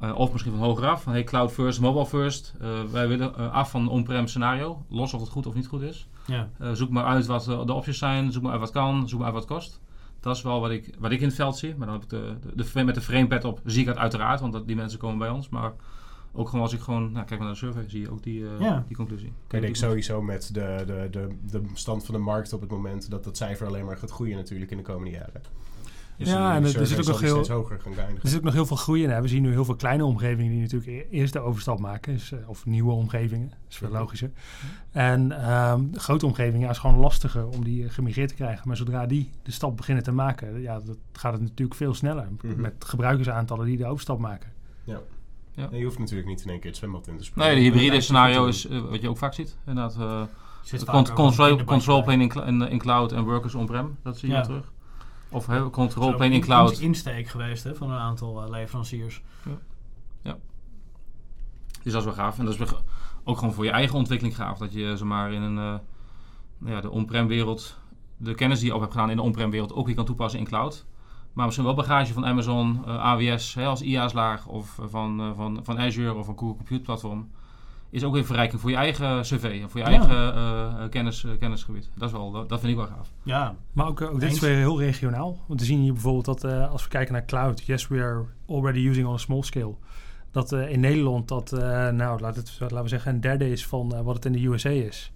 Eh, 0.00 0.18
of 0.18 0.32
misschien 0.32 0.52
van 0.52 0.62
hoger 0.62 0.88
af. 0.88 1.02
Van 1.02 1.12
hey, 1.12 1.24
cloud 1.24 1.52
first, 1.52 1.80
mobile 1.80 2.06
first. 2.06 2.54
Eh, 2.60 2.82
wij 2.90 3.08
willen 3.08 3.34
eh, 3.36 3.52
af 3.52 3.70
van 3.70 3.80
een 3.80 3.88
on-prem 3.88 4.26
scenario. 4.26 4.84
Los 4.88 5.14
of 5.14 5.20
het 5.20 5.30
goed 5.30 5.46
of 5.46 5.54
niet 5.54 5.66
goed 5.66 5.82
is. 5.82 6.08
ja. 6.26 6.48
Eh, 6.58 6.72
zoek 6.72 6.90
maar 6.90 7.04
uit 7.04 7.26
wat 7.26 7.44
de 7.44 7.72
opties 7.72 7.98
zijn. 7.98 8.32
Zoek 8.32 8.42
maar 8.42 8.52
uit 8.52 8.60
wat 8.60 8.70
kan. 8.70 9.08
Zoek 9.08 9.18
maar 9.18 9.28
uit 9.28 9.36
wat 9.36 9.46
kost. 9.46 9.80
Dat 10.20 10.36
is 10.36 10.42
wel 10.42 10.60
wat 10.60 10.70
ik, 10.70 10.94
wat 10.98 11.10
ik 11.10 11.20
in 11.20 11.26
het 11.26 11.34
veld 11.36 11.56
zie. 11.56 11.74
Maar 11.76 11.86
dan 11.86 11.94
heb 11.94 12.04
ik 12.04 12.10
de, 12.10 12.36
de, 12.54 12.64
de, 12.72 12.84
met 12.84 12.94
de 12.94 13.00
framepad 13.00 13.44
op 13.44 13.60
zie 13.64 13.80
ik 13.80 13.86
dat 13.86 13.96
uiteraard. 13.96 14.40
Want 14.40 14.52
dat, 14.52 14.66
die 14.66 14.76
mensen 14.76 14.98
komen 14.98 15.18
bij 15.18 15.28
ons. 15.30 15.48
Maar 15.48 15.72
ook 16.32 16.48
gewoon 16.48 16.64
als 16.64 16.72
ik 16.72 16.80
gewoon 16.80 17.12
nou, 17.12 17.26
kijk 17.26 17.40
naar 17.40 17.48
de 17.48 17.54
survey 17.56 17.84
zie 17.88 18.00
je 18.00 18.10
ook 18.10 18.22
die, 18.22 18.44
eh, 18.46 18.60
Ja. 18.60 18.84
die 18.86 18.96
conclusie. 18.96 19.32
Ik 19.50 19.60
denk 19.60 19.76
sowieso 19.76 20.22
met 20.22 20.54
de, 20.54 20.82
de, 20.86 21.08
de, 21.10 21.28
de 21.50 21.62
stand 21.74 22.04
van 22.04 22.14
de 22.14 22.20
markt 22.20 22.52
op 22.52 22.60
het 22.60 22.70
moment 22.70 23.10
dat 23.10 23.24
dat 23.24 23.36
cijfer 23.36 23.66
alleen 23.66 23.84
maar 23.84 23.96
gaat 23.96 24.10
groeien 24.10 24.36
natuurlijk 24.36 24.70
in 24.70 24.76
de 24.76 24.82
komende 24.82 25.10
jaren. 25.10 25.42
Ja, 26.28 26.54
en 26.54 26.62
er- 26.64 26.86
zit 26.86 26.98
ook 27.00 27.06
nog 27.06 27.20
heel- 27.20 27.46
hoger 27.48 27.80
gaan. 27.80 27.92
Er 28.22 28.28
zit 28.28 28.36
ook 28.38 28.44
nog 28.44 28.52
heel 28.54 28.66
veel 28.66 28.76
groei 28.76 29.02
in. 29.02 29.10
Hè. 29.10 29.20
We 29.22 29.28
zien 29.28 29.42
nu 29.42 29.50
heel 29.50 29.64
veel 29.64 29.76
kleine 29.76 30.04
omgevingen 30.04 30.50
die 30.52 30.60
natuurlijk 30.60 30.90
e- 30.90 31.06
eerst 31.16 31.32
de 31.32 31.38
overstap 31.40 31.78
maken. 31.80 32.12
Dus, 32.12 32.32
eh, 32.32 32.48
of 32.48 32.66
nieuwe 32.66 32.92
omgevingen. 32.92 33.48
Dat 33.48 33.58
is 33.68 33.76
veel 33.76 33.88
logischer. 33.88 34.30
En 34.90 35.32
ehm, 35.44 35.80
de 35.90 36.00
grote 36.00 36.26
omgevingen 36.26 36.60
ja, 36.60 36.70
is 36.70 36.78
gewoon 36.78 36.98
lastiger 36.98 37.46
om 37.46 37.64
die 37.64 37.84
eh, 37.84 37.90
gemigreerd 37.90 38.28
te 38.28 38.34
krijgen. 38.34 38.68
Maar 38.68 38.76
zodra 38.76 39.06
die 39.06 39.30
de 39.42 39.50
stap 39.52 39.76
beginnen 39.76 40.04
te 40.04 40.12
maken, 40.12 40.60
ja, 40.60 40.78
dat 40.80 40.96
gaat 41.12 41.32
het 41.32 41.40
natuurlijk 41.42 41.74
veel 41.76 41.94
sneller. 41.94 42.28
Mhm. 42.42 42.60
Met 42.60 42.74
gebruikersaantallen 42.78 43.66
die 43.66 43.76
de 43.76 43.86
overstap 43.86 44.18
maken. 44.18 44.52
Ja. 44.84 45.00
Ja. 45.54 45.68
En 45.70 45.78
je 45.78 45.84
hoeft 45.84 45.98
natuurlijk 45.98 46.28
niet 46.28 46.42
in 46.44 46.50
één 46.50 46.60
keer 46.60 46.68
het 46.70 46.78
zwembad 46.78 47.06
in 47.06 47.16
te 47.18 47.24
springen. 47.24 47.52
Nee, 47.54 47.58
de 47.62 47.70
hybride 47.70 47.94
Ja, 47.94 48.00
scenario 48.00 48.46
is 48.46 48.66
eh, 48.66 48.80
wat 48.80 49.00
je 49.00 49.08
ook 49.08 49.18
vaak 49.18 49.34
ziet. 49.34 49.56
Inderdaad, 49.66 49.96
eh, 49.96 50.22
Zit 50.62 50.84
vaak 50.84 50.94
con- 51.06 51.14
control, 51.14 51.64
control 51.64 52.02
plane 52.02 52.22
in, 52.22 52.28
cl- 52.28 52.40
in, 52.40 52.60
in 52.62 52.78
cloud 52.78 53.12
en 53.12 53.24
workers 53.24 53.54
on-prem. 53.54 53.96
Dat 54.02 54.18
zie 54.18 54.28
je 54.28 54.34
Ja. 54.34 54.40
terug. 54.42 54.72
Of 55.30 55.46
Dat 55.46 55.88
is 55.88 55.96
ook 55.96 56.16
plane 56.16 56.34
in 56.34 56.40
cloud. 56.40 56.78
insteek 56.78 57.28
geweest 57.28 57.64
hè, 57.64 57.74
van 57.74 57.90
een 57.90 57.98
aantal 57.98 58.42
eh, 58.42 58.50
leveranciers. 58.50 59.22
Dus 61.82 61.92
dat 61.92 62.00
is 62.00 62.08
wel 62.08 62.24
gaaf. 62.24 62.38
En 62.38 62.44
dat 62.44 62.54
is 62.54 62.74
ook 63.24 63.38
gewoon 63.38 63.54
voor 63.54 63.64
je 63.64 63.70
eigen 63.70 63.96
ontwikkeling 63.96 64.36
gaaf. 64.36 64.58
Dat 64.58 64.72
je 64.72 64.96
zomaar 64.96 65.32
in 65.32 65.42
een, 65.42 65.58
eh, 65.58 65.78
nou 66.58 66.74
ja, 66.74 66.80
de 66.80 66.90
on-prem 66.90 67.26
wereld, 67.26 67.78
de 68.16 68.34
kennis 68.34 68.58
die 68.58 68.68
je 68.68 68.74
op 68.74 68.80
hebt 68.80 68.92
gedaan 68.92 69.10
in 69.10 69.16
de 69.16 69.22
on-prem 69.22 69.50
wereld, 69.50 69.72
ook 69.72 69.86
weer 69.86 69.94
kan 69.94 70.04
toepassen 70.04 70.40
in 70.40 70.46
cloud. 70.46 70.86
Maar 71.32 71.44
misschien 71.44 71.66
wel 71.66 71.74
bagage 71.74 72.12
van 72.12 72.26
Amazon, 72.26 72.82
eh, 72.86 73.04
AWS 73.04 73.54
hè, 73.54 73.66
als 73.66 73.82
IaaS-laag 73.82 74.46
of 74.46 74.78
eh, 74.78 74.84
van, 74.88 75.20
eh, 75.20 75.30
van, 75.36 75.60
van 75.62 75.78
Azure 75.78 76.14
of 76.14 76.28
een 76.28 76.38
Google 76.38 76.56
Compute 76.56 76.82
Platform. 76.82 77.30
Is 77.90 78.04
ook 78.04 78.12
weer 78.12 78.24
verrijking 78.24 78.60
voor 78.60 78.70
je 78.70 78.76
eigen 78.76 79.20
cv 79.22 79.60
en 79.62 79.70
voor 79.70 79.80
je 79.80 79.86
Ja. 79.86 79.92
eigen 79.92 80.34
eh, 80.34 80.82
eh, 80.84 80.90
kennis, 80.90 81.24
eh, 81.24 81.30
kennisgebied. 81.38 81.90
Dat, 81.94 82.08
is 82.08 82.14
wel, 82.14 82.30
dat, 82.30 82.48
dat 82.48 82.60
vind 82.60 82.72
ik 82.72 82.78
wel 82.78 82.86
gaaf. 82.86 83.10
Ja, 83.22 83.54
Maar 83.72 83.86
ook, 83.86 84.00
ook 84.00 84.20
dit 84.20 84.32
is 84.32 84.40
weer 84.40 84.56
heel 84.56 84.78
regionaal. 84.80 85.38
Want 85.46 85.60
we 85.60 85.66
zien 85.66 85.80
hier 85.80 85.92
bijvoorbeeld 85.92 86.24
dat 86.24 86.44
eh, 86.44 86.70
als 86.70 86.82
we 86.82 86.88
kijken 86.88 87.12
naar 87.12 87.24
cloud, 87.24 87.62
yes, 87.62 87.88
we 87.88 87.96
are 88.02 88.24
already 88.48 88.78
using 88.88 89.06
on 89.06 89.14
a 89.14 89.18
small 89.18 89.42
scale. 89.42 89.74
Dat 90.30 90.52
eh, 90.52 90.70
in 90.72 90.80
Nederland 90.80 91.28
dat, 91.28 91.52
eh, 91.52 91.88
nou, 91.88 92.20
laat 92.20 92.36
het, 92.36 92.56
laten 92.60 92.82
we 92.82 92.88
zeggen, 92.88 93.14
een 93.14 93.20
derde 93.20 93.50
is 93.50 93.66
van 93.66 94.02
wat 94.02 94.14
het 94.14 94.24
in 94.24 94.32
de 94.32 94.46
USA 94.46 94.68
is. 94.70 95.12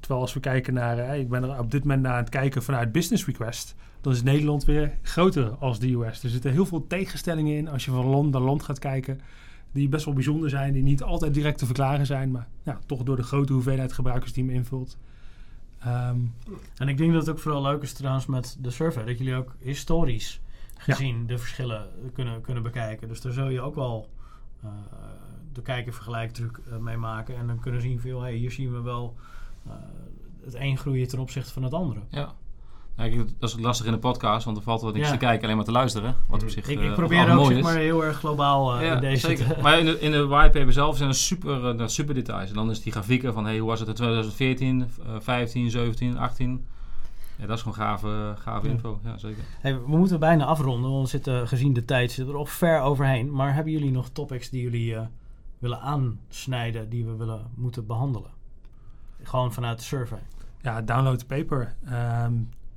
Terwijl 0.00 0.20
als 0.20 0.34
we 0.34 0.40
kijken 0.40 0.74
naar, 0.74 1.18
ik 1.18 1.28
ben 1.28 1.42
er 1.42 1.58
op 1.58 1.70
dit 1.70 1.82
moment 1.84 2.02
naar 2.02 2.12
aan 2.12 2.18
het 2.18 2.28
kijken 2.28 2.62
vanuit 2.62 2.92
business 2.92 3.26
request, 3.26 3.74
dan 4.00 4.12
is 4.12 4.22
Nederland 4.22 4.64
weer 4.64 4.98
groter 5.02 5.50
als 5.58 5.78
de 5.78 5.92
US. 5.92 6.22
Er 6.22 6.30
zitten 6.30 6.52
heel 6.52 6.66
veel 6.66 6.86
tegenstellingen 6.86 7.56
in 7.56 7.68
als 7.68 7.84
je 7.84 7.90
van 7.90 8.06
land 8.06 8.30
naar 8.30 8.40
land 8.40 8.62
gaat 8.62 8.78
kijken, 8.78 9.20
die 9.72 9.88
best 9.88 10.04
wel 10.04 10.14
bijzonder 10.14 10.50
zijn, 10.50 10.72
die 10.72 10.82
niet 10.82 11.02
altijd 11.02 11.34
direct 11.34 11.58
te 11.58 11.66
verklaren 11.66 12.06
zijn, 12.06 12.30
maar 12.30 12.48
ja, 12.62 12.78
toch 12.86 13.02
door 13.02 13.16
de 13.16 13.22
grote 13.22 13.52
hoeveelheid 13.52 13.92
gebruikers 13.92 14.32
die 14.32 14.44
hem 14.44 14.54
invult. 14.54 14.96
Ehm, 15.78 16.18
en 16.76 16.88
ik 16.88 16.96
denk 16.96 17.12
dat 17.12 17.20
het 17.26 17.30
ook 17.30 17.38
vooral 17.42 17.62
leuk 17.62 17.82
is 17.82 17.92
trouwens 17.92 18.26
met 18.26 18.56
de 18.60 18.70
survey. 18.70 19.04
Dat 19.04 19.18
jullie 19.18 19.34
ook 19.34 19.54
historisch 19.58 20.40
gezien 20.76 21.26
de 21.26 21.38
verschillen 21.38 21.88
kunnen, 22.12 22.40
kunnen 22.40 22.62
bekijken. 22.62 23.08
Dus 23.08 23.20
daar 23.20 23.32
zul 23.32 23.48
je 23.48 23.60
ook 23.60 23.74
wel 23.74 24.08
eh, 24.62 24.68
de 25.52 25.62
kijker 25.62 25.92
vergelijktruc 25.92 26.60
eh, 26.70 26.76
mee 26.76 26.96
maken. 26.96 27.36
En 27.36 27.46
dan 27.46 27.60
kunnen 27.60 27.80
zien 27.80 28.00
van, 28.00 28.22
hey, 28.22 28.34
hier 28.34 28.50
zien 28.50 28.72
we 28.72 28.80
wel... 28.80 29.16
eh, 29.66 29.72
het 30.44 30.54
een 30.54 30.78
groeien 30.78 31.08
ten 31.08 31.18
opzichte 31.18 31.52
van 31.52 31.62
het 31.62 31.72
andere. 31.72 32.00
Ja. 32.08 32.34
Dat 33.38 33.48
is 33.50 33.58
lastig 33.58 33.86
in 33.86 33.92
de 33.92 33.98
podcast, 33.98 34.44
want 34.44 34.56
er 34.56 34.62
valt 34.62 34.80
wat 34.82 34.94
niks 34.94 35.06
Ja. 35.06 35.12
te 35.12 35.18
kijken, 35.18 35.44
alleen 35.44 35.56
maar 35.56 35.64
te 35.64 35.72
luisteren. 35.72 36.16
Wat 36.28 36.42
op 36.42 36.48
zich 36.50 36.68
Ik, 36.68 36.76
eh, 36.78 36.82
ik 36.82 36.88
wat 36.88 36.98
probeer 36.98 37.28
ook 37.30 37.34
mooi 37.36 37.54
zeg 37.54 37.62
maar 37.62 37.76
heel 37.76 38.04
erg 38.04 38.16
globaal 38.18 38.74
eh, 38.74 38.86
Ja, 38.86 38.94
in 38.94 39.00
deze 39.00 39.26
zeker. 39.26 39.54
te- 39.54 39.60
Maar 39.62 39.78
in 39.78 39.84
de, 39.84 40.00
in 40.00 40.10
de 40.10 40.26
whitepaper 40.26 40.72
zelf 40.72 40.96
zijn 40.96 41.08
er 41.08 41.14
super, 41.14 41.54
eh, 41.68 41.74
nou, 41.74 41.88
super 41.88 42.14
details. 42.14 42.48
En 42.48 42.54
dan 42.54 42.70
is 42.70 42.82
die 42.82 42.92
grafieken 42.92 43.32
van 43.32 43.44
hey, 43.44 43.58
hoe 43.58 43.68
was 43.68 43.78
het 43.80 43.88
in 43.88 43.94
2014, 43.94 44.80
eh, 45.06 45.14
15, 45.20 45.70
17, 45.70 46.18
18. 46.18 46.66
Ja, 47.36 47.46
dat 47.46 47.56
is 47.56 47.62
gewoon 47.62 47.76
gave, 47.86 48.34
gave 48.38 48.66
Ja. 48.66 48.72
info. 48.72 49.00
Ja, 49.04 49.18
zeker. 49.18 49.42
Hey, 49.60 49.74
we 49.80 49.96
moeten 49.96 50.20
bijna 50.20 50.44
afronden, 50.44 50.90
want 50.90 51.02
we 51.02 51.08
zitten 51.08 51.48
gezien 51.48 51.72
de 51.72 51.84
tijd 51.84 52.08
zitten 52.12 52.26
we 52.26 52.32
er 52.32 52.38
nog 52.38 52.50
ver 52.50 52.80
overheen. 52.80 53.32
Maar 53.32 53.54
hebben 53.54 53.72
jullie 53.72 53.90
nog 53.90 54.08
topics 54.08 54.50
die 54.50 54.62
jullie 54.62 54.94
eh, 54.94 55.02
willen 55.58 55.80
aansnijden, 55.80 56.88
die 56.88 57.04
we 57.04 57.16
willen 57.16 57.40
moeten 57.54 57.86
behandelen? 57.86 58.30
Gewoon 59.22 59.52
vanuit 59.52 59.78
de 59.78 59.84
survey. 59.84 60.18
Ja, 60.62 60.82
download 60.82 61.18
de 61.18 61.24
paper. 61.26 61.74
Ehm, 61.86 62.32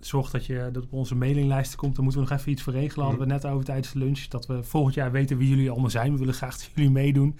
zorg 0.05 0.29
dat 0.29 0.45
je 0.45 0.69
dat 0.71 0.83
op 0.83 0.93
onze 0.93 1.15
mailinglijsten 1.15 1.77
komt. 1.77 1.95
Dan 1.95 2.03
moeten 2.03 2.21
we 2.21 2.29
nog 2.29 2.39
even 2.39 2.51
iets 2.51 2.61
voor 2.61 2.73
regelen. 2.73 3.05
Hadden 3.05 3.27
we 3.27 3.33
net 3.33 3.45
over 3.45 3.65
tijdens 3.65 3.91
de 3.91 3.99
lunch. 3.99 4.19
Dat 4.19 4.45
we 4.45 4.63
volgend 4.63 4.95
jaar 4.95 5.11
weten 5.11 5.37
wie 5.37 5.49
jullie 5.49 5.71
allemaal 5.71 5.89
zijn. 5.89 6.11
We 6.11 6.19
willen 6.19 6.33
graag 6.33 6.57
dat 6.57 6.69
jullie 6.73 6.91
meedoen. 6.91 7.37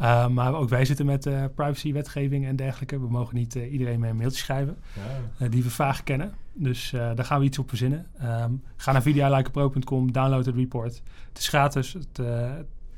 Uh, 0.00 0.28
maar 0.28 0.54
ook 0.54 0.68
wij 0.68 0.84
zitten 0.84 1.06
met 1.06 1.26
uh, 1.26 1.44
privacy-wetgeving 1.54 2.46
en 2.46 2.56
dergelijke. 2.56 3.00
We 3.00 3.08
mogen 3.08 3.36
niet 3.36 3.54
uh, 3.54 3.72
iedereen 3.72 4.00
mee 4.00 4.10
een 4.10 4.16
mailtje 4.16 4.38
schrijven 4.38 4.76
ja. 5.38 5.48
die 5.48 5.62
we 5.62 5.70
vaag 5.70 6.02
kennen. 6.02 6.34
Dus 6.52 6.90
daar 6.90 7.24
gaan 7.24 7.38
we 7.38 7.44
iets 7.44 7.58
op 7.58 7.68
verzinnen. 7.68 8.06
Um, 8.22 8.62
ga 8.76 8.92
naar 8.92 9.02
videolikeapro.com, 9.02 10.12
download 10.12 10.46
het 10.46 10.54
report. 10.54 11.02
Het 11.28 11.38
is 11.38 11.48
gratis, 11.48 11.92
het 11.92 12.20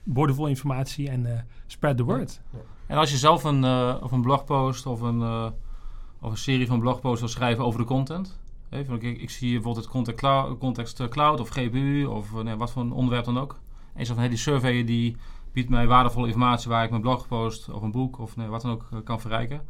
boordevol 0.02 0.46
informatie 0.46 1.08
en 1.08 1.46
spread 1.66 1.96
the 1.96 2.02
word. 2.02 2.40
Ja. 2.52 2.58
En 2.86 2.96
als 2.96 3.10
je 3.10 3.16
zelf 3.16 3.44
een, 3.44 3.64
of 4.02 4.12
een 4.12 4.22
blogpost 4.22 4.86
of 4.86 5.00
een, 5.00 5.22
of 6.20 6.30
een 6.30 6.36
serie 6.36 6.66
van 6.66 6.80
blogposts 6.80 7.20
wil 7.20 7.28
schrijven 7.28 7.64
over 7.64 7.80
de 7.80 7.86
content... 7.86 8.38
Even, 8.70 9.02
ik, 9.02 9.20
ik, 9.20 9.30
zie 9.30 9.52
bijvoorbeeld 9.52 9.84
het 9.84 9.94
context 9.94 10.20
cloud, 10.20 10.58
context 10.58 11.08
cloud 11.08 11.40
of 11.40 11.48
GPU 11.48 12.04
of 12.04 12.42
nee, 12.42 12.56
wat 12.56 12.70
voor 12.70 12.82
een 12.82 12.92
onderwerp 12.92 13.24
dan 13.24 13.38
ook. 13.38 13.58
En 13.94 14.06
van 14.06 14.18
hey, 14.18 14.28
die 14.28 14.38
survey 14.38 14.84
die 14.84 15.16
biedt 15.52 15.68
mij 15.68 15.86
waardevolle 15.86 16.26
informatie 16.26 16.70
waar 16.70 16.84
ik 16.84 16.90
mijn 16.90 17.02
blogpost 17.02 17.68
of 17.68 17.82
een 17.82 17.90
boek 17.90 18.18
of 18.18 18.36
nee, 18.36 18.48
wat 18.48 18.62
dan 18.62 18.70
ook 18.70 18.88
uh, 18.92 18.98
kan 19.04 19.20
verrijken. 19.20 19.60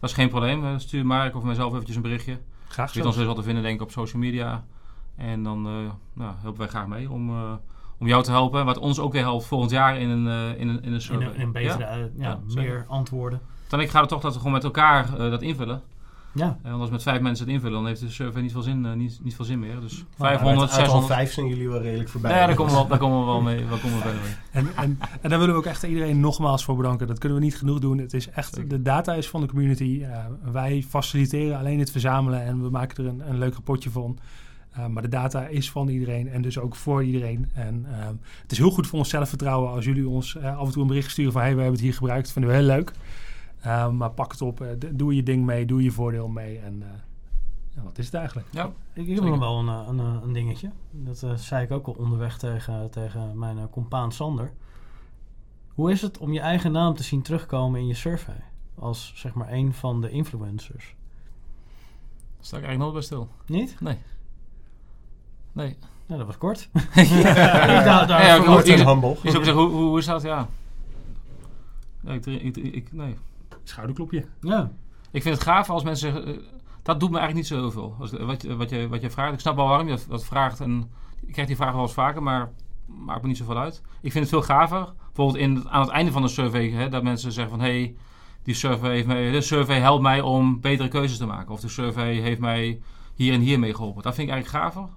Dat 0.00 0.10
is 0.10 0.16
geen 0.16 0.28
probleem. 0.28 0.78
Stuur 0.78 1.06
Mark 1.06 1.36
of 1.36 1.42
mijzelf 1.42 1.72
eventjes 1.72 1.96
een 1.96 2.02
berichtje. 2.02 2.38
Graag 2.68 2.88
Je 2.88 2.98
weet 2.98 3.06
ons 3.06 3.16
dus 3.16 3.24
wel 3.24 3.34
te 3.34 3.42
vinden 3.42 3.62
denk 3.62 3.74
ik 3.74 3.82
op 3.82 3.90
social 3.90 4.22
media. 4.22 4.64
En 5.16 5.42
dan 5.42 5.66
uh, 5.66 5.90
nou, 6.12 6.34
helpen 6.38 6.58
wij 6.58 6.68
graag 6.68 6.86
mee 6.86 7.10
om, 7.10 7.30
om 7.98 8.06
jou 8.06 8.22
te 8.22 8.30
helpen. 8.30 8.64
Wat 8.64 8.78
ons 8.78 8.98
ook 8.98 9.12
weer 9.12 9.22
helpt 9.22 9.44
volgend 9.44 9.70
jaar 9.70 9.98
in 9.98 10.08
een, 10.08 10.56
in 10.56 10.68
een, 10.68 10.82
in 10.82 10.92
een 10.92 11.00
survey. 11.00 11.26
In 11.26 11.30
een, 11.30 11.34
in 11.34 11.46
een 11.46 11.52
betere, 11.52 11.78
ja? 11.78 11.94
ja, 11.94 12.08
ja 12.16 12.40
meer 12.54 12.84
antwoorden. 12.88 13.40
Dan 13.68 13.80
ik 13.80 13.90
ga 13.90 14.00
er 14.00 14.06
toch 14.06 14.20
dat 14.20 14.32
we 14.32 14.38
gewoon 14.38 14.52
met 14.52 14.64
elkaar 14.64 15.16
dat 15.16 15.42
invullen. 15.42 15.82
Ja. 16.38 16.58
En 16.62 16.72
als 16.72 16.90
met 16.90 17.02
vijf 17.02 17.20
mensen 17.20 17.44
het 17.44 17.54
invullen, 17.54 17.76
dan 17.76 17.86
heeft 17.86 18.00
de 18.00 18.10
survey 18.10 18.42
niet 18.42 18.52
veel 18.52 18.62
zin, 18.62 18.84
uh, 18.84 18.92
niet, 18.92 19.18
niet 19.22 19.34
veel 19.34 19.44
zin 19.44 19.58
meer. 19.58 19.80
Dus 19.80 20.04
maar 20.16 20.28
500, 20.28 20.72
600. 20.72 21.06
vijf 21.06 21.32
zijn 21.32 21.46
jullie 21.46 21.68
wel 21.68 21.80
redelijk 21.80 22.08
voorbij. 22.08 22.30
Ja, 22.30 22.46
daar 22.46 22.54
komen 22.54 22.72
we, 22.72 22.78
wel, 22.78 22.88
daar 22.88 22.98
komen 22.98 23.20
we 23.20 23.24
wel 23.24 23.40
mee. 23.40 23.66
Daar 23.68 23.78
komen 23.78 23.98
we 23.98 24.04
mee. 24.04 24.34
En, 24.52 24.68
en, 24.76 24.98
en 25.20 25.30
daar 25.30 25.38
willen 25.38 25.54
we 25.54 25.60
ook 25.60 25.66
echt 25.66 25.82
iedereen 25.82 26.20
nogmaals 26.20 26.64
voor 26.64 26.76
bedanken. 26.76 27.06
Dat 27.06 27.18
kunnen 27.18 27.38
we 27.38 27.44
niet 27.44 27.56
genoeg 27.56 27.78
doen. 27.78 27.98
Het 27.98 28.14
is 28.14 28.30
echt, 28.30 28.54
Zeker. 28.54 28.68
de 28.68 28.82
data 28.82 29.14
is 29.14 29.28
van 29.28 29.40
de 29.40 29.46
community. 29.46 29.98
Uh, 30.00 30.16
wij 30.52 30.84
faciliteren 30.88 31.58
alleen 31.58 31.78
het 31.78 31.90
verzamelen 31.90 32.44
en 32.44 32.62
we 32.62 32.70
maken 32.70 33.04
er 33.04 33.10
een, 33.10 33.28
een 33.28 33.38
leuk 33.38 33.54
rapportje 33.54 33.90
van. 33.90 34.18
Uh, 34.78 34.86
maar 34.86 35.02
de 35.02 35.08
data 35.08 35.46
is 35.46 35.70
van 35.70 35.88
iedereen 35.88 36.28
en 36.28 36.42
dus 36.42 36.58
ook 36.58 36.74
voor 36.74 37.04
iedereen. 37.04 37.50
En 37.54 37.86
uh, 37.90 38.06
het 38.42 38.52
is 38.52 38.58
heel 38.58 38.70
goed 38.70 38.86
voor 38.86 38.98
ons 38.98 39.08
zelfvertrouwen 39.08 39.70
als 39.70 39.84
jullie 39.84 40.08
ons 40.08 40.34
uh, 40.34 40.58
af 40.58 40.66
en 40.66 40.72
toe 40.72 40.82
een 40.82 40.88
bericht 40.88 41.10
sturen 41.10 41.32
van... 41.32 41.40
hey, 41.40 41.50
we 41.50 41.56
hebben 41.56 41.76
het 41.76 41.84
hier 41.84 41.94
gebruikt, 41.94 42.24
dat 42.24 42.32
vinden 42.32 42.50
we 42.50 42.56
heel 42.56 42.66
leuk. 42.66 42.92
Uh, 43.66 43.90
maar 43.90 44.10
pak 44.10 44.32
het 44.32 44.42
op, 44.42 44.60
uh, 44.60 44.68
doe 44.92 45.14
je 45.14 45.22
ding 45.22 45.46
mee, 45.46 45.66
doe 45.66 45.82
je 45.82 45.90
voordeel 45.90 46.28
mee 46.28 46.58
en 46.58 46.74
uh, 46.74 46.86
ja, 47.68 47.82
wat 47.82 47.98
is 47.98 48.04
het 48.04 48.14
eigenlijk? 48.14 48.46
Ja, 48.50 48.72
ik, 48.92 49.06
ik 49.06 49.14
heb 49.14 49.24
nog 49.24 49.38
wel 49.38 49.58
een, 49.58 49.68
een, 49.68 49.98
een 49.98 50.32
dingetje. 50.32 50.70
Dat 50.90 51.22
uh, 51.22 51.34
zei 51.34 51.64
ik 51.64 51.70
ook 51.70 51.86
al 51.86 51.96
onderweg 51.98 52.38
tegen, 52.38 52.90
tegen 52.90 53.38
mijn 53.38 53.70
compaan 53.70 54.12
Sander. 54.12 54.52
Hoe 55.68 55.90
is 55.90 56.02
het 56.02 56.18
om 56.18 56.32
je 56.32 56.40
eigen 56.40 56.72
naam 56.72 56.94
te 56.94 57.02
zien 57.02 57.22
terugkomen 57.22 57.80
in 57.80 57.86
je 57.86 57.94
survey? 57.94 58.44
Als 58.74 59.12
zeg 59.14 59.34
maar 59.34 59.52
een 59.52 59.74
van 59.74 60.00
de 60.00 60.10
influencers. 60.10 60.94
Daar 62.36 62.46
sta 62.46 62.56
ik 62.56 62.64
eigenlijk 62.64 62.78
nooit 62.78 62.92
bij 62.92 63.02
stil. 63.02 63.28
Niet? 63.46 63.80
Nee. 63.80 63.98
Nee. 65.52 65.76
Ja, 66.06 66.16
dat 66.16 66.26
was 66.26 66.38
kort. 66.38 66.68
ja, 66.94 67.84
daar, 67.84 68.06
daar 68.06 68.24
ja, 68.24 68.44
zou 68.44 68.64
zeggen, 68.64 69.52
hoe, 69.52 69.68
hoe 69.68 69.98
is 69.98 70.06
dat? 70.06 70.22
Ja. 70.22 70.48
ja 72.00 72.12
ik, 72.12 72.26
ik, 72.26 72.56
ik, 72.56 72.92
nee. 72.92 73.16
Schouderklopje. 73.68 74.24
Ja. 74.40 74.70
Ik 75.10 75.22
vind 75.22 75.34
het 75.34 75.44
gaaf 75.44 75.70
als 75.70 75.82
mensen. 75.82 76.28
Uh, 76.28 76.36
dat 76.82 77.00
doet 77.00 77.10
me 77.10 77.18
eigenlijk 77.18 77.34
niet 77.34 77.58
zo 77.58 77.64
heel 77.64 77.70
veel. 77.70 77.96
Als, 77.98 78.10
wat, 78.12 78.42
wat, 78.42 78.70
je, 78.70 78.88
wat 78.88 79.00
je 79.00 79.10
vraagt. 79.10 79.32
Ik 79.32 79.40
snap 79.40 79.56
wel 79.56 79.68
waarom 79.68 79.88
je 79.88 79.98
dat, 80.08 80.24
vraagt. 80.24 80.60
En 80.60 80.90
ik 81.26 81.32
krijg 81.32 81.46
die 81.46 81.56
vraag 81.56 81.72
wel 81.72 81.82
eens 81.82 81.92
vaker, 81.92 82.22
maar 82.22 82.50
maakt 82.86 83.22
me 83.22 83.28
niet 83.28 83.36
zoveel 83.36 83.58
uit. 83.58 83.82
Ik 84.00 84.12
vind 84.12 84.30
het 84.30 84.32
veel 84.32 84.56
gaver. 84.56 84.92
Bijvoorbeeld 85.06 85.36
in, 85.36 85.68
aan 85.68 85.80
het 85.80 85.90
einde 85.90 86.12
van 86.12 86.22
de 86.22 86.28
survey, 86.28 86.70
hè, 86.70 86.88
dat 86.88 87.02
mensen 87.02 87.32
zeggen 87.32 87.56
van... 87.56 87.60
Hey, 87.60 87.96
die 88.42 88.54
survey, 88.54 88.90
heeft 88.90 89.06
mij, 89.06 89.30
de 89.30 89.40
survey 89.40 89.80
helpt 89.80 90.02
mij 90.02 90.20
om 90.20 90.60
betere 90.60 90.88
keuzes 90.88 91.18
te 91.18 91.26
maken. 91.26 91.52
Of 91.52 91.60
de 91.60 91.68
survey 91.68 92.14
heeft 92.14 92.40
mij 92.40 92.80
hier 93.14 93.32
en 93.32 93.40
hier 93.40 93.58
mee 93.58 93.74
geholpen. 93.74 94.02
Dat 94.02 94.14
vind 94.14 94.28
ik 94.28 94.34
eigenlijk 94.34 94.64
gaver. 94.64 94.88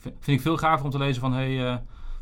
Vind 0.00 0.26
ik 0.26 0.40
veel 0.40 0.56
gaver 0.56 0.84
om 0.84 0.90
te 0.90 0.98
lezen 0.98 1.20
van... 1.20 1.32
Hey, 1.32 1.70
uh, 1.70 1.76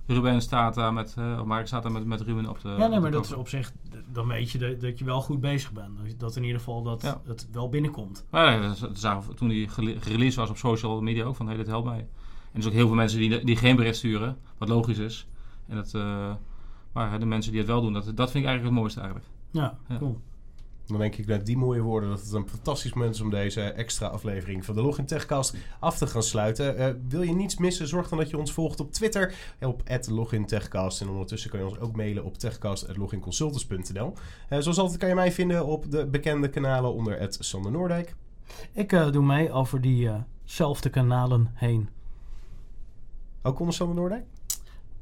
Ruben 0.07 0.43
staat 0.43 0.75
daar 0.75 0.93
met, 0.93 1.15
uh, 1.19 1.39
of 1.41 1.47
Mark 1.47 1.67
staat 1.67 1.83
daar 1.83 1.93
met, 1.93 2.07
met 2.07 2.21
Ruben 2.21 2.49
op 2.49 2.61
de 2.61 2.69
Ja, 2.69 2.87
nee, 2.87 3.01
maar 3.01 3.11
dat 3.11 3.25
is 3.25 3.33
op 3.33 3.49
zich, 3.49 3.73
dan 4.13 4.27
weet 4.27 4.51
je 4.51 4.59
dat, 4.59 4.81
dat 4.81 4.99
je 4.99 5.05
wel 5.05 5.21
goed 5.21 5.41
bezig 5.41 5.73
bent. 5.73 6.21
Dat 6.21 6.37
in 6.37 6.43
ieder 6.43 6.59
geval 6.59 6.83
dat 6.83 7.03
Ja. 7.03 7.21
het 7.27 7.49
wel 7.53 7.69
binnenkomt. 7.69 8.25
Maar 8.31 8.53
ja, 8.53 8.69
dat 8.69 8.89
zagen 8.99 9.29
we 9.31 9.35
toen 9.35 9.49
die 9.49 9.69
gereleased 9.69 10.35
was 10.35 10.51
op 10.51 10.57
social 10.57 11.01
media 11.03 11.25
ook 11.25 11.37
van 11.37 11.47
hey, 11.47 11.57
dit 11.57 11.67
helpt 11.67 11.87
mij. 11.87 11.99
En 11.99 12.07
er 12.53 12.63
zijn 12.63 12.67
ook 12.75 12.79
heel 12.79 12.87
veel 12.87 12.97
mensen 12.97 13.19
die, 13.19 13.45
die 13.45 13.57
geen 13.57 13.77
bericht 13.77 13.97
sturen, 13.97 14.39
wat 14.59 14.69
logisch 14.69 14.99
is. 14.99 15.27
En 15.67 15.77
dat, 15.77 15.93
uh, 15.97 16.35
maar 16.93 17.19
de 17.19 17.27
mensen 17.27 17.51
die 17.53 17.61
het 17.61 17.71
wel 17.71 17.81
doen, 17.81 17.93
dat, 17.93 18.05
dat 18.05 18.31
vind 18.31 18.45
ik 18.45 18.51
eigenlijk 18.51 18.65
het 18.65 18.73
mooiste 18.73 19.01
eigenlijk. 19.01 19.31
Ja, 19.51 19.79
Ja. 19.89 19.97
cool. 19.99 20.21
Dan 20.87 20.99
denk 20.99 21.17
ik 21.17 21.27
met 21.27 21.47
die 21.47 21.57
mooie 21.57 21.81
woorden 21.81 22.11
dat 22.11 22.21
het 22.21 22.33
een 22.33 22.49
fantastisch 22.49 22.93
moment 22.93 23.15
is 23.15 23.21
om 23.21 23.31
deze 23.31 23.61
extra 23.61 24.07
aflevering 24.07 24.65
van 24.65 24.75
de 24.75 24.83
Login 24.83 25.07
Techcast 25.07 25.57
af 25.81 25.99
te 25.99 26.07
gaan 26.07 26.23
sluiten. 26.23 26.81
Uh, 26.81 26.89
wil 27.09 27.23
je 27.23 27.35
niets 27.35 27.57
missen, 27.57 27.89
zorg 27.89 28.09
dan 28.09 28.19
dat 28.19 28.31
je 28.31 28.39
ons 28.39 28.53
volgt 28.53 28.81
op 28.81 28.93
Twitter 28.93 29.35
op 29.61 29.83
@logintechcast 30.09 31.01
en 31.01 31.09
ondertussen 31.09 31.51
kan 31.51 31.61
je 31.61 31.67
ons 31.67 31.79
ook 31.79 31.97
mailen 31.97 32.25
op 32.25 32.39
techcast@loginconsultants.nl. 32.39 34.13
Uh, 34.51 34.59
zoals 34.59 34.79
altijd 34.79 34.99
kan 34.99 35.09
je 35.09 35.15
mij 35.15 35.33
vinden 35.33 35.67
op 35.67 35.91
de 35.91 36.07
bekende 36.07 36.49
kanalen 36.49 36.95
onder 36.95 37.27
Sander 37.31 37.71
Noordijk. 37.71 38.15
Ik 38.73 38.93
uh, 38.93 39.11
doe 39.13 39.25
mee 39.25 39.53
over 39.53 39.81
diezelfde 39.81 40.91
kanalen 40.91 41.51
heen. 41.55 41.89
Ook 43.43 43.59
onder 43.59 43.75
Sander 43.75 43.97
Noordijk? 43.97 44.25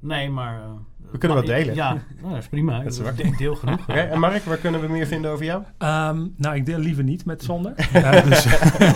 Nee, 0.04 0.30
maar... 0.30 0.58
Uh, 0.58 0.64
we 1.10 1.18
kunnen 1.18 1.36
wat 1.36 1.46
delen. 1.46 1.74
Ja, 1.74 1.92
nou, 1.92 2.32
dat 2.32 2.42
is 2.42 2.48
prima. 2.48 2.82
Dat 2.82 2.92
is 2.92 2.98
ik 2.98 3.16
deel, 3.16 3.36
deel 3.36 3.54
genoeg. 3.54 3.80
Okay, 3.80 4.08
en 4.08 4.20
Mark, 4.20 4.44
waar 4.44 4.56
kunnen 4.56 4.80
we 4.80 4.88
meer 4.88 5.06
vinden 5.06 5.30
over 5.30 5.44
jou? 5.44 5.62
Um, 5.78 6.34
nou, 6.36 6.54
ik 6.54 6.66
deel 6.66 6.78
liever 6.78 7.04
niet 7.04 7.24
met 7.24 7.42
Sander. 7.42 7.74
uh, 7.94 8.24
dus, 8.24 8.46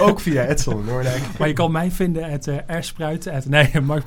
ook 0.00 0.20
via 0.20 0.42
Ed 0.42 0.60
Sander 0.60 0.84
Noordijk. 0.84 1.22
maar 1.38 1.48
je 1.48 1.54
kan 1.54 1.72
mij 1.72 1.90
vinden 1.90 2.32
at 2.32 2.46
uh, 2.46 2.56
rspruit. 2.66 3.28
At, 3.28 3.46
nee, 3.46 3.80
Mark 3.80 4.06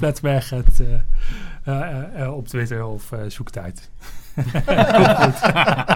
uh, 2.17 2.33
op 2.35 2.47
Twitter 2.47 2.85
of 2.85 3.11
zoek 3.27 3.47
het 3.47 3.57
uit. 3.57 3.89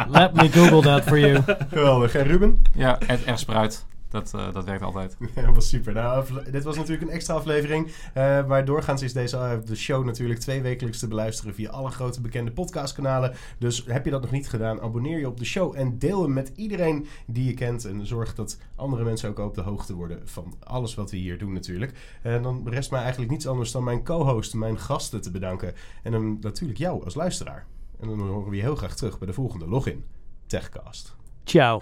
Let 0.09 0.33
me 0.33 0.51
google 0.51 0.81
that 0.81 1.03
for 1.03 1.19
you. 1.19 1.41
Geweldig. 1.69 2.15
En 2.15 2.23
Ruben? 2.23 2.61
Ja, 2.73 2.97
het 3.05 3.21
rspruit. 3.25 3.85
Dat, 4.16 4.32
uh, 4.36 4.53
dat 4.53 4.66
werkt 4.66 4.84
altijd. 4.84 5.18
Ja, 5.36 5.51
was 5.51 5.70
super. 5.70 5.93
Nou, 5.93 6.26
dit 6.51 6.63
was 6.63 6.76
natuurlijk 6.76 7.01
een 7.01 7.13
extra 7.13 7.34
aflevering. 7.34 7.88
Uh, 7.88 8.47
maar 8.47 8.66
doorgaans 8.66 9.01
is 9.01 9.13
deze 9.13 9.38
uh, 9.38 9.51
de 9.66 9.76
show 9.76 10.05
natuurlijk 10.05 10.39
twee 10.39 10.61
wekelijks 10.61 10.99
te 10.99 11.07
beluisteren 11.07 11.53
via 11.53 11.70
alle 11.70 11.89
grote 11.89 12.22
bekende 12.22 12.51
podcastkanalen. 12.51 13.34
Dus 13.57 13.86
heb 13.86 14.05
je 14.05 14.11
dat 14.11 14.22
nog 14.22 14.32
niet 14.32 14.49
gedaan, 14.49 14.82
abonneer 14.82 15.20
je 15.20 15.28
op 15.28 15.38
de 15.38 15.45
show 15.45 15.78
en 15.78 15.99
deel 15.99 16.22
hem 16.22 16.34
met 16.34 16.51
iedereen 16.55 17.07
die 17.26 17.45
je 17.45 17.53
kent. 17.53 17.86
En 17.86 18.05
zorg 18.05 18.36
dat 18.36 18.59
andere 18.76 19.03
mensen 19.03 19.30
ook 19.30 19.39
op 19.39 19.55
de 19.55 19.61
hoogte 19.61 19.93
worden 19.93 20.22
van 20.26 20.53
alles 20.63 20.95
wat 20.95 21.11
we 21.11 21.18
hier 21.18 21.38
doen 21.38 21.53
natuurlijk. 21.53 22.20
En 22.22 22.41
dan 22.41 22.70
rest 22.70 22.91
mij 22.91 23.01
eigenlijk 23.01 23.32
niets 23.32 23.47
anders 23.47 23.72
dan 23.72 23.84
mijn 23.84 24.03
co-host, 24.03 24.53
mijn 24.53 24.80
gasten 24.80 25.22
te 25.22 25.32
bedanken. 25.32 25.74
En 26.03 26.11
dan 26.11 26.38
natuurlijk 26.41 26.80
jou 26.80 27.03
als 27.03 27.16
luisteraar. 27.16 27.66
En 27.99 28.07
dan 28.07 28.20
horen 28.20 28.49
we 28.49 28.55
je 28.55 28.61
heel 28.61 28.76
graag 28.76 28.95
terug 28.95 29.18
bij 29.18 29.28
de 29.28 29.34
volgende 29.34 29.68
Login 29.68 30.03
Techcast. 30.47 31.16
Ciao. 31.45 31.79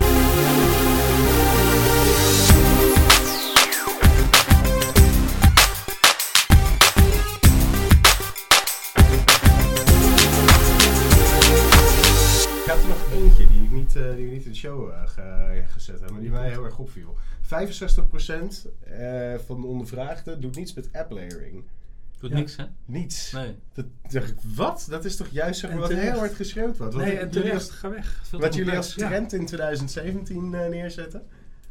Die 13.38 13.48
die 14.16 14.26
ik 14.26 14.32
niet 14.32 14.46
in 14.46 14.52
de 14.52 14.56
show 14.56 14.90
uh, 14.90 15.08
ge 15.08 15.64
gezet 15.68 16.00
heb, 16.00 16.12
maar 16.12 16.22
die 16.22 16.30
mij 16.30 16.50
heel 16.50 16.64
erg 16.64 16.78
opviel. 16.78 17.16
65% 17.44 17.48
uh, 17.48 19.34
van 19.46 19.62
de 19.62 19.68
ondervraagden 19.68 20.42
doet 20.42 20.56
niets 20.56 20.74
met 20.74 20.90
app 20.92 21.12
layering. 21.12 21.64
Doet 22.24 22.32
Ja. 22.32 22.38
niks, 22.38 22.56
hè? 22.56 22.64
Niets. 22.86 23.32
Nee. 23.32 23.56
Dat, 23.74 23.86
dacht 24.12 24.30
ik, 24.30 24.38
wat? 24.56 24.88
Dat 24.90 25.06
is 25.06 25.16
toch 25.16 25.28
juist 25.28 25.60
zeg 25.60 25.72
maar, 25.72 25.80
wat 25.80 25.94
heel 25.94 26.18
hard 26.18 26.34
geschreeuwd 26.34 26.78
wordt? 26.78 26.94
Wat, 26.94 27.04
Nee, 27.04 27.12
en 27.12 27.18
jullie 27.18 27.42
terecht, 27.42 27.54
als, 27.54 27.70
ga 27.70 27.90
weg. 27.90 28.20
Veel 28.24 28.40
wat 28.40 28.56
jullie 28.56 28.78
als 28.78 28.94
trend 28.94 29.34
in 29.34 29.46
2017 29.46 30.54
uh, 30.54 30.68
neerzetten? 30.68 31.24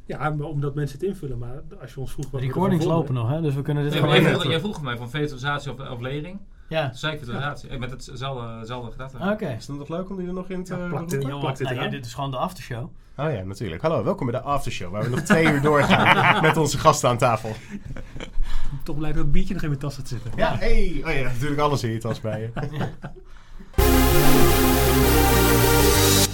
Ja, 0.04 0.36
omdat 0.36 0.74
mensen 0.74 0.98
het 0.98 1.08
invullen. 1.08 1.38
Maar 1.38 1.62
als 1.80 1.94
je 1.94 2.00
ons 2.00 2.12
vroeg... 2.12 2.30
Wat 2.30 2.40
recordings 2.40 2.84
lopen 2.84 3.14
nog, 3.14 3.28
hè? 3.28 3.40
Dus 3.40 3.54
we 3.54 3.62
kunnen 3.62 3.82
dit 3.82 3.92
gewoon 3.92 4.08
maar 4.08 4.20
jij, 4.20 4.30
vroeg, 4.30 4.44
jij 4.44 4.60
vroeg 4.60 4.82
mij 4.82 4.96
van 4.96 5.10
vegetarisatie 5.10 5.72
of, 5.72 5.90
of 5.90 6.00
lering. 6.00 6.38
Ja. 6.72 6.90
Zeker 6.92 7.26
de 7.26 7.32
relatie. 7.32 7.68
Eh, 7.68 7.78
met 7.78 7.90
hetzelfde, 7.90 8.90
gedachte. 8.90 9.18
Ah, 9.18 9.30
oké. 9.30 9.48
Is 9.48 9.66
het 9.66 9.76
nog 9.76 9.88
leuk 9.88 10.10
om 10.10 10.16
die 10.16 10.26
er 10.26 10.32
nog 10.32 10.48
in 10.48 10.64
te 10.64 10.76
ja, 10.76 11.02
dit, 11.02 11.22
nou 11.22 11.88
dit 11.88 12.06
is 12.06 12.14
gewoon 12.14 12.30
de 12.30 12.36
aftershow. 12.36 12.90
Oh 13.16 13.32
ja, 13.32 13.42
natuurlijk. 13.42 13.82
Hallo, 13.82 14.04
welkom 14.04 14.26
bij 14.30 14.40
de 14.40 14.46
aftershow, 14.46 14.92
waar 14.92 15.02
we 15.02 15.08
nog 15.08 15.20
twee 15.20 15.46
uur 15.46 15.62
doorgaan 15.62 16.42
met 16.46 16.56
onze 16.56 16.78
gasten 16.78 17.08
aan 17.08 17.18
tafel. 17.18 17.52
Toch 18.84 18.96
blij 18.96 19.12
dat 19.12 19.32
biertje 19.32 19.54
nog 19.54 19.62
in 19.62 19.68
mijn 19.68 19.80
tas 19.80 19.94
te 19.94 20.02
zitten. 20.04 20.30
Ja, 20.36 20.56
hey. 20.56 21.02
Oh 21.04 21.12
ja, 21.12 21.22
natuurlijk 21.22 21.60
alles 21.60 21.82
in 21.82 21.90
je 21.90 21.98
tas 21.98 22.20
bij 22.20 22.40
je. 22.40 22.50